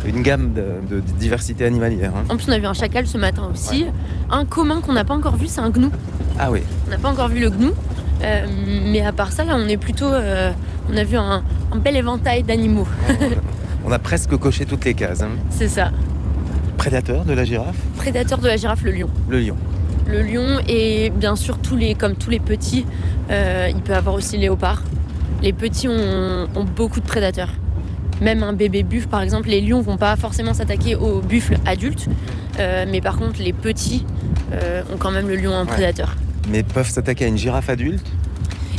une 0.06 0.22
gamme 0.22 0.54
de, 0.54 0.96
de 0.96 1.00
diversité 1.20 1.66
animalière. 1.66 2.12
hein. 2.16 2.24
En 2.30 2.36
plus, 2.38 2.46
on 2.50 2.52
a 2.52 2.60
vu 2.60 2.66
un 2.66 2.74
chacal 2.74 3.08
ce 3.08 3.18
matin 3.18 3.50
aussi. 3.54 3.86
Un 4.30 4.46
commun 4.46 4.82
qu'on 4.82 4.94
n'a 4.94 5.04
pas 5.06 5.14
encore 5.14 5.36
vu, 5.38 5.48
c'est 5.48 5.62
un 5.62 5.70
gnou. 5.70 5.92
Ah 6.40 6.52
oui, 6.52 6.62
On 6.88 6.90
n'a 6.92 6.98
pas 6.98 7.10
encore 7.10 7.30
vu 7.30 7.40
le 7.40 7.50
gnou. 7.50 7.72
Euh, 8.24 8.46
mais 8.92 9.02
à 9.02 9.12
part 9.12 9.32
ça, 9.32 9.44
là, 9.44 9.56
on 9.58 9.68
est 9.68 9.78
plutôt. 9.78 10.06
euh, 10.08 10.52
on 10.92 10.98
a 10.98 11.04
vu 11.04 11.16
un, 11.18 11.44
un 11.72 11.78
bel 11.78 11.96
éventail 11.96 12.44
d'animaux. 12.44 12.88
on 13.86 13.92
a 13.92 14.00
presque 14.00 14.36
coché 14.38 14.66
toutes 14.66 14.86
les 14.86 14.94
cases. 14.94 15.22
hein. 15.22 15.30
C'est 15.50 15.68
ça. 15.70 15.92
Prédateur 16.78 17.24
de 17.26 17.34
la 17.34 17.46
girafe, 17.46 17.76
Prédateur 17.98 18.40
de 18.40 18.48
la 18.48 18.58
girafe, 18.58 18.84
le 18.84 18.92
lion. 18.92 19.10
le 19.30 19.40
lion. 19.40 19.56
Le 20.08 20.22
lion 20.22 20.60
et 20.68 21.12
bien 21.16 21.36
sûr, 21.38 21.60
tous 21.60 21.78
les, 21.78 21.96
comme 21.96 22.16
tous 22.16 22.30
les 22.30 22.40
petits, 22.42 22.86
euh, 23.32 23.70
il 23.74 23.82
peut 23.82 23.94
avoir 23.96 24.16
aussi 24.16 24.38
léopard. 24.38 24.84
Les 25.42 25.54
petits 25.54 25.88
ont, 25.88 26.48
ont 26.56 26.64
beaucoup 26.66 27.00
de 27.00 27.06
prédateurs. 27.06 27.50
Même 28.22 28.44
un 28.44 28.54
bébé 28.54 28.84
buffle, 28.84 29.08
par 29.08 29.22
exemple, 29.22 29.50
les 29.50 29.62
lions 29.62 29.82
vont 29.82 29.98
pas 29.98 30.16
forcément 30.16 30.54
s'attaquer 30.54 30.96
aux 30.96 31.20
buffles 31.22 31.58
adultes, 31.66 32.08
euh, 32.60 32.86
mais 32.90 33.02
par 33.02 33.18
contre, 33.18 33.42
les 33.42 33.54
petits 33.54 34.06
euh, 34.54 34.82
ont 34.94 34.98
quand 34.98 35.12
même 35.12 35.28
le 35.28 35.36
lion 35.36 35.54
en 35.54 35.66
prédateur. 35.66 36.16
Mais 36.50 36.64
peuvent 36.64 36.90
s'attaquer 36.90 37.26
à 37.26 37.28
une 37.28 37.38
girafe 37.38 37.70
adulte? 37.70 38.06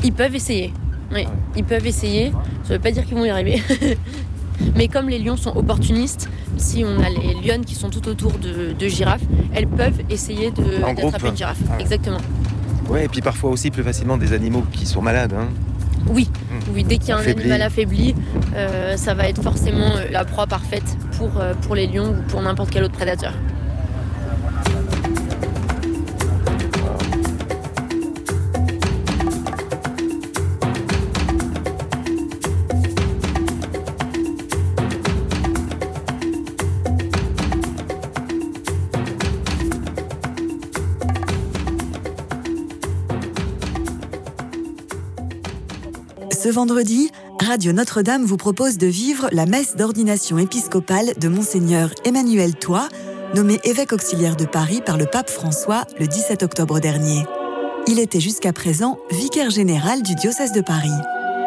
Ils 0.02 0.12
peuvent 0.12 0.34
essayer. 0.34 0.72
Oui, 1.12 1.26
ils 1.56 1.64
peuvent 1.64 1.86
essayer. 1.86 2.32
Ça 2.64 2.74
veut 2.74 2.80
pas 2.80 2.90
dire 2.90 3.04
qu'ils 3.04 3.16
vont 3.16 3.24
y 3.24 3.30
arriver. 3.30 3.62
Mais 4.76 4.86
comme 4.88 5.08
les 5.08 5.18
lions 5.18 5.36
sont 5.36 5.54
opportunistes, 5.56 6.28
si 6.56 6.84
on 6.84 7.02
a 7.02 7.08
les 7.10 7.34
lionnes 7.46 7.64
qui 7.64 7.74
sont 7.74 7.90
tout 7.90 8.06
autour 8.08 8.32
de, 8.38 8.72
de 8.72 8.88
girafes, 8.88 9.22
elles 9.52 9.66
peuvent 9.66 10.00
essayer 10.10 10.50
d'attraper 10.52 11.28
une 11.28 11.36
girafe. 11.36 11.58
Ah 11.68 11.76
ouais. 11.76 11.82
Exactement. 11.82 12.18
Ouais, 12.88 13.04
et 13.06 13.08
puis 13.08 13.20
parfois 13.20 13.50
aussi 13.50 13.70
plus 13.70 13.82
facilement 13.82 14.16
des 14.16 14.32
animaux 14.32 14.64
qui 14.72 14.86
sont 14.86 15.02
malades. 15.02 15.32
hein. 15.32 15.48
Oui, 16.08 16.28
oui 16.72 16.84
dès 16.84 16.98
qu'il 16.98 17.08
y 17.08 17.12
a 17.12 17.16
un 17.16 17.20
Affaibli. 17.20 17.42
animal 17.42 17.62
affaibli, 17.62 18.14
euh, 18.56 18.96
ça 18.96 19.14
va 19.14 19.28
être 19.28 19.42
forcément 19.42 19.96
euh, 19.96 20.04
la 20.10 20.24
proie 20.24 20.46
parfaite 20.46 20.96
pour, 21.16 21.40
euh, 21.40 21.54
pour 21.62 21.74
les 21.74 21.86
lions 21.86 22.10
ou 22.10 22.22
pour 22.28 22.42
n'importe 22.42 22.70
quel 22.70 22.84
autre 22.84 22.94
prédateur. 22.94 23.32
Vendredi, 46.54 47.10
Radio 47.40 47.72
Notre-Dame 47.72 48.24
vous 48.24 48.36
propose 48.36 48.78
de 48.78 48.86
vivre 48.86 49.28
la 49.32 49.44
messe 49.44 49.74
d'ordination 49.74 50.38
épiscopale 50.38 51.12
de 51.18 51.28
Monseigneur 51.28 51.90
Emmanuel 52.04 52.54
Toit, 52.54 52.88
nommé 53.34 53.58
évêque 53.64 53.92
auxiliaire 53.92 54.36
de 54.36 54.44
Paris 54.44 54.80
par 54.86 54.96
le 54.96 55.06
pape 55.06 55.28
François 55.28 55.84
le 55.98 56.06
17 56.06 56.44
octobre 56.44 56.78
dernier. 56.78 57.24
Il 57.88 57.98
était 57.98 58.20
jusqu'à 58.20 58.52
présent 58.52 58.98
vicaire 59.10 59.50
général 59.50 60.02
du 60.04 60.14
diocèse 60.14 60.52
de 60.52 60.60
Paris. 60.60 60.88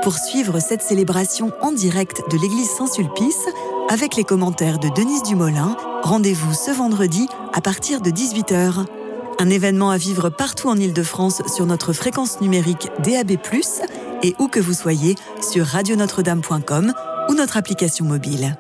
Pour 0.03 0.17
suivre 0.17 0.59
cette 0.59 0.81
célébration 0.81 1.53
en 1.61 1.71
direct 1.71 2.21
de 2.29 2.37
l'église 2.37 2.69
Saint-Sulpice, 2.69 3.45
avec 3.89 4.17
les 4.17 4.25
commentaires 4.25 4.77
de 4.77 4.89
Denise 4.89 5.23
Dumoulin, 5.23 5.77
rendez-vous 6.03 6.53
ce 6.53 6.71
vendredi 6.71 7.27
à 7.53 7.61
partir 7.61 8.01
de 8.01 8.11
18h. 8.11 8.85
Un 9.39 9.49
événement 9.49 9.89
à 9.89 9.97
vivre 9.97 10.29
partout 10.29 10.67
en 10.67 10.75
Ile-de-France 10.75 11.43
sur 11.47 11.65
notre 11.65 11.93
fréquence 11.93 12.41
numérique 12.41 12.89
DAB+, 13.03 13.37
et 14.23 14.35
où 14.39 14.47
que 14.47 14.59
vous 14.59 14.73
soyez 14.73 15.15
sur 15.41 15.65
radionotre-dame.com 15.65 16.93
ou 17.29 17.33
notre 17.33 17.57
application 17.57 18.05
mobile. 18.05 18.57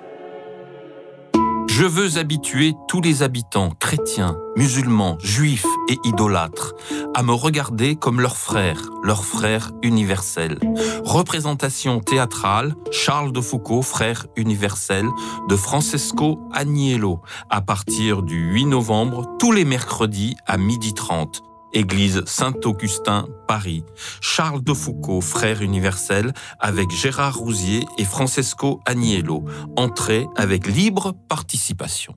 Je 1.77 1.85
veux 1.85 2.17
habituer 2.17 2.73
tous 2.87 3.01
les 3.01 3.21
habitants, 3.21 3.69
chrétiens, 3.69 4.35
musulmans, 4.55 5.19
juifs 5.21 5.67
et 5.89 5.99
idolâtres, 6.05 6.73
à 7.13 7.21
me 7.21 7.33
regarder 7.33 7.95
comme 7.95 8.19
leurs 8.19 8.37
frères, 8.37 8.89
leurs 9.03 9.23
frères 9.23 9.73
universels. 9.83 10.57
Représentation 11.03 11.99
théâtrale, 11.99 12.73
Charles 12.89 13.31
de 13.31 13.41
Foucault, 13.41 13.83
frère 13.83 14.25
universel, 14.35 15.05
de 15.47 15.55
Francesco 15.55 16.39
Agnello, 16.51 17.21
à 17.51 17.61
partir 17.61 18.23
du 18.23 18.53
8 18.53 18.65
novembre, 18.65 19.37
tous 19.37 19.51
les 19.51 19.63
mercredis 19.63 20.35
à 20.47 20.57
12h30. 20.57 21.43
Église 21.77 22.23
Saint-Augustin, 22.25 23.27
Paris. 23.47 23.83
Charles 24.19 24.63
de 24.63 24.73
Foucault, 24.73 25.21
frère 25.21 25.61
universel, 25.61 26.33
avec 26.59 26.89
Gérard 26.89 27.37
Rousier 27.37 27.85
et 27.99 28.03
Francesco 28.03 28.81
Agnello. 28.87 29.45
Entrée 29.75 30.25
avec 30.35 30.65
libre 30.65 31.13
participation. 31.29 32.15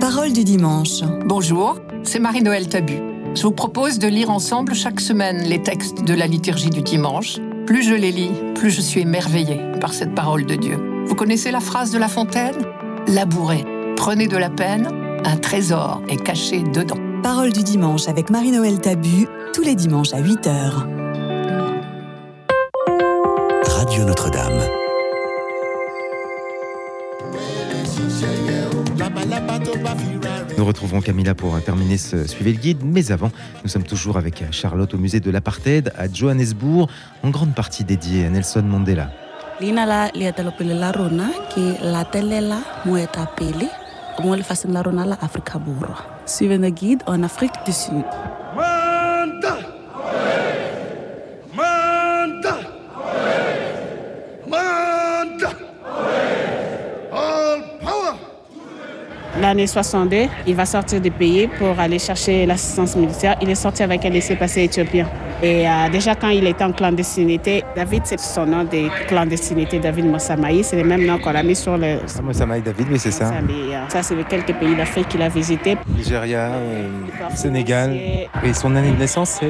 Parole 0.00 0.34
du 0.34 0.44
dimanche. 0.44 1.00
Bonjour, 1.24 1.78
c'est 2.02 2.18
Marie-Noël 2.18 2.68
Tabu. 2.68 2.98
Je 3.34 3.42
vous 3.42 3.52
propose 3.52 3.98
de 3.98 4.08
lire 4.08 4.28
ensemble 4.28 4.74
chaque 4.74 5.00
semaine 5.00 5.42
les 5.44 5.62
textes 5.62 6.04
de 6.04 6.12
la 6.12 6.26
liturgie 6.26 6.68
du 6.68 6.82
dimanche. 6.82 7.38
Plus 7.66 7.82
je 7.82 7.94
les 7.94 8.12
lis, 8.12 8.32
plus 8.54 8.70
je 8.70 8.82
suis 8.82 9.00
émerveillée 9.00 9.62
par 9.80 9.94
cette 9.94 10.14
parole 10.14 10.44
de 10.44 10.56
Dieu. 10.56 11.04
Vous 11.06 11.14
connaissez 11.14 11.50
la 11.50 11.60
phrase 11.60 11.90
de 11.90 11.98
La 11.98 12.08
Fontaine? 12.08 12.66
Labourez, 13.08 13.64
prenez 13.96 14.28
de 14.28 14.36
la 14.36 14.50
peine, 14.50 14.88
un 15.24 15.36
trésor 15.38 16.02
est 16.10 16.22
caché 16.22 16.62
dedans. 16.62 17.09
Parole 17.22 17.52
du 17.52 17.62
dimanche 17.62 18.08
avec 18.08 18.30
Marie-Noël 18.30 18.80
Tabu, 18.80 19.28
tous 19.52 19.62
les 19.62 19.74
dimanches 19.74 20.14
à 20.14 20.22
8h. 20.22 20.86
Radio 23.62 24.04
Notre-Dame. 24.04 24.60
Nous 30.56 30.64
retrouvons 30.64 31.02
Camilla 31.02 31.34
pour 31.34 31.60
terminer 31.62 31.98
ce 31.98 32.26
Suivez 32.26 32.52
le 32.52 32.58
guide, 32.58 32.80
mais 32.82 33.12
avant, 33.12 33.30
nous 33.64 33.68
sommes 33.68 33.84
toujours 33.84 34.16
avec 34.16 34.44
Charlotte 34.50 34.94
au 34.94 34.98
musée 34.98 35.20
de 35.20 35.30
l'apartheid 35.30 35.92
à 35.98 36.10
Johannesburg, 36.10 36.88
en 37.22 37.28
grande 37.28 37.54
partie 37.54 37.84
dédiée 37.84 38.24
à 38.24 38.30
Nelson 38.30 38.62
Mandela. 38.62 39.10
Mo 44.24 44.36
lefatsheng 44.36 44.72
la 44.72 44.82
rona 44.82 45.04
la 45.06 45.16
aforika 45.20 45.58
borwa 45.58 45.96
suivant 46.26 46.62
the 46.62 46.70
guide 46.70 47.02
en 47.06 47.22
afrique 47.22 47.56
du 47.66 47.72
sud 47.72 48.04
Manda! 48.56 49.56
Manda! 51.56 52.54
Manda! 54.46 55.50
All 57.12 57.62
power! 57.80 58.14
L'année 59.40 59.66
62, 59.66 60.28
il 60.46 60.54
va 60.54 60.66
sortir 60.66 61.00
du 61.00 61.10
pays 61.10 61.46
pour 61.46 61.78
aller 61.78 61.98
chercher 61.98 62.44
l'assistance 62.46 62.96
militaire. 62.96 63.36
Il 63.40 63.48
est 63.48 63.54
sorti 63.54 63.82
avec 63.82 64.04
un 64.04 64.10
laissez-passer 64.10 64.64
éthiopien. 64.64 65.06
Et 65.42 65.66
euh, 65.66 65.88
déjà 65.90 66.14
quand 66.14 66.28
il 66.28 66.46
était 66.46 66.64
en 66.64 66.72
clandestinité, 66.72 67.64
David, 67.74 68.02
c'est 68.04 68.20
son 68.20 68.44
nom 68.44 68.64
de 68.64 68.88
clandestinité, 69.08 69.78
David 69.78 70.04
Mossamaï, 70.06 70.62
c'est 70.62 70.76
le 70.76 70.84
même 70.84 71.06
nom 71.06 71.18
qu'on 71.18 71.34
a 71.34 71.42
mis 71.42 71.56
sur 71.56 71.78
le... 71.78 71.98
Samaï 72.06 72.60
David, 72.60 72.88
oui, 72.90 72.98
c'est 72.98 73.10
ça. 73.10 73.28
Euh, 73.30 73.84
ça, 73.88 74.02
c'est 74.02 74.14
les 74.14 74.24
quelques 74.24 74.52
pays 74.54 74.74
d'Afrique 74.74 75.08
qu'il 75.08 75.22
a 75.22 75.28
visités. 75.30 75.78
Nigeria, 75.96 76.50
euh, 76.52 76.88
Sénégal. 77.34 77.94
Et 78.44 78.52
son 78.52 78.76
année 78.76 78.90
de 78.92 78.98
naissance, 78.98 79.38
c'est 79.40 79.46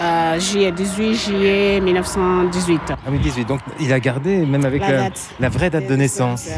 Euh, 0.00 0.38
juillet, 0.40 0.72
18 0.72 1.14
juillet 1.14 1.80
1918. 1.80 2.80
Ah 2.90 2.94
oui, 3.10 3.18
18. 3.18 3.46
Donc 3.48 3.60
il 3.80 3.92
a 3.92 4.00
gardé, 4.00 4.44
même 4.44 4.64
avec 4.64 4.80
La 4.82 4.90
la, 4.90 4.98
date. 5.04 5.20
la 5.40 5.48
vraie 5.48 5.70
date 5.70 5.86
de 5.86 5.96
naissance. 5.96 6.48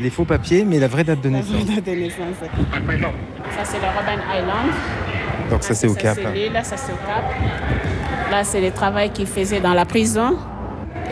Les 0.00 0.10
faux 0.10 0.24
papiers, 0.24 0.64
mais 0.66 0.78
la 0.78 0.88
vraie 0.88 1.04
date 1.04 1.20
de 1.20 1.28
La 1.30 1.38
naissance. 1.38 1.64
date 1.64 1.84
de 1.86 1.92
naissance. 1.92 2.36
Ça, 2.40 3.64
c'est 3.64 3.78
le 3.78 3.84
Robben 3.96 4.20
Island. 4.36 4.74
Donc 5.50 5.62
ça, 5.64 5.74
c'est 5.74 5.86
au 5.88 5.94
Cap. 5.94 6.18
c'est 6.22 6.32
l'île, 6.32 6.52
ça 6.62 6.76
c'est 6.76 6.92
au 6.92 6.96
Cap. 7.06 7.24
Là, 8.30 8.44
c'est 8.44 8.60
le 8.60 8.70
travail 8.70 9.10
qu'il 9.10 9.26
faisait 9.26 9.60
dans 9.60 9.74
la 9.74 9.84
prison. 9.84 10.36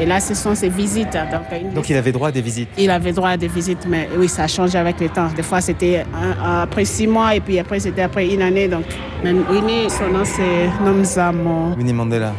Et 0.01 0.07
là, 0.07 0.21
ce 0.21 0.33
sont 0.35 0.55
ses 0.55 0.69
visites. 0.69 1.13
Donc, 1.33 1.75
Donc 1.75 1.91
il 1.91 1.97
avait 1.97 2.13
droit 2.13 2.29
à 2.29 2.31
des 2.33 2.41
visites. 2.41 2.69
il 2.79 2.89
avait 2.89 3.11
droit 3.11 3.31
à 3.31 3.37
des 3.37 3.49
visites, 3.49 3.85
mais 3.89 4.09
oui, 4.17 4.29
ça 4.29 4.45
a 4.45 4.47
changé 4.47 4.79
avec 4.79 5.01
le 5.01 5.09
temps. 5.09 5.27
Des 5.35 5.43
fois, 5.43 5.61
c'était 5.61 6.05
après 6.45 6.85
six 6.85 7.09
mois, 7.09 7.35
et 7.35 7.41
puis 7.41 7.59
après, 7.59 7.81
c'était 7.81 8.03
après 8.03 8.29
une 8.33 8.43
année. 8.43 8.69
Donc, 8.69 8.85
même 9.25 9.43
Winnie, 9.51 9.91
son 9.91 10.07
nom, 10.17 10.25
c'est 10.25 10.69
Nomzamo. 10.85 11.75
Winnie 11.77 11.93
Mandela. 11.93 12.33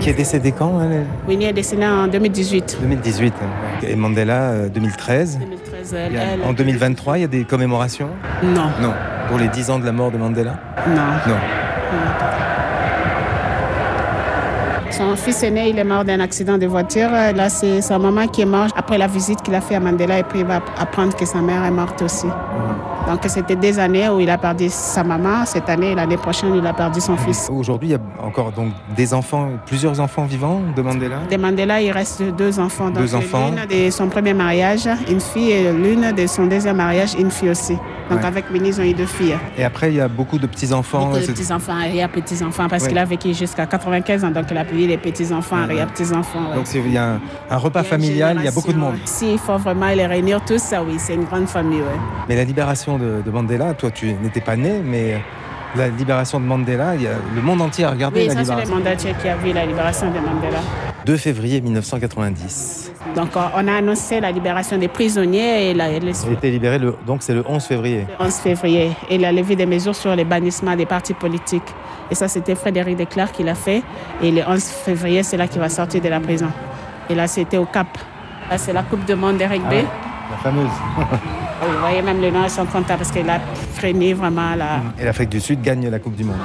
Qui 0.00 0.08
est 0.10 0.14
décédé 0.14 0.52
quand 0.52 0.80
elle 0.80 1.04
Winnie 1.28 1.46
est 1.46 1.52
décédée 1.52 1.84
en 1.86 2.06
2018. 2.06 2.78
2018. 2.80 3.34
Et 3.86 3.94
Mandela, 3.96 4.40
euh, 4.52 4.68
2013. 4.70 5.38
2013, 5.38 5.94
elle, 5.94 6.12
Il 6.12 6.16
y 6.16 6.18
a- 6.18 6.22
elle- 6.34 6.42
En 6.48 6.52
2023, 6.54 7.18
il 7.18 7.20
y 7.22 7.24
a 7.24 7.28
des 7.28 7.44
commémorations? 7.44 8.08
Non. 8.42 8.70
Non. 8.80 8.94
Pour 9.28 9.38
les 9.38 9.48
10 9.48 9.68
ans 9.70 9.78
de 9.78 9.84
la 9.84 9.92
mort 9.92 10.10
de 10.10 10.16
Mandela? 10.18 10.54
Non. 10.88 10.94
Non. 11.26 11.36
Son 15.02 15.16
fils 15.16 15.42
aîné, 15.42 15.68
il 15.70 15.78
est 15.80 15.84
mort 15.84 16.04
d'un 16.04 16.20
accident 16.20 16.56
de 16.56 16.66
voiture. 16.66 17.10
Là, 17.10 17.48
c'est 17.48 17.80
sa 17.80 17.98
maman 17.98 18.28
qui 18.28 18.42
est 18.42 18.46
morte 18.46 18.72
après 18.76 18.98
la 18.98 19.08
visite 19.08 19.42
qu'il 19.42 19.52
a 19.52 19.60
fait 19.60 19.74
à 19.74 19.80
Mandela 19.80 20.20
et 20.20 20.22
puis 20.22 20.38
il 20.40 20.44
va 20.44 20.60
apprendre 20.78 21.16
que 21.16 21.26
sa 21.26 21.40
mère 21.40 21.64
est 21.64 21.72
morte 21.72 22.00
aussi. 22.02 22.28
Donc, 23.08 23.18
c'était 23.26 23.56
des 23.56 23.80
années 23.80 24.08
où 24.08 24.20
il 24.20 24.30
a 24.30 24.38
perdu 24.38 24.66
sa 24.68 25.02
maman. 25.02 25.44
Cette 25.44 25.68
année, 25.68 25.96
l'année 25.96 26.16
prochaine, 26.16 26.54
il 26.54 26.64
a 26.64 26.72
perdu 26.72 27.00
son 27.00 27.16
fils. 27.16 27.50
Aujourd'hui, 27.52 27.88
il 27.88 27.92
y 27.92 27.94
a 27.96 28.24
encore 28.24 28.52
donc 28.52 28.68
des 28.96 29.12
enfants, 29.12 29.48
plusieurs 29.66 29.98
enfants 29.98 30.24
vivants 30.24 30.60
de 30.76 30.82
Mandela? 30.82 31.16
De 31.28 31.36
Mandela, 31.36 31.82
il 31.82 31.90
reste 31.90 32.22
deux 32.22 32.60
enfants. 32.60 32.90
Donc, 32.90 32.98
Deux 33.02 33.16
enfants. 33.16 33.50
L'une 33.50 33.86
de 33.86 33.90
son 33.90 34.08
premier 34.08 34.34
mariage, 34.34 34.88
une 35.10 35.20
fille, 35.20 35.50
et 35.50 35.72
l'une 35.72 36.12
de 36.12 36.28
son 36.28 36.46
deuxième 36.46 36.76
mariage, 36.76 37.14
une 37.18 37.32
fille 37.32 37.50
aussi. 37.50 37.76
Donc, 38.12 38.20
Ouais. 38.20 38.26
avec 38.26 38.44
Winnie, 38.52 38.68
ils 38.70 38.80
ont 38.80 38.84
eu 38.84 38.94
deux 38.94 39.06
filles. 39.06 39.36
Et 39.58 39.64
après, 39.64 39.90
il 39.90 39.96
y 39.96 40.00
a 40.00 40.08
beaucoup 40.08 40.38
de 40.38 40.46
petits-enfants. 40.46 41.06
Beaucoup 41.06 41.18
de 41.20 41.26
petits-enfants, 41.26 41.72
arrière-petits-enfants, 41.72 42.68
parce 42.68 42.82
Ouais. 42.84 42.88
qu'il 42.90 42.98
a 42.98 43.04
vécu 43.04 43.32
jusqu'à 43.34 43.66
95 43.66 44.24
ans, 44.24 44.30
donc 44.30 44.44
il 44.50 44.56
a 44.58 44.64
payé 44.64 44.86
les 44.86 44.98
petits-enfants, 44.98 45.56
Ouais. 45.56 45.62
arrière-petits-enfants. 45.64 46.50
ouais. 46.50 46.56
Donc 46.56 46.66
c'est- 46.66 46.78
il 46.80 46.92
y 46.92 46.98
a 46.98 47.14
un, 47.14 47.20
un 47.50 47.56
repas 47.56 47.82
familial, 47.82 48.36
il 48.38 48.44
y 48.44 48.48
a 48.48 48.52
beaucoup 48.52 48.72
de 48.72 48.78
monde. 48.78 48.96
S'il 49.04 49.38
faut 49.38 49.56
vraiment 49.58 49.88
les 49.88 50.06
réunir 50.06 50.40
tous, 50.44 50.60
ça 50.60 50.82
oui, 50.82 50.96
c'est 50.98 51.14
une 51.14 51.24
grande 51.24 51.46
famille. 51.48 51.80
Ouais. 51.80 51.98
Mais 52.28 52.36
la 52.36 52.44
libération 52.44 52.98
de, 52.98 53.22
de 53.24 53.30
Mandela, 53.30 53.74
toi 53.74 53.90
tu 53.90 54.12
n'étais 54.22 54.40
pas 54.40 54.56
né, 54.56 54.80
mais 54.84 55.20
la 55.76 55.88
libération 55.88 56.38
de 56.40 56.44
Mandela, 56.44 56.94
il 56.96 57.02
y 57.02 57.06
a 57.06 57.12
le 57.34 57.40
monde 57.42 57.60
entier 57.62 57.84
a 57.84 57.90
regardé 57.90 58.20
Oui, 58.20 58.26
la 58.28 58.32
ça 58.34 58.38
c'est 58.44 58.50
le 58.50 58.60
libération. 58.60 58.74
monde 58.76 58.86
entier 58.94 59.14
qui 59.20 59.28
a 59.28 59.36
vu 59.36 59.52
la 59.52 59.64
libération 59.66 60.06
de 60.08 60.18
Mandela. 60.18 60.58
2 61.04 61.16
février 61.16 61.60
1990. 61.60 62.92
Donc 63.16 63.30
on 63.34 63.68
a 63.68 63.72
annoncé 63.74 64.20
la 64.20 64.30
libération 64.30 64.78
des 64.78 64.88
prisonniers 64.88 65.70
et 65.70 65.74
la, 65.74 65.98
le 65.98 66.10
Il 66.10 66.28
a 66.28 66.32
été 66.32 66.50
libéré, 66.50 66.78
le, 66.78 66.94
donc 67.06 67.22
c'est 67.22 67.34
le 67.34 67.44
11 67.46 67.64
février. 67.64 68.06
11 68.20 68.32
février 68.34 68.92
et 69.10 69.18
la 69.18 69.32
levée 69.32 69.56
des 69.56 69.66
mesures 69.66 69.96
sur 69.96 70.14
le 70.14 70.24
bannissement 70.24 70.76
des 70.76 70.86
partis 70.86 71.14
politiques. 71.14 71.62
Et 72.10 72.14
ça, 72.14 72.28
c'était 72.28 72.54
Frédéric 72.54 72.98
Declercq 72.98 73.32
qui 73.32 73.42
l'a 73.42 73.54
fait. 73.54 73.82
Et 74.22 74.30
le 74.30 74.42
11 74.46 74.62
février, 74.62 75.22
c'est 75.22 75.36
là 75.36 75.48
qu'il 75.48 75.60
va 75.60 75.68
sortir 75.68 76.00
de 76.00 76.08
la 76.08 76.20
prison. 76.20 76.48
Et 77.08 77.14
là, 77.14 77.26
c'était 77.26 77.58
au 77.58 77.64
Cap. 77.64 77.88
Là, 78.50 78.58
c'est 78.58 78.72
la 78.72 78.82
Coupe 78.82 79.04
du 79.04 79.14
Monde 79.14 79.38
de 79.38 79.44
rugby. 79.44 79.78
Ah, 79.84 80.30
la 80.30 80.36
fameuse. 80.36 80.70
Vous 81.62 81.78
voyez 81.80 82.02
même 82.02 82.20
le 82.20 82.30
nom, 82.30 82.42
ils 82.44 82.50
sont 82.50 82.66
contents 82.66 82.96
parce 82.96 83.10
qu'il 83.12 83.28
a 83.30 83.40
freiné 83.74 84.14
vraiment 84.14 84.54
la... 84.56 84.80
Et 85.00 85.04
l'Afrique 85.04 85.28
du 85.28 85.40
Sud 85.40 85.62
gagne 85.62 85.88
la 85.88 85.98
Coupe 86.00 86.16
du 86.16 86.24
Monde. 86.24 86.36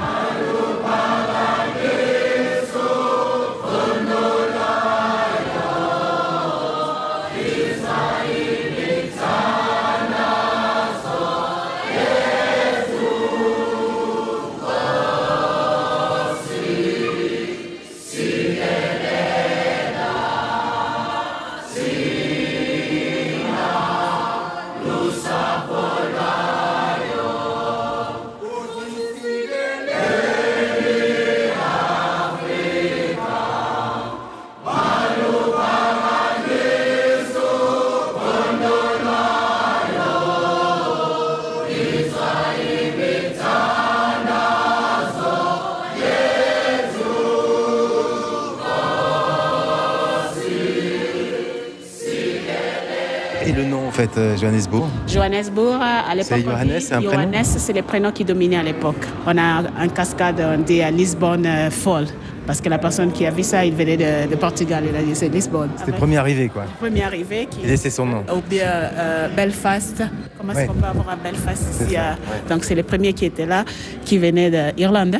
Et 53.48 53.52
le 53.52 53.64
nom, 53.64 53.86
en 53.88 53.90
fait, 53.90 54.10
euh, 54.18 54.36
Johannesburg 54.36 54.84
Johannesburg, 55.06 55.80
à 55.80 56.14
l'époque, 56.14 56.28
C'est 56.36 56.42
Johannes, 56.42 56.80
c'est 56.80 56.92
un 56.94 57.00
prénom 57.00 57.12
Johannes, 57.32 57.44
c'est 57.44 57.72
les 57.72 57.82
prénoms 57.82 58.12
qui 58.12 58.24
dominaient 58.24 58.58
à 58.58 58.62
l'époque. 58.62 59.02
On 59.26 59.38
a 59.38 59.62
un 59.78 59.88
cascade, 59.88 60.38
on 60.40 60.58
dit 60.60 60.82
à 60.82 60.90
Lisbonne 60.90 61.46
euh, 61.46 61.70
Fall, 61.70 62.08
parce 62.46 62.60
que 62.60 62.68
la 62.68 62.76
personne 62.78 63.10
qui 63.10 63.24
a 63.24 63.30
vu 63.30 63.42
ça, 63.42 63.64
il 63.64 63.72
venait 63.74 63.96
de, 63.96 64.30
de 64.30 64.36
Portugal, 64.36 64.84
il 64.86 64.94
a 64.94 65.00
dit 65.02 65.14
c'est 65.14 65.30
Lisbonne. 65.30 65.70
C'était 65.78 65.92
le 65.92 65.96
premier 65.96 66.18
arrivé, 66.18 66.48
quoi. 66.50 66.64
Premier 66.78 67.04
arrivé 67.04 67.46
qui 67.50 67.60
Il 67.62 67.68
laissait 67.70 67.88
son 67.88 68.04
nom. 68.04 68.22
ou 68.36 68.40
bien 68.46 68.66
euh, 68.66 69.28
Belfast. 69.34 70.02
Comment 70.36 70.52
est-ce 70.52 70.66
qu'on 70.66 70.74
peut 70.74 70.86
avoir 70.86 71.08
à 71.08 71.16
Belfast 71.16 71.62
C'est 71.72 71.84
ici 71.86 71.96
euh, 71.96 72.00
ouais. 72.12 72.50
Donc 72.50 72.64
c'est 72.64 72.74
le 72.74 72.82
premier 72.82 73.14
qui 73.14 73.24
était 73.24 73.46
là, 73.46 73.64
qui 74.04 74.18
venait 74.18 74.72
d'Irlande. 74.74 75.16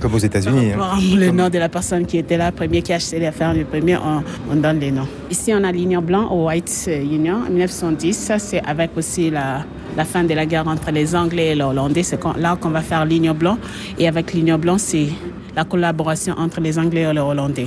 Comme 0.00 0.14
aux 0.14 0.18
États-Unis. 0.18 0.72
hein. 0.72 0.98
Le 1.16 1.30
nom 1.30 1.48
de 1.48 1.58
la 1.58 1.68
personne 1.68 2.06
qui 2.06 2.18
était 2.18 2.36
là, 2.36 2.52
premier 2.52 2.82
qui 2.82 2.92
a 2.92 2.96
acheté 2.96 3.18
les 3.18 3.26
affaires, 3.26 3.52
le 3.52 3.64
premier, 3.64 3.96
on, 3.96 4.22
on 4.52 4.54
donne 4.56 4.78
les 4.78 4.92
noms. 4.92 5.08
Ici, 5.30 5.52
on 5.54 5.64
a 5.64 5.72
l'Union 5.72 6.00
blanc 6.02 6.28
au 6.30 6.46
White 6.46 6.88
Union 6.88 7.38
en 7.46 7.50
1910. 7.50 8.16
Ça, 8.16 8.38
c'est 8.38 8.62
avec 8.64 8.90
aussi 8.96 9.30
la, 9.30 9.64
la 9.96 10.04
fin 10.04 10.22
de 10.22 10.32
la 10.34 10.46
guerre 10.46 10.68
entre 10.68 10.90
les 10.92 11.16
Anglais 11.16 11.48
et 11.48 11.54
les 11.56 11.62
Hollandais. 11.62 12.04
C'est 12.04 12.20
là 12.38 12.56
qu'on 12.60 12.70
va 12.70 12.80
faire 12.80 13.04
l'Union 13.04 13.34
blanc. 13.34 13.58
Et 13.98 14.06
avec 14.06 14.34
l'Union 14.34 14.56
blanc, 14.58 14.78
c'est 14.78 15.08
la 15.56 15.64
collaboration 15.64 16.34
entre 16.38 16.60
les 16.60 16.78
Anglais 16.78 17.02
et 17.02 17.12
les 17.12 17.18
Hollandais. 17.20 17.66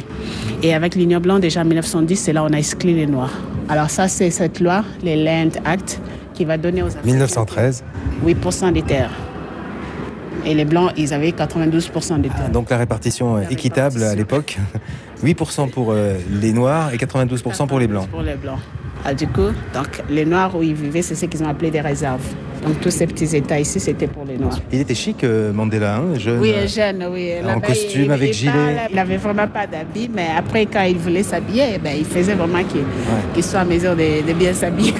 Et 0.63 0.73
avec 0.73 0.95
l'Union 0.95 1.19
blanc, 1.19 1.37
déjà 1.39 1.61
en 1.61 1.65
1910, 1.65 2.15
c'est 2.15 2.31
là 2.33 2.43
où 2.43 2.47
on 2.47 2.53
a 2.53 2.57
exclu 2.59 2.93
les 2.93 3.07
Noirs. 3.07 3.33
Alors 3.67 3.89
ça, 3.89 4.07
c'est 4.07 4.29
cette 4.31 4.61
loi, 4.61 4.85
les 5.03 5.21
Land 5.21 5.49
Act, 5.65 5.99
qui 6.33 6.45
va 6.45 6.57
donner 6.57 6.81
aux 6.81 6.87
Africains 6.87 7.07
1913. 7.11 7.83
8% 8.25 8.71
des 8.71 8.81
terres. 8.83 9.11
Et 10.45 10.53
les 10.55 10.65
Blancs, 10.65 10.91
ils 10.97 11.13
avaient 11.13 11.29
92% 11.29 12.21
des 12.21 12.29
terres. 12.29 12.49
Donc 12.49 12.69
la 12.69 12.77
répartition 12.77 13.41
équitable 13.41 14.03
à 14.03 14.15
l'époque. 14.15 14.57
8% 15.23 15.69
pour 15.69 15.91
euh, 15.91 16.17
les 16.31 16.51
Noirs 16.51 16.93
et 16.93 16.97
92% 16.97 17.67
pour 17.67 17.79
les 17.79 17.87
Blancs. 17.87 18.07
Pour 18.09 18.23
les 18.23 18.35
Blancs. 18.35 18.59
Ah, 19.05 19.13
du 19.13 19.27
coup, 19.27 19.49
donc, 19.73 20.01
les 20.09 20.25
Noirs 20.25 20.55
où 20.55 20.63
ils 20.63 20.73
vivaient, 20.73 21.01
c'est 21.01 21.15
ce 21.15 21.25
qu'ils 21.25 21.43
ont 21.43 21.47
appelé 21.47 21.71
des 21.71 21.81
réserves. 21.81 22.21
Donc 22.65 22.79
tous 22.79 22.91
ces 22.91 23.07
petits 23.07 23.35
États 23.35 23.59
ici, 23.59 23.79
c'était 23.79 24.07
pour 24.07 24.23
les 24.25 24.37
Noirs. 24.37 24.59
Il 24.71 24.81
était 24.81 24.93
chic, 24.93 25.23
euh, 25.23 25.51
Mandela, 25.51 25.95
hein, 25.97 26.17
jeune. 26.17 26.39
Oui, 26.39 26.53
euh, 26.55 26.67
jeune, 26.67 27.03
oui. 27.11 27.31
en 27.47 27.59
costume, 27.59 28.03
il- 28.05 28.11
avec 28.11 28.29
il 28.29 28.33
gilet. 28.33 28.51
Il 28.89 28.95
n'avait 28.95 29.17
vraiment 29.17 29.47
pas 29.47 29.65
d'habits, 29.65 30.09
mais 30.13 30.27
après, 30.37 30.65
quand 30.67 30.83
il 30.83 30.97
voulait 30.97 31.23
s'habiller, 31.23 31.63
eh 31.75 31.77
ben, 31.79 31.93
il 31.97 32.05
faisait 32.05 32.35
vraiment 32.35 32.59
qu'il 33.33 33.43
soit 33.43 33.61
à 33.61 33.65
mesure 33.65 33.95
de, 33.95 34.27
de 34.27 34.33
bien 34.33 34.53
s'habiller. 34.53 34.93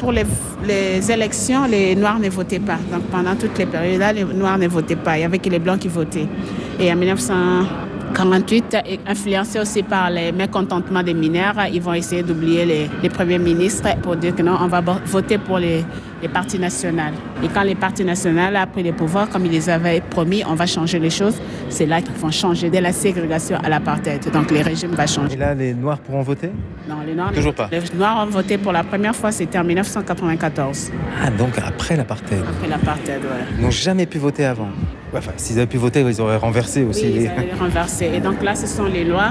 Pour 0.00 0.12
les, 0.12 0.24
les 0.66 1.10
élections, 1.12 1.66
les 1.66 1.94
Noirs 1.94 2.18
ne 2.18 2.30
votaient 2.30 2.58
pas. 2.58 2.78
Donc 2.90 3.02
pendant 3.10 3.34
toutes 3.36 3.58
les 3.58 3.66
périodes-là, 3.66 4.12
les 4.14 4.24
Noirs 4.24 4.56
ne 4.58 4.68
votaient 4.68 4.96
pas. 4.96 5.16
Il 5.16 5.20
n'y 5.20 5.24
avait 5.26 5.38
que 5.38 5.50
les 5.50 5.58
Blancs 5.58 5.78
qui 5.80 5.88
votaient. 5.88 6.26
Et 6.80 6.90
en 6.90 6.96
1948, 6.96 8.76
et 8.88 9.00
influencés 9.06 9.58
aussi 9.60 9.82
par 9.82 10.10
les 10.10 10.32
mécontentements 10.32 11.02
des 11.02 11.14
mineurs, 11.14 11.54
ils 11.72 11.82
vont 11.82 11.92
essayer 11.94 12.22
d'oublier 12.22 12.64
les, 12.64 12.90
les 13.02 13.08
premiers 13.08 13.38
ministres 13.38 13.88
pour 14.02 14.16
dire 14.16 14.34
que 14.34 14.42
non, 14.42 14.56
on 14.60 14.68
va 14.68 14.80
voter 15.06 15.38
pour 15.38 15.58
les, 15.58 15.84
les 16.24 16.28
partis 16.30 16.58
nationaux. 16.58 17.02
Et 17.42 17.48
quand 17.48 17.62
les 17.62 17.74
partis 17.74 18.02
nationaux 18.04 18.40
ont 18.40 18.66
pris 18.72 18.82
les 18.82 18.92
pouvoirs, 18.92 19.28
comme 19.28 19.44
ils 19.44 19.52
les 19.52 19.68
avaient 19.68 20.00
promis, 20.00 20.42
on 20.48 20.54
va 20.54 20.64
changer 20.66 20.98
les 20.98 21.10
choses, 21.10 21.36
c'est 21.68 21.84
là 21.84 22.00
qu'ils 22.00 22.14
vont 22.14 22.30
changer 22.30 22.70
de 22.70 22.78
la 22.78 22.92
ségrégation 22.92 23.58
à 23.62 23.68
l'apartheid. 23.68 24.22
Donc 24.32 24.50
les 24.50 24.62
régimes 24.62 24.92
vont 24.92 25.06
changer. 25.06 25.34
Et 25.34 25.38
là, 25.38 25.52
les 25.54 25.74
Noirs 25.74 25.98
pourront 25.98 26.22
voter? 26.22 26.50
Non, 26.88 26.96
les 27.06 27.14
Noirs, 27.14 27.30
Toujours 27.32 27.52
pas. 27.54 27.68
Les 27.70 27.80
Noirs 27.94 28.24
ont 28.26 28.30
voté 28.30 28.56
pour 28.56 28.72
la 28.72 28.82
première 28.84 29.14
fois, 29.14 29.30
c'était 29.32 29.58
en 29.58 29.64
1994, 29.64 30.90
Ah, 31.22 31.30
donc 31.30 31.52
après 31.58 31.94
l'apartheid. 31.96 32.40
après 32.48 32.68
l'apartheid. 32.68 33.20
ouais. 33.22 33.44
Ils 33.58 33.62
n'ont 33.62 33.70
jamais 33.70 34.06
pu 34.06 34.16
voter 34.18 34.46
avant. 34.46 34.68
Enfin, 35.14 35.32
s'ils 35.36 35.58
avaient 35.58 35.66
pu 35.66 35.76
voter, 35.76 36.00
ils 36.00 36.20
auraient 36.22 36.36
renversé 36.38 36.84
aussi. 36.84 37.04
Oui, 37.04 37.12
les- 37.12 37.22
ils 37.24 37.28
allaient 37.28 37.46
les 37.52 37.58
renverser. 37.58 38.10
Et 38.14 38.20
donc 38.20 38.42
là, 38.42 38.54
ce 38.54 38.66
sont 38.66 38.84
les 38.84 39.04
lois 39.04 39.30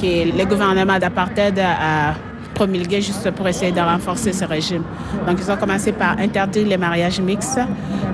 que 0.00 0.36
le 0.38 0.44
gouvernement 0.46 0.98
d'apartheid 0.98 1.58
a 1.60 2.14
promulguées 2.54 3.00
juste 3.00 3.30
pour 3.32 3.46
essayer 3.48 3.72
de 3.72 3.80
renforcer 3.80 4.32
ce 4.32 4.44
régime. 4.44 4.82
Donc 5.26 5.38
ils 5.40 5.50
ont 5.50 5.56
commencé 5.56 5.92
par 5.92 6.18
interdire 6.18 6.66
les 6.66 6.76
mariages 6.76 7.20
mixtes, 7.20 7.60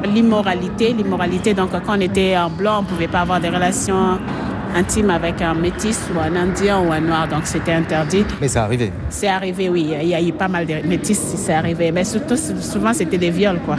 l'immoralité. 0.05 0.93
L'immoralité, 0.93 1.55
donc 1.55 1.71
quand 1.71 1.83
on 1.89 2.01
était 2.01 2.37
en 2.37 2.51
blanc, 2.51 2.79
on 2.79 2.83
ne 2.83 2.87
pouvait 2.87 3.09
pas 3.09 3.21
avoir 3.21 3.41
des 3.41 3.49
relations 3.49 4.19
intimes 4.75 5.11
avec 5.11 5.43
un 5.43 5.55
métis 5.55 6.01
ou 6.15 6.19
un 6.19 6.35
indien 6.37 6.81
ou 6.81 6.93
un 6.93 7.01
noir, 7.01 7.29
donc 7.29 7.43
c'était 7.45 7.73
interdit. 7.73 8.25
Mais 8.41 8.49
ça 8.49 8.65
arrivait. 8.65 8.93
C'est 9.09 9.29
arrivé, 9.29 9.69
oui. 9.69 9.95
Il 10.01 10.09
y 10.09 10.15
a 10.15 10.23
eu 10.23 10.33
pas 10.33 10.49
mal 10.49 10.67
de 10.67 10.75
métis, 10.87 11.19
c'est 11.19 11.55
arrivé. 11.55 11.91
Mais 11.93 12.05
surtout, 12.05 12.37
souvent, 12.37 12.93
c'était 12.93 13.19
des 13.19 13.31
viols, 13.31 13.61
quoi. 13.67 13.77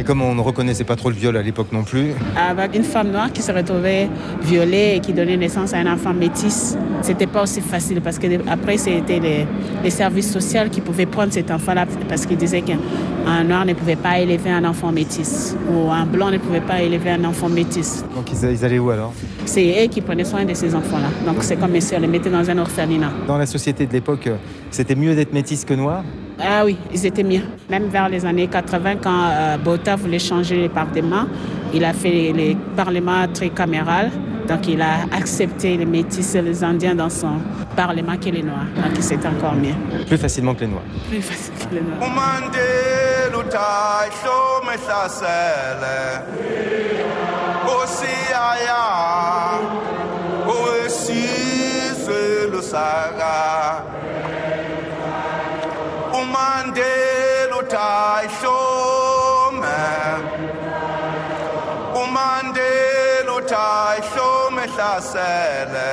Mais 0.00 0.04
comme 0.04 0.22
on 0.22 0.34
ne 0.34 0.40
reconnaissait 0.40 0.84
pas 0.84 0.96
trop 0.96 1.10
le 1.10 1.14
viol 1.14 1.36
à 1.36 1.42
l'époque 1.42 1.72
non 1.72 1.82
plus, 1.84 2.14
avec 2.34 2.74
une 2.74 2.84
femme 2.84 3.10
noire 3.10 3.30
qui 3.30 3.42
se 3.42 3.52
retrouvait 3.52 4.08
violée 4.40 4.94
et 4.96 5.00
qui 5.00 5.12
donnait 5.12 5.36
naissance 5.36 5.74
à 5.74 5.76
un 5.76 5.92
enfant 5.92 6.14
métis. 6.14 6.78
C'était 7.02 7.26
pas 7.26 7.42
aussi 7.42 7.60
facile 7.60 8.00
parce 8.00 8.18
que 8.18 8.26
après 8.48 8.78
c'était 8.78 9.18
les, 9.18 9.46
les 9.84 9.90
services 9.90 10.32
sociaux 10.32 10.70
qui 10.72 10.80
pouvaient 10.80 11.04
prendre 11.04 11.34
cet 11.34 11.50
enfant-là 11.50 11.84
parce 12.08 12.24
qu'ils 12.24 12.38
disaient 12.38 12.62
qu'un 12.62 13.44
noir 13.44 13.66
ne 13.66 13.74
pouvait 13.74 13.96
pas 13.96 14.18
élever 14.20 14.50
un 14.50 14.64
enfant 14.64 14.90
métis 14.90 15.54
ou 15.70 15.90
un 15.90 16.06
blanc 16.06 16.30
ne 16.30 16.38
pouvait 16.38 16.62
pas 16.62 16.80
élever 16.80 17.10
un 17.10 17.24
enfant 17.26 17.50
métis. 17.50 18.02
donc 18.14 18.32
ils, 18.32 18.52
ils 18.52 18.64
allaient 18.64 18.78
où 18.78 18.88
alors? 18.88 19.12
C'est 19.44 19.84
eux 19.84 19.88
qui 19.88 20.00
prenaient 20.00 20.24
soin 20.24 20.46
de 20.46 20.54
ces 20.54 20.74
enfants-là. 20.74 21.10
Donc 21.30 21.42
c'est 21.42 21.56
comme 21.56 21.78
si 21.78 21.94
on 21.94 22.00
les 22.00 22.06
mettait 22.06 22.30
dans 22.30 22.48
un 22.48 22.56
orphelinat. 22.56 23.12
Dans 23.26 23.36
la 23.36 23.44
société 23.44 23.84
de 23.84 23.92
l'époque, 23.92 24.28
euh, 24.28 24.36
c'était 24.70 24.94
mieux 24.94 25.14
d'être 25.14 25.34
métis 25.34 25.62
que 25.66 25.74
noir 25.74 26.04
Ah 26.42 26.64
oui, 26.64 26.76
ils 26.92 27.04
étaient 27.06 27.22
mieux. 27.22 27.42
Même 27.68 27.88
vers 27.88 28.08
les 28.08 28.24
années 28.24 28.48
80, 28.48 28.96
quand 29.02 29.10
euh, 29.30 29.56
Botha 29.58 29.96
voulait 29.96 30.18
changer 30.18 30.56
les 30.56 30.68
parlements, 30.68 31.26
il 31.72 31.84
a 31.84 31.92
fait 31.92 32.10
les, 32.10 32.32
les 32.32 32.56
parlements 32.76 33.26
tricaméral. 33.32 34.10
Donc 34.48 34.66
il 34.66 34.82
a 34.82 35.02
accepté 35.16 35.76
les 35.76 35.86
métis 35.86 36.34
et 36.34 36.42
les 36.42 36.64
indiens 36.64 36.94
dans 36.96 37.10
son 37.10 37.34
parlement 37.76 38.16
que 38.16 38.30
les 38.30 38.42
noirs. 38.42 38.66
Donc 38.76 38.96
c'est 39.00 39.24
encore 39.24 39.54
mieux. 39.54 39.74
plus 40.06 40.16
facilement 40.18 40.54
que 40.54 40.60
les 40.62 40.66
noirs. 40.68 40.82
Plus 41.08 41.22
facile 41.22 41.52
que 41.68 41.74
les 41.74 41.80
noirs. 41.82 42.00
umandela 56.30 57.54
uthayihlome 57.60 59.80
umandela 62.02 63.30
uthayihlome 63.38 64.64
hlasele 64.74 65.90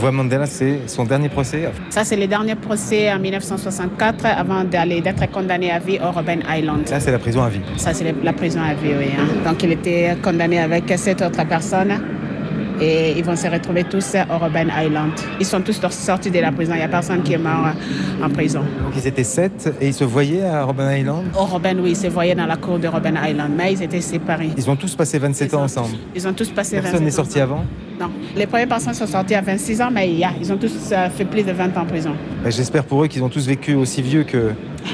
voit 0.00 0.10
Mandela, 0.12 0.46
c'est 0.46 0.80
son 0.88 1.04
dernier 1.04 1.28
procès. 1.28 1.70
Ça, 1.90 2.04
c'est 2.04 2.16
le 2.16 2.26
dernier 2.26 2.54
procès 2.54 3.12
en 3.12 3.18
1964 3.18 4.24
avant 4.26 4.64
d'aller 4.64 5.00
d'être 5.02 5.30
condamné 5.30 5.70
à 5.70 5.78
vie 5.78 5.98
au 6.02 6.10
Robben 6.10 6.42
Island. 6.48 6.88
Là, 6.90 7.00
c'est 7.00 7.12
la 7.12 7.18
prison 7.18 7.42
à 7.42 7.48
vie. 7.50 7.60
Ça, 7.76 7.92
c'est 7.92 8.14
la 8.22 8.32
prison 8.32 8.60
à 8.62 8.72
vie, 8.74 8.92
oui. 8.98 9.06
hein. 9.18 9.48
Donc, 9.48 9.62
il 9.62 9.72
était 9.72 10.16
condamné 10.22 10.58
avec 10.58 10.84
sept 10.96 11.20
autres 11.22 11.46
personnes 11.46 12.00
et 12.80 13.12
ils 13.18 13.24
vont 13.24 13.36
se 13.36 13.46
retrouver 13.46 13.84
tous 13.84 14.14
au 14.32 14.38
Robben 14.38 14.70
Island. 14.76 15.12
Ils 15.38 15.46
sont 15.46 15.60
tous 15.60 15.80
sortis 15.90 16.30
de 16.30 16.38
la 16.38 16.50
prison. 16.52 16.72
Il 16.74 16.78
n'y 16.78 16.82
a 16.84 16.88
personne 16.88 17.22
qui 17.22 17.34
est 17.34 17.38
mort 17.38 17.66
en 18.22 18.28
prison. 18.30 18.60
Donc 18.60 18.92
ils 18.96 19.06
étaient 19.06 19.24
sept 19.24 19.72
et 19.80 19.88
ils 19.88 19.94
se 19.94 20.04
voyaient 20.04 20.44
à 20.44 20.64
Robben 20.64 20.90
Island? 20.98 21.24
Au 21.38 21.44
Robben, 21.44 21.78
oui, 21.80 21.90
ils 21.90 21.96
se 21.96 22.06
voyaient 22.08 22.34
dans 22.34 22.46
la 22.46 22.56
cour 22.56 22.78
de 22.78 22.88
Robben 22.88 23.18
Island, 23.22 23.52
mais 23.56 23.72
ils 23.72 23.82
étaient 23.82 24.00
séparés. 24.00 24.50
Ils 24.56 24.70
ont 24.70 24.76
tous 24.76 24.94
passé 24.94 25.18
27 25.18 25.54
ans 25.54 25.62
ensemble. 25.64 25.96
Ils 26.14 26.26
ont 26.26 26.32
tous 26.32 26.50
passé 26.50 26.76
Personne 26.76 27.00
27 27.00 27.02
n'est 27.04 27.12
ans 27.12 27.16
sorti 27.24 27.40
avant. 27.40 27.64
Non. 28.00 28.10
Les 28.34 28.46
premières 28.46 28.68
personnes 28.68 28.94
sont 28.94 29.06
sorties 29.06 29.34
à 29.34 29.42
26 29.42 29.82
ans, 29.82 29.90
mais 29.92 30.08
il 30.10 30.18
y 30.18 30.24
a- 30.24 30.32
ils 30.40 30.50
ont 30.52 30.56
tous 30.56 30.72
euh, 30.92 31.10
fait 31.10 31.26
plus 31.26 31.42
de 31.42 31.52
20 31.52 31.76
ans 31.76 31.82
en 31.82 31.86
prison. 31.86 32.12
Bah, 32.42 32.48
J'espère 32.50 32.84
pour 32.84 33.04
eux 33.04 33.08
qu'ils 33.08 33.22
ont 33.22 33.28
tous 33.28 33.46
vécu 33.46 33.74
aussi 33.74 34.00
vieux 34.00 34.22
que 34.24 34.52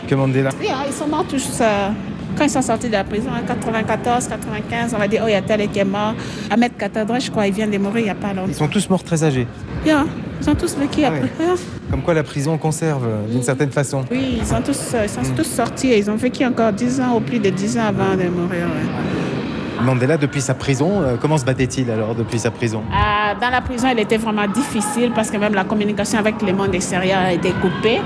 que 0.09 0.15
Mandela. 0.17 0.51
Oui, 0.61 0.67
hein, 0.69 0.79
ils 0.89 0.93
sont 0.93 1.07
morts 1.07 1.25
tous. 1.29 1.61
euh, 1.61 1.89
quand 2.37 2.45
ils 2.45 2.51
sont 2.51 2.63
sortis 2.63 2.89
de 2.89 2.93
la 2.93 3.05
prison 3.05 3.31
en 3.31 3.47
94, 3.47 4.29
95, 4.29 4.93
on 4.95 4.99
va 4.99 5.09
dire, 5.09 5.23
oh, 5.25 5.29
il 5.29 5.33
y 5.33 5.35
a 5.35 5.43
tel 5.43 5.69
qui 5.71 5.79
est 5.79 5.85
mort. 5.85 6.15
Ahmed 6.51 6.77
Katadra, 6.77 7.19
je 7.19 7.31
crois, 7.31 7.47
il 7.47 7.53
vient 7.55 7.67
de 7.67 7.79
mourir 7.79 7.99
il 8.01 8.05
n'y 8.05 8.11
a 8.11 8.15
pas 8.15 8.29
longtemps. 8.33 8.49
Ils 8.49 8.55
sont 8.55 8.69
tous 8.69 8.89
morts 8.91 9.03
très 9.03 9.23
âgés. 9.25 9.47
Bien, 9.85 10.07
ils 10.43 10.51
ont 10.51 10.55
tous 10.55 10.77
vécu 10.77 11.01
Ah 11.05 11.09
après. 11.09 11.21
ouais. 11.23 11.55
Comme 11.91 12.03
quoi 12.03 12.15
la 12.15 12.23
prison 12.23 12.59
conserve 12.59 13.05
euh, 13.07 13.27
d'une 13.31 13.43
certaine 13.43 13.71
façon. 13.71 14.05
Oui, 14.11 14.39
ils 14.41 14.47
sont 14.47 14.61
tous, 14.61 14.79
euh, 14.95 15.05
ils 15.05 15.09
sont 15.09 15.21
Mm. 15.23 15.37
tous 15.37 15.45
sortis 15.45 15.89
et 15.93 15.99
ils 15.99 16.11
ont 16.11 16.17
vécu 16.17 16.45
encore 16.45 16.73
10 16.73 17.01
ans 17.01 17.17
ou 17.17 17.21
plus 17.21 17.39
de 17.39 17.49
10 17.51 17.79
ans 17.79 17.87
avant 17.89 18.15
de 18.17 18.29
mourir. 18.29 18.67
ouais. 18.67 19.85
Mandela, 19.85 20.17
depuis 20.17 20.41
sa 20.41 20.55
prison, 20.55 21.03
euh, 21.03 21.17
comment 21.21 21.37
se 21.37 21.45
battait-il 21.45 21.91
alors 21.91 22.15
depuis 22.15 22.39
sa 22.39 22.51
prison? 22.51 22.83
Euh, 22.91 23.35
dans 23.41 23.51
la 23.51 23.61
prison, 23.61 23.89
il 23.93 24.01
était 24.01 24.17
vraiment 24.17 24.47
difficile 24.49 25.13
parce 25.15 25.31
que 25.31 25.37
même 25.37 25.55
la 25.55 25.65
communication 25.65 26.19
avec 26.19 26.41
le 26.43 26.53
monde 26.55 26.75
extérieur 26.75 27.19
a 27.21 27.33
été 27.33 27.51
coupée. 27.53 28.01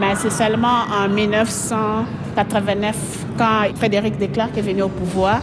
Mais 0.00 0.14
c'est 0.16 0.30
seulement 0.30 0.86
en 0.90 1.08
1989, 1.08 2.96
quand 3.36 3.76
Frédéric 3.76 4.18
Declercq 4.18 4.56
est 4.56 4.62
venu 4.62 4.82
au 4.82 4.88
pouvoir, 4.88 5.42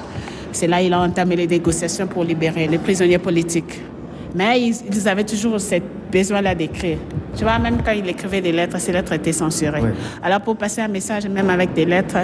c'est 0.51 0.66
là 0.66 0.82
qu'il 0.82 0.93
a 0.93 0.99
entamé 0.99 1.36
les 1.36 1.45
négociations 1.45 2.08
pour 2.08 2.24
libérer 2.24 2.68
les 2.68 2.80
prisonniers 2.80 3.20
politiques. 3.20 3.80
Mais 4.34 4.60
ils, 4.60 4.76
ils 4.91 5.08
avaient 5.08 5.24
toujours 5.24 5.62
ce 5.62 5.76
besoin-là 6.12 6.55
d'écrire. 6.55 6.97
Tu 7.36 7.43
vois, 7.43 7.60
même 7.60 7.78
quand 7.86 7.91
il 7.91 8.10
écrivait 8.10 8.41
des 8.41 8.51
lettres, 8.51 8.80
ces 8.80 8.91
lettres 8.91 9.14
étaient 9.14 9.32
censurées. 9.32 9.82
Ouais. 9.82 9.93
Alors 10.24 10.41
pour 10.41 10.55
passer 10.58 10.82
un 10.82 10.88
message, 10.88 11.28
même 11.28 11.51
avec 11.51 11.74
des 11.74 11.86
lettres, 11.86 12.18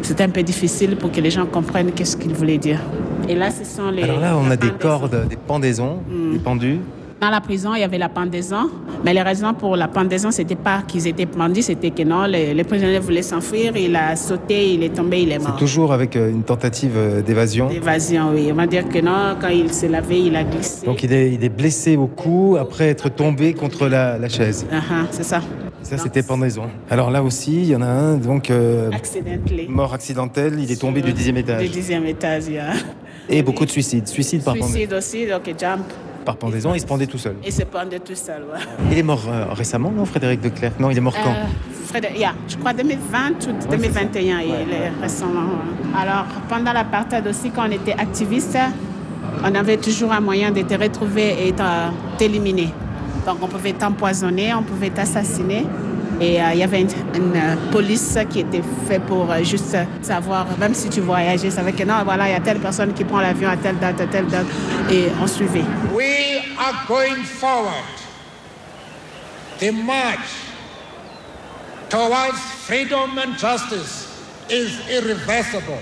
c'était 0.00 0.24
un 0.24 0.30
peu 0.30 0.42
difficile 0.42 0.96
pour 0.96 1.12
que 1.12 1.20
les 1.20 1.30
gens 1.30 1.44
comprennent 1.44 1.92
qu'est-ce 1.92 2.16
qu'il 2.16 2.32
voulait 2.32 2.58
dire. 2.58 2.80
Et 3.28 3.34
là, 3.34 3.50
ce 3.50 3.64
sont 3.64 3.90
les... 3.90 4.04
Alors 4.04 4.20
là, 4.20 4.36
on 4.38 4.50
a 4.50 4.56
des 4.56 4.70
cordes, 4.70 5.28
des 5.28 5.36
pendaisons, 5.36 5.98
des 6.32 6.38
pendus. 6.38 6.80
Dans 7.20 7.30
la 7.30 7.40
prison, 7.40 7.74
il 7.74 7.80
y 7.80 7.82
avait 7.82 7.96
la 7.96 8.10
pendaison. 8.10 8.68
Mais 9.04 9.14
les 9.14 9.22
raisons 9.22 9.54
pour 9.54 9.74
la 9.76 9.88
pendaison, 9.88 10.30
c'était 10.30 10.54
pas 10.54 10.82
qu'ils 10.86 11.06
étaient 11.06 11.24
pendus, 11.26 11.62
c'était 11.62 11.90
que 11.90 12.02
non, 12.02 12.24
les, 12.24 12.52
les 12.52 12.64
prisonniers 12.64 12.98
voulaient 12.98 13.22
s'enfuir. 13.22 13.74
Il 13.76 13.96
a 13.96 14.14
sauté, 14.16 14.74
il 14.74 14.82
est 14.82 14.90
tombé, 14.94 15.22
il 15.22 15.30
est 15.32 15.38
C'est 15.38 15.48
mort. 15.48 15.56
toujours 15.56 15.92
avec 15.94 16.14
euh, 16.16 16.30
une 16.30 16.42
tentative 16.42 16.92
euh, 16.96 17.22
d'évasion. 17.22 17.68
D'évasion, 17.68 18.32
oui. 18.34 18.48
On 18.52 18.54
va 18.54 18.66
dire 18.66 18.86
que 18.88 18.98
non, 18.98 19.36
quand 19.40 19.48
il 19.48 19.72
s'est 19.72 19.88
lavé, 19.88 20.20
il 20.20 20.36
a 20.36 20.44
glissé. 20.44 20.84
Donc 20.84 21.02
il 21.04 21.12
est, 21.12 21.32
il 21.32 21.42
est 21.42 21.48
blessé 21.48 21.96
au 21.96 22.06
cou 22.06 22.56
après 22.60 22.88
être 22.88 23.08
tombé 23.08 23.54
contre 23.54 23.88
la, 23.88 24.18
la 24.18 24.28
chaise. 24.28 24.66
Ah, 24.70 24.80
ah, 24.90 24.94
c'est 25.10 25.24
ça. 25.24 25.40
Ça, 25.82 25.96
c'était 25.98 26.22
pendaison. 26.24 26.64
Alors 26.90 27.10
là 27.10 27.22
aussi, 27.22 27.54
il 27.62 27.66
y 27.68 27.76
en 27.76 27.82
a 27.82 27.86
un, 27.86 28.16
donc 28.16 28.50
euh, 28.50 28.90
mort 29.68 29.94
accidentel, 29.94 30.58
il 30.58 30.70
est 30.70 30.80
tombé 30.80 31.00
du 31.00 31.12
dixième 31.12 31.36
Du 31.36 31.40
étage. 31.42 31.70
dixième 31.70 32.04
étage, 32.06 32.42
il 32.48 32.54
y 32.54 32.58
a. 32.58 32.72
Et 33.28 33.42
beaucoup 33.42 33.64
de 33.64 33.70
suicides. 33.70 34.06
Suicide 34.08 34.42
par, 34.42 34.54
pendaison. 34.54 34.72
Suicide 34.74 34.92
aussi, 34.92 35.26
donc 35.26 35.42
il 35.46 35.54
jump. 35.58 35.82
Par 36.26 36.36
pendaison, 36.36 36.74
il 36.74 36.80
se 36.80 36.86
pendait 36.86 37.06
tout 37.06 37.16
seul. 37.18 37.36
Il 37.46 37.52
se 37.52 37.62
pendait 37.62 38.00
tout 38.00 38.14
seul, 38.14 38.42
ouais. 38.52 38.60
Il 38.92 38.98
est 38.98 39.02
mort 39.02 39.22
euh, 39.28 39.46
récemment, 39.54 39.90
non, 39.90 40.04
Frédéric 40.04 40.42
Leclerc 40.44 40.72
Non, 40.78 40.90
il 40.90 40.98
est 40.98 41.00
mort 41.00 41.14
quand? 41.24 41.30
Euh, 41.30 41.44
Frédéric- 41.90 42.18
yeah, 42.18 42.34
je 42.48 42.56
crois 42.56 42.72
2020 42.74 43.46
ou 43.48 43.70
2021, 43.70 44.40
il 44.40 44.50
est 44.50 44.90
récemment. 45.00 45.40
ouais. 45.42 46.00
Alors, 46.02 46.26
pendant 46.48 46.72
l'apartheid 46.72 47.26
aussi, 47.26 47.50
quand 47.50 47.66
on 47.68 47.70
était 47.70 47.92
activiste, 47.94 48.58
on 49.42 49.54
avait 49.54 49.76
toujours 49.78 50.12
un 50.12 50.20
moyen 50.20 50.50
de 50.50 50.62
te 50.62 50.74
retrouver 50.74 51.48
et 51.48 51.54
t'éliminer. 52.18 52.70
Donc, 53.24 53.38
on 53.40 53.46
pouvait 53.48 53.72
t'empoisonner, 53.72 54.52
on 54.54 54.62
pouvait 54.62 54.90
t'assassiner. 54.90 55.64
Et 56.20 56.40
euh, 56.40 56.52
il 56.54 56.58
y 56.60 56.62
avait 56.62 56.80
une, 56.80 56.90
une, 57.14 57.36
euh, 57.36 57.56
police 57.70 58.18
qui 58.30 58.40
était 58.40 58.62
faite 58.88 59.02
pour 59.02 59.30
euh, 59.30 59.42
juste 59.42 59.76
savoir, 60.00 60.46
même 60.58 60.74
si 60.74 60.88
tu 60.88 61.00
voyageais, 61.00 61.50
savait 61.50 61.72
que 61.72 61.84
non, 61.84 62.04
voilà, 62.04 62.28
il 62.28 62.32
y 62.32 62.34
a 62.34 62.40
telle 62.40 62.58
personne 62.58 62.94
qui 62.94 63.04
prend 63.04 63.20
l'avion 63.20 63.50
à 63.50 63.56
telle 63.58 63.78
date, 63.78 64.00
à 64.00 64.06
telle 64.06 64.26
date. 64.26 64.46
Et 64.90 65.08
on 65.22 65.26
suivait. 65.26 65.64
We 65.94 66.42
are 66.58 66.86
going 66.88 67.22
forward. 67.22 67.84
The 69.58 69.72
march 69.72 70.26
towards 71.90 72.38
freedom 72.66 73.18
and 73.18 73.36
justice 73.38 74.08
is 74.48 74.78
irreversible. 74.88 75.80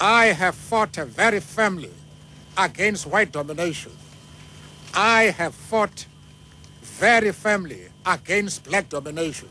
I 0.00 0.26
have 0.26 0.54
fought 0.54 0.96
very 0.96 1.40
firmly 1.40 1.90
against 2.56 3.06
white 3.06 3.32
domination. 3.32 3.92
I 4.94 5.34
have 5.36 5.54
fought 5.54 6.06
very 6.82 7.32
firmly 7.32 7.89
against 8.04 8.64
black 8.68 8.88
domination. 8.88 9.48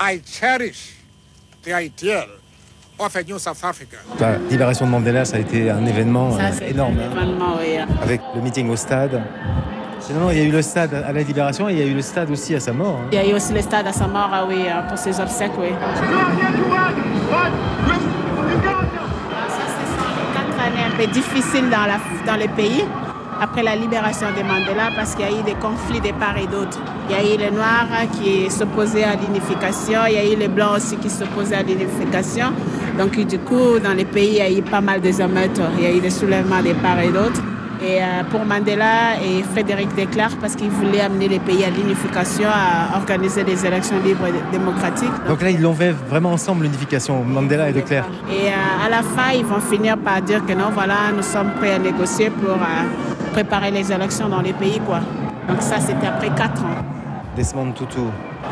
I 0.00 0.20
cherish 0.24 0.94
the 1.62 1.72
ideal 1.74 2.26
of 2.98 3.14
a 3.16 3.22
new 3.22 3.38
South 3.38 3.62
Africa. 3.64 3.96
La 4.18 4.36
libération 4.50 4.86
de 4.86 4.90
Mandela, 4.90 5.24
ça 5.24 5.36
a 5.36 5.40
été 5.40 5.70
un 5.70 5.84
événement 5.86 6.32
Ça, 6.36 6.50
euh, 6.62 6.68
énorme. 6.70 6.98
un 6.98 7.02
hein, 7.02 7.10
événement, 7.12 7.56
oui. 7.58 7.76
avec 8.02 8.20
le 8.34 8.40
meeting 8.40 8.68
au 8.70 8.76
stade. 8.76 9.20
Sinon, 10.00 10.30
il 10.30 10.38
y 10.38 10.40
a 10.40 10.44
eu 10.44 10.50
le 10.50 10.62
stade 10.62 10.94
à 10.94 11.12
la 11.12 11.22
libération 11.22 11.68
et 11.68 11.72
il 11.72 11.78
y 11.78 11.82
a 11.82 11.86
eu 11.86 11.94
le 11.94 12.02
stade 12.02 12.30
aussi 12.30 12.54
à 12.54 12.60
sa 12.60 12.72
mort. 12.72 12.96
hein. 13.02 13.08
Il 13.12 13.16
y 13.16 13.18
a 13.20 13.26
eu 13.28 13.34
aussi 13.34 13.52
le 13.52 13.60
stade 13.60 13.86
à 13.86 13.92
sa 13.92 14.06
mort, 14.06 14.30
ah 14.32 14.46
oui, 14.48 14.64
euh, 14.66 14.80
pour 14.88 14.96
ses 14.98 15.20
obsèques, 15.20 15.52
oui. 15.58 15.68
Ça, 15.70 15.76
ce 19.66 19.84
sont 19.92 20.10
les 20.16 20.28
quatre 20.34 20.56
années 20.66 20.84
un 20.92 20.96
peu 20.96 21.06
difficiles 21.12 21.68
dans, 21.70 21.86
la, 21.86 21.98
dans 22.26 22.36
le 22.40 22.48
pays 22.54 22.84
après 23.40 23.62
la 23.62 23.74
libération 23.74 24.26
de 24.36 24.42
Mandela 24.42 24.90
parce 24.94 25.14
qu'il 25.14 25.24
y 25.24 25.28
a 25.28 25.40
eu 25.40 25.42
des 25.42 25.54
conflits 25.54 26.00
de 26.00 26.12
part 26.18 26.36
et 26.36 26.46
d'autre. 26.46 26.78
Il 27.08 27.16
y 27.16 27.18
a 27.18 27.34
eu 27.34 27.38
les 27.38 27.50
Noirs 27.50 27.88
qui 28.12 28.50
s'opposaient 28.50 29.04
à 29.04 29.16
l'unification, 29.16 30.00
il 30.06 30.14
y 30.14 30.18
a 30.18 30.32
eu 30.32 30.36
les 30.36 30.48
Blancs 30.48 30.76
aussi 30.76 30.96
qui 30.96 31.08
s'opposaient 31.08 31.56
à 31.56 31.62
l'unification. 31.62 32.52
Donc 32.98 33.18
du 33.18 33.38
coup, 33.38 33.78
dans 33.82 33.94
les 33.94 34.04
pays, 34.04 34.32
il 34.32 34.36
y 34.36 34.40
a 34.40 34.50
eu 34.50 34.62
pas 34.62 34.80
mal 34.80 35.00
des 35.00 35.20
émeutes, 35.20 35.60
il 35.78 35.84
y 35.84 35.86
a 35.86 35.92
eu 35.92 36.00
des 36.00 36.10
soulèvements 36.10 36.62
de 36.62 36.72
part 36.74 37.00
et 37.00 37.08
d'autre. 37.10 37.40
Et 37.82 38.02
euh, 38.02 38.22
pour 38.30 38.44
Mandela 38.44 39.16
et 39.24 39.42
Frédéric 39.42 39.88
Declercq, 39.96 40.38
parce 40.38 40.54
qu'ils 40.54 40.68
voulaient 40.68 41.00
amener 41.00 41.28
les 41.28 41.38
pays 41.38 41.64
à 41.64 41.70
l'unification, 41.70 42.46
à 42.46 42.94
organiser 42.98 43.42
des 43.42 43.64
élections 43.64 43.96
libres 44.04 44.26
et 44.26 44.52
démocratiques. 44.52 45.08
Donc 45.26 45.40
là, 45.40 45.48
ils 45.48 45.62
l'ont 45.62 45.72
fait 45.72 45.92
vraiment 45.92 46.32
ensemble, 46.32 46.64
l'unification, 46.64 47.24
Mandela 47.24 47.70
et 47.70 47.72
Leclerc. 47.72 48.04
Et 48.30 48.48
euh, 48.48 48.86
à 48.86 48.90
la 48.90 49.02
fin, 49.02 49.32
ils 49.34 49.46
vont 49.46 49.60
finir 49.60 49.96
par 49.96 50.20
dire 50.20 50.44
que 50.44 50.52
non, 50.52 50.68
voilà, 50.74 51.10
nous 51.16 51.22
sommes 51.22 51.52
prêts 51.58 51.72
à 51.72 51.78
négocier 51.78 52.28
pour 52.28 52.50
euh, 52.50 53.19
préparer 53.32 53.70
les 53.70 53.92
élections 53.92 54.28
dans 54.28 54.40
les 54.40 54.52
pays, 54.52 54.80
quoi. 54.86 55.00
Donc 55.48 55.60
ça, 55.62 55.78
c'était 55.80 56.06
après 56.06 56.28
quatre 56.30 56.62
ans. 56.62 56.76
Desmond 57.36 57.72
Tutu. 57.72 58.00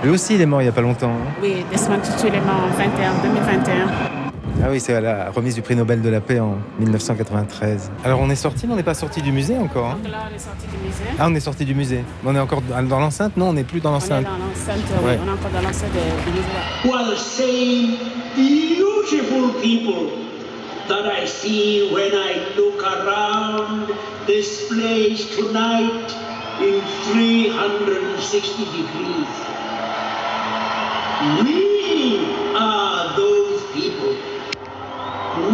Lui 0.03 0.11
aussi, 0.11 0.35
il 0.35 0.41
est 0.41 0.47
mort 0.47 0.61
il 0.61 0.65
n'y 0.65 0.69
a 0.71 0.73
pas 0.73 0.81
longtemps. 0.81 1.11
hein. 1.11 1.33
Oui, 1.43 1.65
Desmond 1.71 1.99
Tutu, 2.01 2.29
il 2.29 2.35
est 2.35 2.41
mort 2.41 2.63
en 2.65 2.77
21, 2.77 3.13
2021. 3.23 3.75
Ah 4.61 4.67
oui, 4.71 4.81
c'est 4.81 4.95
à 4.95 5.01
la 5.01 5.31
remise 5.31 5.55
du 5.55 5.63
prix 5.63 5.77
Nobel 5.77 6.03
de 6.03 6.09
la 6.09 6.21
paix 6.21 6.41
en 6.41 6.57
1993. 6.81 7.93
Alors 8.05 8.19
on 8.21 8.29
est 8.29 8.35
sorti, 8.35 8.67
mais 8.67 8.73
on 8.73 8.77
n'est 8.77 8.83
pas 8.83 8.95
sorti 8.95 9.23
du 9.23 9.31
musée 9.31 9.57
encore. 9.57 9.91
hein. 9.91 9.99
Donc 10.03 10.11
là, 10.11 10.19
on 10.29 10.35
est 10.35 10.39
sorti 10.39 10.67
du 10.67 10.77
musée. 10.85 11.05
Ah, 11.19 11.27
on 11.29 11.35
est 11.37 11.41
sorti 11.41 11.65
du 11.65 11.75
musée. 11.77 12.05
On 12.27 12.35
est 12.35 12.41
encore 12.41 12.63
dans 12.63 12.99
l'enceinte? 12.99 13.37
Non, 13.37 13.51
on 13.51 13.53
n'est 13.53 13.63
plus 13.63 13.79
dans 13.81 13.91
On 13.91 13.93
est 13.93 13.95
l'enceinte. 14.01 14.25
dans 14.25 14.31
l'enceinte, 14.31 14.85
oui, 15.01 15.07
Ouais. 15.07 15.19
on 15.25 15.29
est 15.29 15.33
encore 15.33 15.51
dans 15.53 15.63
l'enceinte 15.63 15.93
du 15.93 16.31
musée. 16.33 16.49
That 20.89 21.07
I 21.07 21.27
see 21.27 21.93
when 21.93 22.15
I 22.15 22.49
look 22.57 22.83
around 22.83 23.89
this 24.27 24.69
place 24.69 25.37
tonight 25.37 26.11
in 26.63 26.81
360 27.13 28.65
degrees. 28.65 29.35
We 31.45 32.25
are 32.57 33.15
those 33.19 33.63
people. 33.73 34.17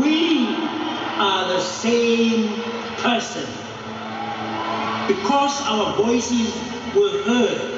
We 0.01 0.55
are 1.18 1.49
the 1.49 1.61
same 1.61 2.62
person. 2.99 3.47
Because 5.09 5.61
our 5.66 5.97
voices 5.97 6.55
were 6.95 7.22
heard, 7.24 7.74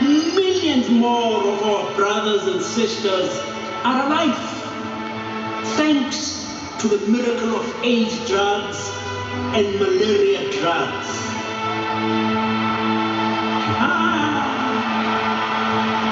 millions 0.00 0.88
more 0.88 1.44
of 1.46 1.62
our 1.62 1.94
brothers 1.94 2.46
and 2.46 2.62
sisters 2.62 3.38
are 3.84 4.06
alive. 4.06 4.61
Thanks 5.76 6.46
to 6.80 6.88
the 6.88 7.06
miracle 7.06 7.56
of 7.56 7.66
AIDS 7.82 8.28
drugs 8.28 8.78
and 9.56 9.78
malaria 9.80 10.50
drugs. 10.52 11.08
Ah, 13.80 14.42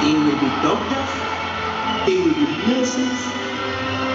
There 0.02 0.18
will 0.18 0.40
be 0.40 0.50
doctors, 0.62 1.12
there 2.06 2.20
will 2.24 2.34
be 2.34 2.46
nurses, 2.72 3.18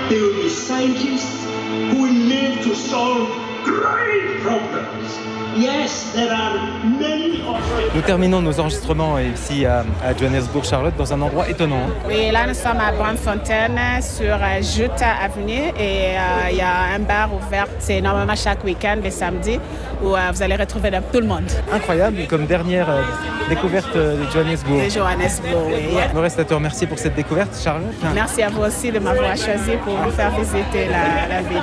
there 0.09 0.21
will 0.21 0.41
be 0.43 0.49
scientists 0.49 1.43
who 1.91 1.97
will 2.03 2.19
live 2.33 2.63
to 2.63 2.75
solve 2.75 3.29
great 3.63 4.41
problems. 4.41 5.44
Yes, 5.55 6.11
there 6.13 6.31
are 6.31 6.53
many 6.83 7.41
of 7.47 7.55
Nous 7.95 8.01
terminons 8.01 8.41
nos 8.41 8.59
enregistrements 8.59 9.17
ici 9.19 9.65
à, 9.65 9.85
à 10.03 10.13
Johannesburg, 10.13 10.65
Charlotte, 10.65 10.95
dans 10.97 11.13
un 11.13 11.21
endroit 11.21 11.47
étonnant. 11.49 11.87
Oui, 12.05 12.29
là, 12.31 12.45
nous 12.45 12.53
sommes 12.53 12.79
à 12.79 12.91
Brandfontein 12.91 14.01
sur 14.01 14.33
euh, 14.33 14.61
Jute 14.61 14.91
Avenue 15.01 15.69
et 15.79 16.17
euh, 16.17 16.49
il 16.51 16.57
y 16.57 16.61
a 16.61 16.95
un 16.95 16.99
bar 16.99 17.29
ouvert. 17.33 17.67
C'est 17.79 18.01
normalement 18.01 18.35
chaque 18.35 18.63
week-end, 18.65 18.97
le 19.01 19.09
samedi, 19.09 19.57
où 20.03 20.13
euh, 20.13 20.19
vous 20.33 20.43
allez 20.43 20.55
retrouver 20.57 20.91
de- 20.91 20.97
tout 21.13 21.21
le 21.21 21.27
monde. 21.27 21.49
Incroyable, 21.71 22.17
comme 22.29 22.45
dernière 22.47 22.89
euh, 22.89 23.01
découverte 23.47 23.95
de 23.95 24.17
Johannesburg. 24.33 24.83
De 24.85 24.89
Johannesburg, 24.89 25.67
oui. 25.67 25.97
Il 26.09 26.15
me 26.15 26.21
reste 26.21 26.39
à 26.39 26.43
te 26.43 26.53
remercier 26.53 26.85
pour 26.85 26.99
cette 26.99 27.15
découverte, 27.15 27.55
Charlotte. 27.63 27.93
Merci 28.13 28.43
à 28.43 28.49
vous 28.49 28.61
aussi 28.63 28.91
de 28.91 28.99
m'avoir 28.99 29.37
choisi 29.37 29.71
pour 29.85 29.97
me 29.97 30.11
faire 30.11 30.31
visiter 30.31 30.87
la, 30.89 31.33
la 31.35 31.41
ville. 31.41 31.61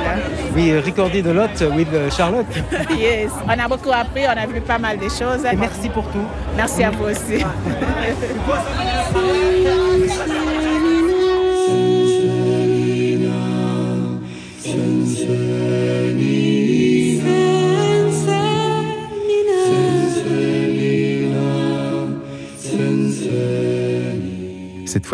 We 0.56 0.82
recorded 0.84 1.26
a 1.26 1.32
lot 1.34 1.60
with 1.76 1.88
Charlotte. 2.16 2.46
yes, 2.98 3.30
on 3.46 3.58
a 3.58 3.68
beaucoup 3.68 3.81
appris, 3.90 4.22
on 4.26 4.38
a 4.38 4.46
vu 4.46 4.60
pas 4.60 4.78
mal 4.78 4.98
de 4.98 5.08
choses. 5.08 5.44
Et 5.50 5.56
merci 5.56 5.88
pour 5.88 6.04
tout. 6.04 6.26
Merci 6.56 6.84
à 6.84 6.90
vous 6.90 7.04
aussi. 7.04 7.44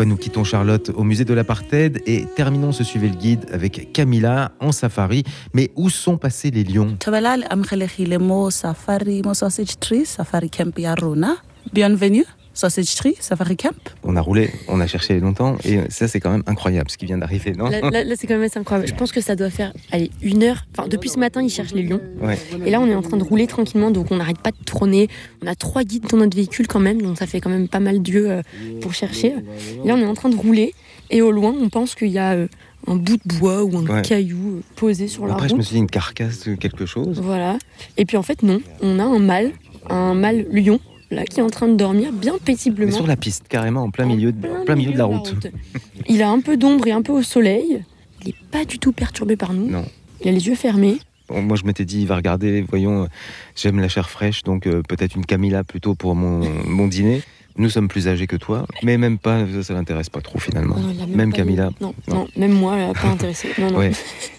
nous 0.05 0.17
quittons 0.17 0.43
Charlotte 0.43 0.91
au 0.95 1.03
musée 1.03 1.25
de 1.25 1.33
l'apartheid 1.33 2.01
et 2.05 2.25
terminons 2.35 2.71
ce 2.71 2.83
suivez 2.83 3.09
le 3.09 3.15
guide 3.15 3.45
avec 3.51 3.91
Camilla 3.93 4.51
en 4.59 4.71
safari. 4.71 5.23
Mais 5.53 5.71
où 5.75 5.89
sont 5.89 6.17
passés 6.17 6.51
les 6.51 6.63
lions? 6.63 6.95
Bienvenue 11.73 12.25
sausage 12.59 12.93
tree 12.95 13.15
safari 13.19 13.55
camp. 13.57 13.73
On 14.03 14.15
a 14.15 14.21
roulé, 14.21 14.49
on 14.67 14.79
a 14.81 14.87
cherché 14.87 15.19
longtemps 15.19 15.57
et 15.63 15.79
ça, 15.89 16.07
c'est 16.07 16.19
quand 16.19 16.31
même 16.31 16.43
incroyable 16.45 16.89
ce 16.91 16.97
qui 16.97 17.05
vient 17.05 17.17
d'arriver, 17.17 17.53
non 17.53 17.69
Là, 17.69 17.81
là- 17.89 18.03
là, 18.03 18.15
c'est 18.17 18.27
quand 18.27 18.33
même 18.35 18.43
assez 18.43 18.59
incroyable. 18.59 18.87
Je 18.89 18.95
pense 18.95 19.11
que 19.11 19.21
ça 19.21 19.35
doit 19.35 19.49
faire 19.49 19.73
allez, 19.91 20.11
une 20.21 20.43
heure. 20.43 20.65
Enfin, 20.77 20.87
depuis 20.87 21.09
ce 21.09 21.19
matin, 21.19 21.41
ils 21.41 21.49
cherchent 21.49 21.73
les 21.73 21.83
lions. 21.83 22.01
Ouais. 22.21 22.37
Et 22.65 22.69
là, 22.71 22.79
on 22.81 22.87
est 22.87 22.95
en 22.95 23.01
train 23.01 23.17
de 23.17 23.23
rouler 23.23 23.47
tranquillement, 23.47 23.91
donc 23.91 24.11
on 24.11 24.17
n'arrête 24.17 24.39
pas 24.39 24.51
de 24.51 24.57
tourner. 24.65 25.07
On 25.43 25.47
a 25.47 25.55
trois 25.55 25.83
guides 25.83 26.07
dans 26.07 26.17
notre 26.17 26.35
véhicule 26.35 26.67
quand 26.67 26.79
même, 26.79 27.01
donc 27.01 27.17
ça 27.17 27.25
fait 27.27 27.39
quand 27.39 27.49
même 27.49 27.67
pas 27.67 27.79
mal 27.79 28.01
d'yeux 28.01 28.29
euh, 28.29 28.41
pour 28.81 28.93
chercher. 28.93 29.35
Et 29.83 29.87
là, 29.87 29.95
on 29.95 29.99
est 30.01 30.05
en 30.05 30.13
train 30.13 30.29
de 30.29 30.35
rouler, 30.35 30.73
et 31.09 31.21
au 31.21 31.31
loin, 31.31 31.55
on 31.59 31.69
pense 31.69 31.95
qu'il 31.95 32.09
y 32.09 32.19
a 32.19 32.33
euh, 32.33 32.47
un 32.87 32.95
bout 32.95 33.17
de 33.25 33.35
bois 33.39 33.63
ou 33.63 33.77
un 33.77 33.85
Ouais. 33.85 34.01
caillou 34.01 34.57
euh, 34.57 34.61
posé 34.75 35.07
sur 35.07 35.25
la 35.27 35.33
Après, 35.33 35.47
je 35.47 35.53
route. 35.53 35.59
me 35.59 35.63
suis 35.63 35.73
dit 35.75 35.79
une 35.79 35.89
carcasse 35.89 36.45
de 36.47 36.55
quelque 36.55 36.85
chose. 36.85 37.19
Voilà. 37.21 37.57
Et 37.97 38.05
puis 38.05 38.17
en 38.17 38.23
fait, 38.23 38.43
non, 38.43 38.59
on 38.81 38.99
a 38.99 39.03
un 39.03 39.19
mâle, 39.19 39.51
un 39.89 40.13
mâle 40.13 40.45
lion, 40.51 40.79
là, 41.11 41.23
qui 41.25 41.39
est 41.39 41.43
en 41.43 41.49
train 41.49 41.67
de 41.67 41.75
dormir 41.75 42.11
bien 42.13 42.33
Mais 42.33 42.39
paisiblement. 42.39 42.91
sur 42.91 43.07
la 43.07 43.15
piste, 43.15 43.47
carrément, 43.47 43.83
en 43.83 43.89
plein 43.91 44.05
milieu 44.05 44.31
de, 44.31 44.47
plein 44.65 44.75
milieu 44.75 44.91
de 44.93 44.97
la 44.97 45.05
route. 45.05 45.35
Il 46.07 46.21
a 46.21 46.29
un 46.29 46.39
peu 46.41 46.57
d'ombre 46.57 46.87
et 46.87 46.91
un 46.91 47.01
peu 47.01 47.13
au 47.13 47.23
soleil. 47.23 47.83
Il 48.23 48.27
n'est 48.29 48.35
pas 48.51 48.65
du 48.65 48.79
tout 48.79 48.91
perturbé 48.91 49.35
par 49.35 49.53
nous. 49.53 49.67
Non. 49.69 49.85
Il 50.21 50.27
a 50.27 50.31
les 50.31 50.47
yeux 50.47 50.55
fermés. 50.55 50.97
Bon, 51.29 51.41
moi, 51.41 51.55
je 51.57 51.63
m'étais 51.63 51.85
dit, 51.85 52.01
il 52.01 52.07
va 52.07 52.15
regarder, 52.15 52.61
voyons, 52.67 53.03
euh, 53.03 53.07
j'aime 53.55 53.79
la 53.79 53.87
chair 53.87 54.09
fraîche, 54.09 54.43
donc 54.43 54.65
euh, 54.67 54.81
peut-être 54.81 55.15
une 55.15 55.25
Camilla 55.25 55.63
plutôt 55.63 55.93
pour 55.95 56.15
mon, 56.15 56.39
mon 56.65 56.87
dîner. 56.87 57.21
Nous 57.57 57.69
sommes 57.69 57.87
plus 57.87 58.07
âgés 58.07 58.25
que 58.25 58.35
toi, 58.37 58.65
mais 58.83 58.97
même 58.97 59.17
pas, 59.17 59.45
ça, 59.53 59.63
ça 59.63 59.73
l'intéresse 59.73 60.09
pas 60.09 60.21
trop 60.21 60.39
finalement. 60.39 60.77
Non, 60.77 61.07
même 61.07 61.31
pas 61.31 61.37
Camilla. 61.37 61.71
Non, 61.81 61.93
non, 62.07 62.27
même 62.37 62.53
moi, 62.53 62.77
là, 62.77 62.93
pas 62.93 63.09
intéressé. 63.09 63.49
Non, 63.57 63.71
non. 63.71 63.77
Ouais. 63.79 63.91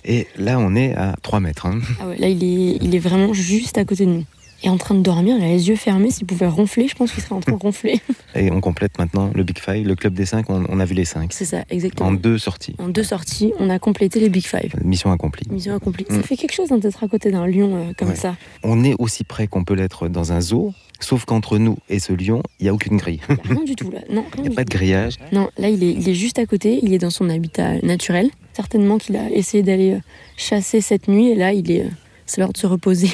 Et 0.04 0.26
là, 0.38 0.58
on 0.58 0.74
est 0.74 0.94
à 0.94 1.14
3 1.22 1.40
mètres. 1.40 1.66
hein. 1.66 1.80
Ah 2.00 2.08
ouais, 2.08 2.16
là, 2.16 2.28
il 2.28 2.42
est, 2.42 2.78
il 2.80 2.94
est 2.94 2.98
vraiment 2.98 3.32
juste 3.34 3.76
à 3.78 3.84
côté 3.84 4.06
de 4.06 4.10
nous. 4.10 4.24
Et 4.62 4.68
en 4.68 4.76
train 4.76 4.94
de 4.94 5.00
dormir, 5.00 5.36
il 5.38 5.42
a 5.44 5.48
les 5.48 5.68
yeux 5.68 5.76
fermés. 5.76 6.10
S'il 6.10 6.26
pouvait 6.26 6.46
ronfler, 6.46 6.86
je 6.86 6.94
pense 6.94 7.12
qu'il 7.12 7.22
serait 7.22 7.34
en 7.34 7.40
train 7.40 7.52
de 7.52 7.56
ronfler. 7.58 8.00
Et 8.34 8.50
on 8.50 8.60
complète 8.60 8.98
maintenant 8.98 9.30
le 9.34 9.42
Big 9.42 9.58
Five, 9.58 9.86
le 9.86 9.94
club 9.96 10.12
des 10.12 10.26
5, 10.26 10.50
on, 10.50 10.64
on 10.68 10.80
a 10.80 10.84
vu 10.84 10.94
les 10.94 11.06
5. 11.06 11.32
C'est 11.32 11.46
ça, 11.46 11.64
exactement. 11.70 12.10
En 12.10 12.12
deux 12.12 12.36
sorties. 12.36 12.74
En 12.78 12.88
deux 12.88 13.02
sorties, 13.02 13.52
on 13.58 13.70
a 13.70 13.78
complété 13.78 14.20
les 14.20 14.28
Big 14.28 14.44
Five. 14.46 14.74
Mission 14.84 15.10
accomplie. 15.12 15.46
Mission 15.50 15.74
accomplie. 15.74 16.04
Mm. 16.10 16.16
Ça 16.16 16.22
fait 16.22 16.36
quelque 16.36 16.52
chose 16.52 16.70
hein, 16.72 16.78
d'être 16.78 17.02
à 17.02 17.08
côté 17.08 17.30
d'un 17.30 17.46
lion 17.46 17.74
euh, 17.76 17.92
comme 17.96 18.08
Ouais. 18.10 18.16
ça. 18.16 18.36
On 18.62 18.84
est 18.84 18.94
aussi 18.98 19.24
près 19.24 19.46
qu'on 19.46 19.64
peut 19.64 19.72
l'être 19.74 20.08
dans 20.08 20.32
un 20.32 20.42
zoo, 20.42 20.74
sauf 21.00 21.24
qu'entre 21.24 21.56
nous 21.56 21.78
et 21.88 21.98
ce 21.98 22.12
lion, 22.12 22.42
il 22.58 22.64
n'y 22.64 22.68
a 22.68 22.74
aucune 22.74 22.98
grille. 22.98 23.20
Rien 23.44 23.64
du 23.64 23.74
tout 23.76 23.90
là. 23.90 24.00
Non, 24.10 24.24
Il 24.36 24.42
n'y 24.42 24.48
a 24.48 24.50
pas 24.56 24.64
de 24.64 24.70
grillage. 24.70 25.14
Non, 25.32 25.48
là, 25.56 25.70
il 25.70 25.82
est, 25.82 25.92
il 25.92 26.06
est 26.06 26.14
juste 26.14 26.38
à 26.38 26.44
côté. 26.44 26.80
Il 26.82 26.92
est 26.92 26.98
dans 26.98 27.08
son 27.10 27.30
habitat 27.30 27.78
naturel. 27.82 28.28
Certainement 28.52 28.98
qu'il 28.98 29.16
a 29.16 29.30
essayé 29.30 29.62
d'aller 29.62 29.92
euh, 29.94 29.98
chasser 30.36 30.82
cette 30.82 31.08
nuit. 31.08 31.28
Et 31.30 31.34
là, 31.34 31.54
il 31.54 31.70
est. 31.70 31.84
euh, 31.84 31.88
C'est 32.26 32.40
l'heure 32.42 32.52
de 32.52 32.58
se 32.58 32.66
reposer. 32.66 33.08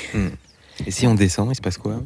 Et 0.85 0.91
si 0.91 1.07
on 1.07 1.15
descend, 1.15 1.51
il 1.51 1.55
se 1.55 1.61
passe 1.61 1.79
quoi 1.79 2.03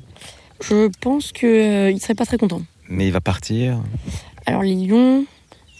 Je 0.62 0.88
pense 1.00 1.32
qu'il 1.32 1.48
ne 1.94 1.98
serait 1.98 2.14
pas 2.14 2.26
très 2.26 2.38
content. 2.38 2.62
Mais 2.88 3.06
il 3.06 3.12
va 3.12 3.20
partir. 3.20 3.80
Alors, 4.46 4.62
les 4.62 4.74
lions, 4.74 5.24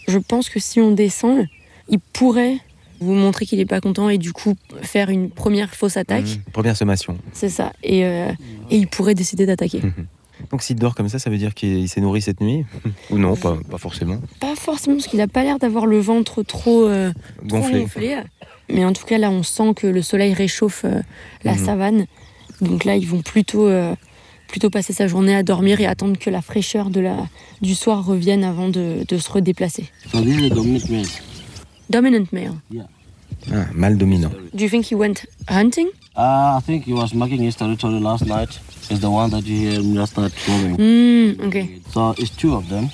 je 0.09 0.19
pense 0.19 0.49
que 0.49 0.59
si 0.61 0.81
on 0.81 0.91
descend, 0.93 1.47
il 1.89 1.99
pourrait 1.99 2.59
vous 3.01 3.15
montrer 3.15 3.47
qu'il 3.47 3.59
n'est 3.59 3.67
pas 3.67 3.81
content 3.81 4.11
et 4.11 4.19
du 4.19 4.33
coup 4.33 4.57
faire 4.83 5.09
une 5.09 5.31
première 5.31 5.75
fausse 5.75 5.97
attaque. 5.97 6.25
Mmh. 6.27 6.51
Première 6.53 6.77
sommation. 6.77 7.17
C'est 7.33 7.49
ça. 7.49 7.73
Et, 7.83 8.05
euh, 8.05 8.31
et 8.71 8.77
il 8.77 8.89
pourrait 8.89 9.15
décider 9.15 9.47
d'attaquer. 9.47 9.81
Donc 10.51 10.63
s'il 10.63 10.77
dort 10.77 10.95
comme 10.95 11.09
ça, 11.09 11.19
ça 11.19 11.31
veut 11.31 11.39
dire 11.39 11.55
qu'il 11.55 11.89
s'est 11.89 12.01
nourri 12.01 12.23
cette 12.23 12.41
nuit 12.41 12.65
Ou 13.11 13.19
non, 13.19 13.37
pas, 13.37 13.57
pas 13.71 13.79
forcément. 13.79 14.21
Pas 14.39 14.55
forcément, 14.55 14.97
parce 14.97 15.07
qu'il 15.07 15.19
n'a 15.19 15.29
pas 15.29 15.43
l'air 15.45 15.59
d'avoir 15.59 15.87
le 15.87 15.99
ventre 15.99 16.43
trop, 16.43 16.87
euh, 16.87 17.11
trop 17.49 17.59
Gonflé. 17.59 17.81
gonflé. 17.81 18.19
Mais 18.69 18.85
en 18.85 18.93
tout 18.93 19.05
cas, 19.05 19.19
là, 19.19 19.31
on 19.31 19.43
sent 19.43 19.75
que 19.75 19.87
le 19.87 20.03
soleil 20.03 20.33
réchauffe 20.35 20.85
euh, 20.85 21.01
la 21.45 21.57
savane. 21.57 22.07
Donc 22.61 22.85
là, 22.85 22.97
ils 22.97 23.07
vont 23.07 23.23
plutôt, 23.23 23.67
euh, 23.67 23.95
plutôt 24.49 24.71
passer 24.71 24.93
sa 24.93 25.07
journée 25.07 25.35
à 25.35 25.43
dormir 25.43 25.81
et 25.81 25.87
attendre 25.87 26.19
que 26.19 26.31
la 26.31 26.43
fraîcheur 26.43 26.91
de 26.91 27.01
la, 27.01 27.17
du 27.61 27.75
soir 27.75 28.05
revienne 28.05 28.45
avant 28.45 28.69
de, 28.69 29.05
de 29.07 29.19
se 29.19 29.31
redéplacer. 29.31 29.91
So 30.13 30.21
this 30.21 30.37
is 30.37 30.49
the 30.51 30.55
dominant 30.55 30.89
male. 30.91 31.07
Dominant 31.89 32.27
male. 32.33 32.55
Ah, 33.53 33.67
mal 33.75 33.97
dominant. 33.97 34.31
Do 34.53 34.65
you 34.65 34.69
think 34.69 34.85
he 34.91 34.95
went 34.95 35.27
hunting? 35.49 35.87
Uh, 36.17 36.59
I 36.59 36.61
think 36.65 36.85
he 36.87 36.93
was 36.93 37.15
marking 37.15 37.41
his 37.41 37.57
territory 37.57 38.01
last 38.01 38.27
night. 38.27 38.61
Is 38.91 39.01
the 39.01 39.09
one 39.09 39.31
that 39.31 39.47
you 39.47 39.71
hear 39.71 39.83
me 39.83 39.97
last 39.97 40.19
night 40.19 40.33
growing. 40.45 40.75
Hmm, 40.77 41.47
ok. 41.47 41.69
So 41.95 42.15
it's 42.19 42.37
two 42.37 42.55
of 42.55 42.69
them. 42.69 42.89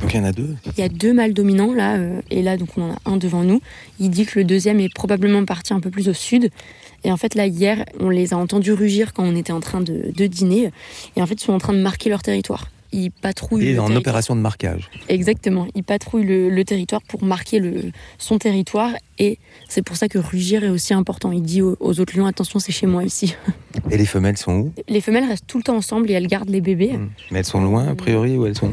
Donc 0.00 0.14
il 0.14 0.16
y 0.16 0.20
en 0.20 0.24
a 0.24 0.32
deux. 0.32 0.56
Il 0.76 0.80
y 0.80 0.82
a 0.82 0.88
deux 0.88 1.12
mâles 1.12 1.34
dominants 1.34 1.72
là, 1.74 1.96
euh, 1.96 2.20
et 2.30 2.42
là 2.42 2.56
donc 2.56 2.70
on 2.78 2.90
en 2.90 2.92
a 2.94 2.98
un 3.04 3.16
devant 3.18 3.44
nous. 3.44 3.60
Il 4.00 4.10
dit 4.10 4.24
que 4.24 4.38
le 4.38 4.44
deuxième 4.44 4.80
est 4.80 4.92
probablement 4.92 5.44
parti 5.44 5.74
un 5.74 5.80
peu 5.80 5.90
plus 5.90 6.08
au 6.08 6.14
sud. 6.14 6.50
Et 7.04 7.12
en 7.12 7.16
fait 7.16 7.34
là 7.34 7.46
hier, 7.46 7.84
on 8.00 8.10
les 8.10 8.32
a 8.32 8.36
entendus 8.36 8.72
rugir 8.72 9.12
quand 9.12 9.24
on 9.24 9.36
était 9.36 9.52
en 9.52 9.60
train 9.60 9.80
de, 9.80 10.26
dîner. 10.26 10.70
Et 11.16 11.22
en 11.22 11.26
fait 11.26 11.34
ils 11.34 11.44
sont 11.44 11.52
en 11.52 11.58
train 11.58 11.72
de 11.72 11.80
marquer 11.80 12.10
leur 12.10 12.22
territoire. 12.22 12.68
Ils 12.92 13.10
patrouillent. 13.10 13.68
Et 13.68 13.78
en 13.78 13.94
opération 13.96 14.36
de 14.36 14.40
marquage. 14.40 14.90
Exactement. 15.08 15.66
Ils 15.74 15.82
patrouillent 15.84 16.26
le, 16.26 16.50
le 16.50 16.64
territoire 16.64 17.00
pour 17.08 17.24
marquer 17.24 17.58
le, 17.58 17.90
son 18.18 18.38
territoire. 18.38 18.90
Et 19.18 19.38
c'est 19.68 19.82
pour 19.82 19.96
ça 19.96 20.08
que 20.08 20.18
rugir 20.18 20.62
est 20.64 20.68
aussi 20.68 20.92
important. 20.94 21.32
Il 21.32 21.42
dit 21.42 21.62
aux, 21.62 21.76
aux 21.80 22.00
autres 22.00 22.16
lions 22.16 22.26
attention 22.26 22.58
c'est 22.58 22.72
chez 22.72 22.86
moi 22.86 23.04
ici. 23.04 23.34
Et 23.90 23.96
les 23.96 24.06
femelles 24.06 24.36
sont 24.36 24.52
où? 24.52 24.72
Les 24.88 25.00
femelles 25.00 25.24
restent 25.28 25.46
tout 25.46 25.58
le 25.58 25.62
temps 25.64 25.76
ensemble 25.76 26.10
et 26.10 26.14
elles 26.14 26.26
gardent 26.26 26.50
les 26.50 26.60
bébés. 26.60 26.92
Mais 27.30 27.38
elles 27.40 27.44
sont 27.44 27.62
loin, 27.62 27.88
a 27.88 27.94
priori, 27.94 28.36
ou 28.36 28.46
elles 28.46 28.54
sont. 28.56 28.70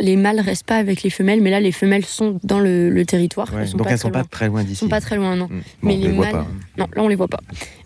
Les 0.00 0.16
mâles 0.16 0.40
restent 0.40 0.66
pas 0.66 0.76
avec 0.76 1.02
les 1.02 1.10
femelles, 1.10 1.40
mais 1.40 1.50
là 1.50 1.60
les 1.60 1.72
femelles 1.72 2.04
sont 2.04 2.38
dans 2.44 2.60
le, 2.60 2.90
le 2.90 3.06
territoire. 3.06 3.52
Ouais, 3.54 3.62
Elles 3.62 3.68
sont 3.68 3.78
donc 3.78 3.86
pas 3.86 3.92
elles 3.92 3.98
très 3.98 4.08
sont 4.08 4.12
pas 4.12 4.24
très 4.24 4.48
loin 4.48 4.60
Elles 4.60 4.66
d'ici. 4.66 4.80
sont 4.80 4.88
pas 4.88 5.00
très 5.00 5.16
loin, 5.16 5.36
non. 5.36 5.46
Bon, 5.46 5.54
mais 5.82 5.94
on 5.94 5.98
les 5.98 6.06
les 6.08 6.12
voit 6.12 6.26
mâles, 6.26 6.32
pas. 6.34 6.46
non, 6.78 6.86
là 6.94 7.02
on 7.02 7.08
les 7.08 7.14
voit 7.16 7.28
pas. 7.28 7.40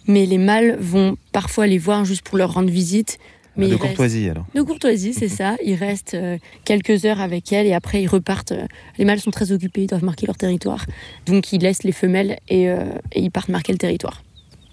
Mais 0.07 0.26
les 0.26 0.39
mâles 0.39 0.76
vont 0.81 1.16
parfois 1.33 1.66
les 1.66 1.79
voir 1.79 2.05
juste 2.05 2.22
pour 2.22 2.39
leur 2.39 2.53
rendre 2.55 2.70
visite. 2.70 3.18
Mais 3.57 3.68
de 3.68 3.76
courtoisie 3.76 4.28
alors. 4.30 4.44
De 4.55 4.62
courtoisie, 4.62 5.12
c'est 5.14 5.28
ça. 5.28 5.57
Ils 5.64 5.74
restent 5.74 6.14
euh, 6.14 6.38
quelques 6.64 7.05
heures 7.05 7.20
avec 7.20 7.53
elles 7.53 7.66
et 7.66 7.74
après 7.74 8.03
ils 8.03 8.07
repartent. 8.07 8.53
euh, 8.53 8.66
Les 8.99 9.05
mâles 9.05 9.20
sont 9.20 9.30
très 9.32 9.51
occupés, 9.53 9.82
ils 9.82 9.86
doivent 9.88 10.05
marquer 10.05 10.26
leur 10.26 10.36
territoire. 10.36 10.84
Donc 11.26 11.53
ils 11.53 11.61
laissent 11.61 11.82
les 11.82 11.92
femelles 11.92 12.38
et, 12.49 12.68
euh, 12.70 12.84
et 13.12 13.20
ils 13.20 13.30
partent 13.30 13.49
marquer 13.49 13.72
le 13.72 13.78
territoire. 13.78 14.22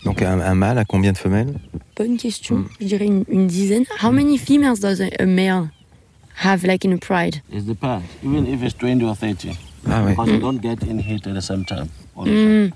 Donc 0.03 0.21
un, 0.21 0.39
un 0.39 0.53
mâle 0.53 0.77
a 0.77 0.85
combien 0.85 1.13
de 1.13 1.17
femelles? 1.17 1.55
Bonne 1.97 2.17
question. 2.17 2.65
Je 2.79 2.85
dirais 2.85 3.05
une, 3.05 3.23
une 3.27 3.47
dizaine. 3.47 3.85
How 4.03 4.11
many 4.11 4.37
females 4.37 4.79
does 4.79 5.01
a, 5.01 5.09
a 5.19 5.25
male 5.25 5.69
have 6.43 6.63
like 6.63 6.85
in 6.85 6.91
a 6.93 6.97
pride? 6.97 7.41
It 7.51 7.65
depends. 7.65 8.03
Even 8.23 8.45
if 8.45 8.61
it's 8.61 8.75
20 8.77 9.03
or 9.03 9.15
30. 9.15 9.49
Ah. 9.87 10.03
Because 10.07 10.29
you 10.31 10.39
don't 10.39 10.59
get 10.61 10.83
in 10.83 10.99
heat 10.99 11.25
at 11.25 11.33
the 11.33 11.41
same 11.41 11.65
time. 11.65 11.87
Hmm. 12.15 12.67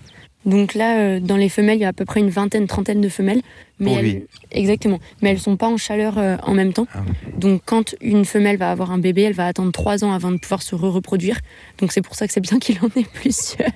Donc 0.45 0.73
là, 0.73 0.99
euh, 0.99 1.19
dans 1.19 1.35
les 1.35 1.49
femelles, 1.49 1.77
il 1.77 1.81
y 1.81 1.85
a 1.85 1.89
à 1.89 1.93
peu 1.93 2.05
près 2.05 2.21
une 2.21 2.29
vingtaine, 2.29 2.65
trentaine 2.65 3.01
de 3.01 3.09
femelles. 3.09 3.41
Mais 3.79 3.87
Pour 3.91 3.97
elles- 3.99 4.05
lui. 4.05 4.23
Exactement. 4.51 4.99
Mais 5.21 5.31
elles 5.31 5.39
sont 5.39 5.57
pas 5.57 5.67
en 5.67 5.77
chaleur 5.77 6.17
euh, 6.17 6.37
en 6.43 6.53
même 6.53 6.71
temps. 6.73 6.87
Donc 7.37 7.61
quand 7.65 7.95
une 8.01 8.23
femelle 8.25 8.57
va 8.57 8.71
avoir 8.71 8.91
un 8.91 8.97
bébé, 8.99 9.23
elle 9.23 9.33
va 9.33 9.47
attendre 9.47 9.71
trois 9.71 10.03
ans 10.03 10.11
avant 10.13 10.31
de 10.31 10.37
pouvoir 10.37 10.61
se 10.61 10.75
re-reproduire. 10.75 11.39
Donc 11.79 11.91
c'est 11.91 12.01
pour 12.01 12.15
ça 12.15 12.25
que 12.27 12.33
c'est 12.33 12.39
bien 12.41 12.57
qu'il 12.59 12.77
en 12.81 12.87
ait 12.99 13.05
plusieurs. 13.13 13.69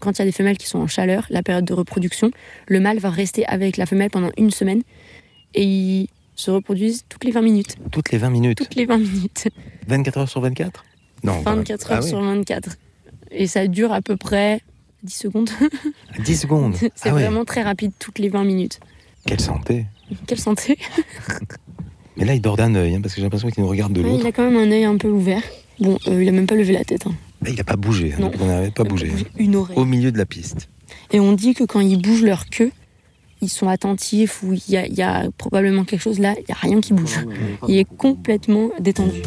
Quand 0.00 0.12
il 0.12 0.18
y 0.18 0.22
a 0.22 0.24
des 0.26 0.32
femelles 0.32 0.58
qui 0.58 0.66
sont 0.66 0.80
en 0.80 0.86
chaleur, 0.88 1.26
la 1.30 1.42
période 1.42 1.64
de 1.64 1.72
reproduction, 1.72 2.30
le 2.66 2.80
mâle 2.80 2.98
va 2.98 3.08
rester 3.10 3.46
avec 3.46 3.76
la 3.76 3.86
femelle 3.86 4.10
pendant 4.10 4.30
une 4.36 4.50
semaine 4.50 4.82
et 5.54 5.62
ils 5.64 6.08
se 6.34 6.50
reproduisent 6.50 7.04
toutes 7.08 7.24
les 7.24 7.30
20 7.30 7.40
minutes. 7.40 7.76
Toutes 7.92 8.10
les 8.10 8.18
20 8.18 8.30
minutes. 8.30 8.58
Toutes 8.58 8.74
les 8.74 8.84
20 8.86 8.98
minutes. 8.98 9.48
24 9.86 10.18
heures 10.18 10.28
sur 10.28 10.40
24 10.40 10.84
Non. 11.22 11.40
quand 11.44 11.50
même. 11.50 11.58
24 11.60 11.92
heures 11.92 11.98
Ah 12.00 12.04
oui. 12.04 12.08
sur 12.10 12.20
24. 12.20 12.76
Et 13.30 13.46
ça 13.46 13.66
dure 13.68 13.92
à 13.92 14.02
peu 14.02 14.16
près 14.16 14.60
10 15.04 15.14
secondes. 15.14 15.50
10 16.24 16.36
secondes. 16.36 16.74
C'est 16.94 17.10
Ah 17.10 17.14
ouais. 17.14 17.22
vraiment 17.22 17.44
très 17.44 17.62
rapide, 17.62 17.92
toutes 17.98 18.18
les 18.18 18.28
20 18.28 18.44
minutes. 18.44 18.80
Quelle 19.26 19.40
santé. 19.40 19.86
Quelle 20.26 20.38
santé 20.40 20.76
Mais 22.16 22.24
là, 22.24 22.34
il 22.34 22.40
dort 22.40 22.56
d'un 22.56 22.74
œil, 22.74 22.94
hein, 22.94 23.00
parce 23.00 23.14
que 23.14 23.20
j'ai 23.20 23.24
l'impression 23.24 23.48
qu'il 23.50 23.62
nous 23.62 23.68
regarde 23.68 23.92
de 23.92 24.00
Ouais, 24.02 24.08
l'autre. 24.10 24.20
Il 24.22 24.26
a 24.26 24.32
quand 24.32 24.48
même 24.50 24.56
un 24.56 24.70
œil 24.70 24.84
un 24.84 24.96
peu 24.96 25.08
ouvert. 25.08 25.42
Bon, 25.80 25.98
euh, 26.08 26.22
il 26.22 26.28
a 26.28 26.32
même 26.32 26.46
pas 26.46 26.54
levé 26.54 26.72
la 26.72 26.84
tête. 26.84 27.06
hein. 27.06 27.14
Là, 27.42 27.50
il 27.50 27.56
n'a 27.56 27.64
pas 27.64 27.76
bougé. 27.76 28.14
hein, 28.18 28.30
qu'on 28.38 28.46
n'avait 28.46 28.70
pas 28.70 28.84
bougé. 28.84 29.10
hein. 29.10 29.22
Une 29.38 29.56
oreille. 29.56 29.76
Au 29.76 29.84
milieu 29.84 30.12
de 30.12 30.18
la 30.18 30.26
piste. 30.26 30.68
Et 31.12 31.18
on 31.20 31.32
dit 31.32 31.54
que 31.54 31.64
quand 31.64 31.80
ils 31.80 32.00
bougent 32.00 32.22
leur 32.22 32.46
queue, 32.46 32.70
ils 33.42 33.48
sont 33.48 33.68
attentifs 33.68 34.42
ou 34.42 34.52
il 34.54 34.62
y 34.68 34.94
y 34.94 35.02
a 35.02 35.28
probablement 35.36 35.84
quelque 35.84 36.00
chose 36.00 36.18
là, 36.18 36.34
il 36.38 36.44
n'y 36.48 36.52
a 36.54 36.58
rien 36.58 36.80
qui 36.80 36.92
bouge. 36.94 37.18
Il 37.68 37.76
est 37.76 37.84
complètement 37.84 38.70
détendu. 38.80 39.20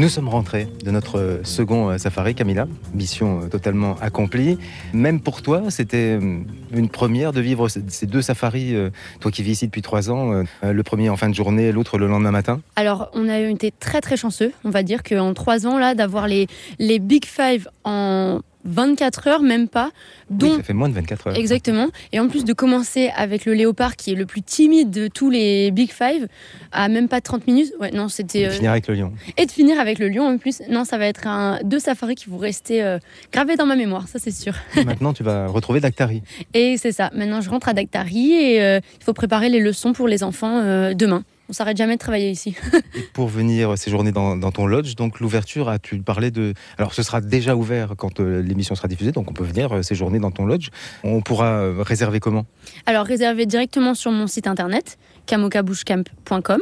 Nous 0.00 0.08
sommes 0.08 0.30
rentrés 0.30 0.66
de 0.82 0.90
notre 0.90 1.40
second 1.44 1.90
euh, 1.90 1.98
safari, 1.98 2.34
Camilla. 2.34 2.66
Mission 2.94 3.42
euh, 3.42 3.48
totalement 3.48 3.98
accomplie. 4.00 4.56
Même 4.94 5.20
pour 5.20 5.42
toi, 5.42 5.64
c'était 5.68 6.18
euh, 6.18 6.38
une 6.72 6.88
première 6.88 7.34
de 7.34 7.42
vivre 7.42 7.68
ces 7.68 8.06
deux 8.06 8.22
safaris. 8.22 8.74
Toi 9.20 9.30
qui 9.30 9.42
vis 9.42 9.50
ici 9.50 9.66
depuis 9.66 9.82
trois 9.82 10.10
ans, 10.10 10.42
le 10.62 10.82
premier 10.82 11.10
en 11.10 11.18
fin 11.18 11.28
de 11.28 11.34
journée, 11.34 11.70
l'autre 11.70 11.98
le 11.98 12.06
lendemain 12.06 12.30
matin. 12.30 12.62
Alors, 12.76 13.10
on 13.12 13.28
a 13.28 13.40
été 13.40 13.74
très 13.78 14.00
très 14.00 14.16
chanceux, 14.16 14.52
on 14.64 14.70
va 14.70 14.82
dire 14.82 15.02
qu'en 15.02 15.34
trois 15.34 15.66
ans, 15.66 15.78
là, 15.78 15.94
d'avoir 15.94 16.28
les, 16.28 16.46
les 16.78 16.98
Big 16.98 17.26
Five 17.26 17.68
en 17.84 18.40
24 18.64 19.28
heures, 19.28 19.42
même 19.42 19.68
pas, 19.68 19.90
Oui, 20.30 20.36
dont 20.38 20.56
ça 20.56 20.62
fait 20.62 20.72
moins 20.72 20.88
de 20.88 20.94
24 20.94 21.28
heures. 21.28 21.36
Exactement. 21.36 21.88
Et 22.12 22.20
en 22.20 22.28
plus 22.28 22.44
de 22.44 22.52
commencer 22.52 23.10
avec 23.16 23.44
le 23.44 23.54
léopard 23.54 23.96
qui 23.96 24.12
est 24.12 24.14
le 24.14 24.26
plus 24.26 24.42
timide 24.42 24.90
de 24.90 25.08
tous 25.08 25.30
les 25.30 25.70
Big 25.70 25.90
Five, 25.92 26.28
à 26.72 26.88
même 26.88 27.08
pas 27.08 27.20
30 27.20 27.46
minutes. 27.46 27.72
Ouais, 27.80 27.90
non, 27.90 28.08
c'était. 28.08 28.40
Et 28.40 28.46
euh, 28.46 28.50
finir 28.50 28.70
avec 28.70 28.86
le 28.88 28.94
lion. 28.94 29.12
Et 29.36 29.46
de 29.46 29.50
finir 29.50 29.80
avec 29.80 29.98
le 29.98 30.08
lion 30.08 30.26
en 30.26 30.38
plus. 30.38 30.60
Non, 30.68 30.84
ça 30.84 30.98
va 30.98 31.06
être 31.06 31.26
un, 31.26 31.58
deux 31.64 31.78
safaris 31.78 32.14
qui 32.14 32.28
vont 32.28 32.38
rester 32.38 32.82
euh, 32.82 32.98
gravés 33.32 33.56
dans 33.56 33.66
ma 33.66 33.76
mémoire, 33.76 34.08
ça 34.08 34.18
c'est 34.18 34.30
sûr. 34.30 34.54
Maintenant, 34.84 35.12
tu 35.12 35.22
vas 35.22 35.46
retrouver 35.46 35.80
Dactari. 35.80 36.22
Et 36.54 36.76
c'est 36.76 36.92
ça. 36.92 37.10
Maintenant, 37.14 37.40
je 37.40 37.50
rentre 37.50 37.68
à 37.68 37.72
Dactari 37.72 38.32
et 38.32 38.62
euh, 38.62 38.80
il 39.00 39.04
faut 39.04 39.12
préparer 39.12 39.48
les 39.48 39.60
leçons 39.60 39.92
pour 39.92 40.08
les 40.08 40.22
enfants 40.22 40.58
euh, 40.58 40.94
demain. 40.94 41.24
On 41.50 41.52
s'arrête 41.52 41.76
jamais 41.76 41.94
de 41.94 41.98
travailler 41.98 42.30
ici. 42.30 42.54
Pour 43.12 43.26
venir 43.26 43.76
séjourner 43.76 44.12
dans, 44.12 44.36
dans 44.36 44.52
ton 44.52 44.66
lodge, 44.68 44.94
donc 44.94 45.18
l'ouverture, 45.18 45.68
as-tu 45.68 45.98
parlé 45.98 46.30
de... 46.30 46.54
Alors, 46.78 46.94
ce 46.94 47.02
sera 47.02 47.20
déjà 47.20 47.56
ouvert 47.56 47.94
quand 47.96 48.20
euh, 48.20 48.40
l'émission 48.40 48.76
sera 48.76 48.86
diffusée, 48.86 49.10
donc 49.10 49.28
on 49.28 49.34
peut 49.34 49.42
venir 49.42 49.74
euh, 49.74 49.82
séjourner 49.82 50.20
dans 50.20 50.30
ton 50.30 50.46
lodge. 50.46 50.68
On 51.02 51.22
pourra 51.22 51.46
euh, 51.46 51.82
réserver 51.82 52.20
comment? 52.20 52.46
Alors, 52.86 53.04
réservez 53.04 53.46
directement 53.46 53.94
sur 53.94 54.12
mon 54.12 54.28
site 54.28 54.46
internet, 54.46 54.96
kamokabushcamp.com. 55.26 56.60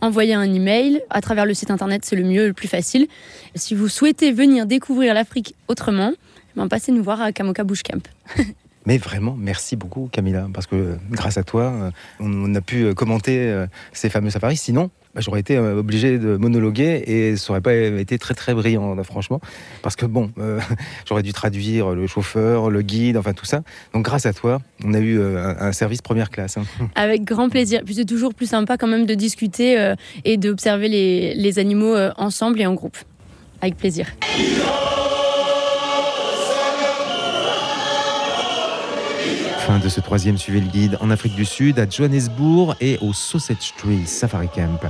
Envoyez 0.00 0.34
un 0.34 0.54
email. 0.54 1.02
À 1.10 1.20
travers 1.20 1.44
le 1.44 1.52
site 1.52 1.72
internet, 1.72 2.04
c'est 2.04 2.14
le 2.14 2.22
mieux, 2.22 2.46
le 2.46 2.52
plus 2.52 2.68
facile. 2.68 3.08
Si 3.56 3.74
vous 3.74 3.88
souhaitez 3.88 4.30
venir 4.30 4.64
découvrir 4.64 5.12
l'Afrique 5.12 5.56
autrement, 5.66 6.12
ben, 6.54 6.68
passez 6.68 6.92
nous 6.92 7.02
voir 7.02 7.20
à 7.20 7.32
Kamoka 7.32 7.64
Bush 7.64 7.82
Camp. 7.82 8.06
Mais 8.86 8.96
vraiment, 8.96 9.36
merci 9.38 9.76
beaucoup 9.76 10.08
Camilla, 10.10 10.48
parce 10.52 10.66
que 10.66 10.96
grâce 11.10 11.36
à 11.36 11.42
toi, 11.42 11.64
euh, 11.64 11.90
on, 12.18 12.54
a 12.54 12.60
pu 12.62 12.84
euh, 12.84 12.94
commenter 12.94 13.38
euh, 13.38 13.66
ces 13.92 14.08
fameux 14.08 14.30
safaris. 14.30 14.56
Sinon, 14.56 14.90
bah, 15.14 15.20
j'aurais 15.20 15.40
été 15.40 15.58
obligé 15.58 16.18
de 16.18 16.36
monologuer 16.38 17.02
et 17.06 17.36
ça 17.36 17.50
aurait 17.50 17.60
pas 17.60 17.74
été 17.74 18.18
très 18.18 18.32
très 18.32 18.54
brillant, 18.54 18.94
là, 18.94 19.04
franchement. 19.04 19.40
Parce 19.82 19.96
que 19.96 20.06
bon, 20.06 20.32
j'aurais 21.06 21.22
dû 21.22 21.32
traduire 21.32 21.90
le 21.90 22.06
chauffeur, 22.06 22.70
le 22.70 22.80
guide, 22.80 23.18
enfin 23.18 23.34
tout 23.34 23.44
ça. 23.44 23.62
Donc 23.92 24.04
grâce 24.04 24.24
à 24.24 24.32
toi, 24.32 24.62
on 24.82 24.94
a 24.94 24.98
eu 24.98 25.20
un, 25.20 25.72
service 25.72 26.00
première 26.00 26.30
classe. 26.30 26.56
hein. 26.56 26.64
Avec 26.94 27.24
grand 27.24 27.50
plaisir. 27.50 27.82
Puis 27.84 27.96
c'est 27.96 28.04
toujours 28.06 28.34
plus 28.34 28.46
sympa 28.46 28.78
quand 28.78 28.88
même 28.88 29.04
de 29.04 29.14
discuter 29.14 29.94
et 30.24 30.36
d'observer 30.36 30.88
les, 30.88 31.58
animaux 31.58 31.96
ensemble 32.16 32.60
et 32.60 32.66
en 32.66 32.74
groupe. 32.74 32.96
Avec 33.60 33.76
plaisir. 33.76 34.06
Fin 39.70 39.78
de 39.78 39.88
ce 39.88 40.00
troisième 40.00 40.36
Suivez 40.36 40.60
le 40.60 40.66
guide 40.66 40.98
en 41.00 41.12
Afrique 41.12 41.36
du 41.36 41.44
Sud, 41.44 41.78
à 41.78 41.88
Johannesburg 41.88 42.74
et 42.80 42.98
au 43.02 43.12
Sausage 43.12 43.72
Tree 43.78 44.04
Safari 44.04 44.48
Camp. 44.52 44.80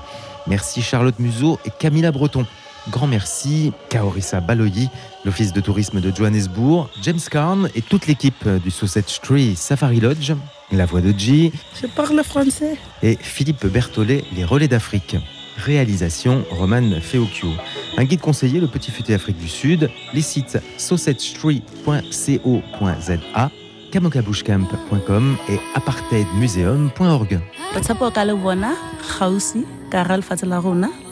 Merci 0.46 0.80
Charlotte 0.80 1.18
Museau 1.18 1.60
et 1.66 1.70
Camilla 1.78 2.10
Breton. 2.10 2.46
Grand 2.88 3.06
merci 3.06 3.74
Kaorissa 3.90 4.40
Baloyi, 4.40 4.88
l'Office 5.26 5.52
de 5.52 5.60
tourisme 5.60 6.00
de 6.00 6.10
Johannesburg, 6.16 6.88
James 7.02 7.20
Carn 7.30 7.68
et 7.74 7.82
toute 7.82 8.06
l'équipe 8.06 8.48
du 8.48 8.70
Sausage 8.70 9.20
Tree 9.20 9.54
Safari 9.54 10.00
Lodge, 10.00 10.32
la 10.72 10.86
voix 10.86 11.02
de 11.02 11.12
G 11.14 11.52
Je 11.78 11.86
parle 11.86 12.24
français. 12.24 12.78
et 13.02 13.18
Philippe 13.20 13.66
Berthollet, 13.66 14.24
les 14.34 14.46
relais 14.46 14.68
d'Afrique. 14.68 15.14
Réalisation 15.58 16.42
Roman 16.50 17.02
Feocchio. 17.02 17.50
Un 17.98 18.04
guide 18.04 18.20
conseillé, 18.20 18.60
le 18.60 18.66
Petit 18.66 18.90
Futé 18.90 19.12
Afrique 19.12 19.36
du 19.36 19.48
Sud, 19.48 19.90
les 20.14 20.22
sites 20.22 20.56
sausagetree.co.za, 20.78 23.50
kamokabushcamp.com 23.90 25.36
et 25.48 25.60
apartheidmuseum.org. 25.74 27.40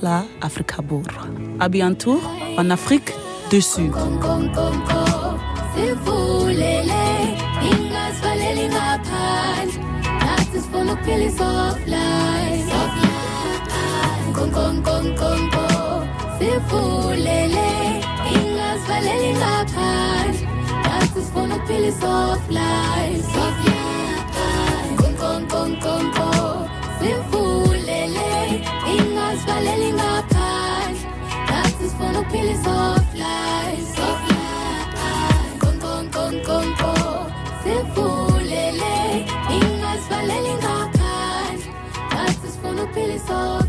La 0.02 0.24
Afrika. 0.40 0.76
À 1.60 1.68
bientôt 1.68 2.20
en 2.56 2.70
Afrique 2.70 3.12
du 3.50 3.60
Sud. 3.60 3.92
Sivulele, 5.74 6.92
ingasvaleli 18.30 19.32
ngaphandle 19.32 20.57
Taxes 21.08 21.30
full 21.30 21.46
the 21.46 21.58
pills 21.66 22.04
of 22.04 22.50
life. 22.50 23.22
Soft 23.32 23.66
life. 23.66 24.98
Kon 24.98 25.16
kon 25.16 25.48
kon 25.48 25.80
kon 25.80 26.12
kon. 26.12 26.68
Simfulele. 27.00 28.60
Ingas 28.92 29.40
valelinga 29.48 30.12
pan. 30.28 30.92
Taxes 31.48 31.94
for 31.94 32.12
the 32.12 32.22
pills 32.30 32.66
of 32.66 33.14
life. 33.24 33.84
Soft 33.96 34.30
life. 34.32 35.58
Kon 35.60 35.80
kon 35.80 36.10
kon 36.10 36.34
kon 36.44 36.74
kon. 36.76 37.32
Simfulele. 37.62 39.24
Ingas 39.56 40.04
valelinga 40.10 40.76
pan. 40.98 41.56
Taxes 42.10 42.58
of 43.30 43.67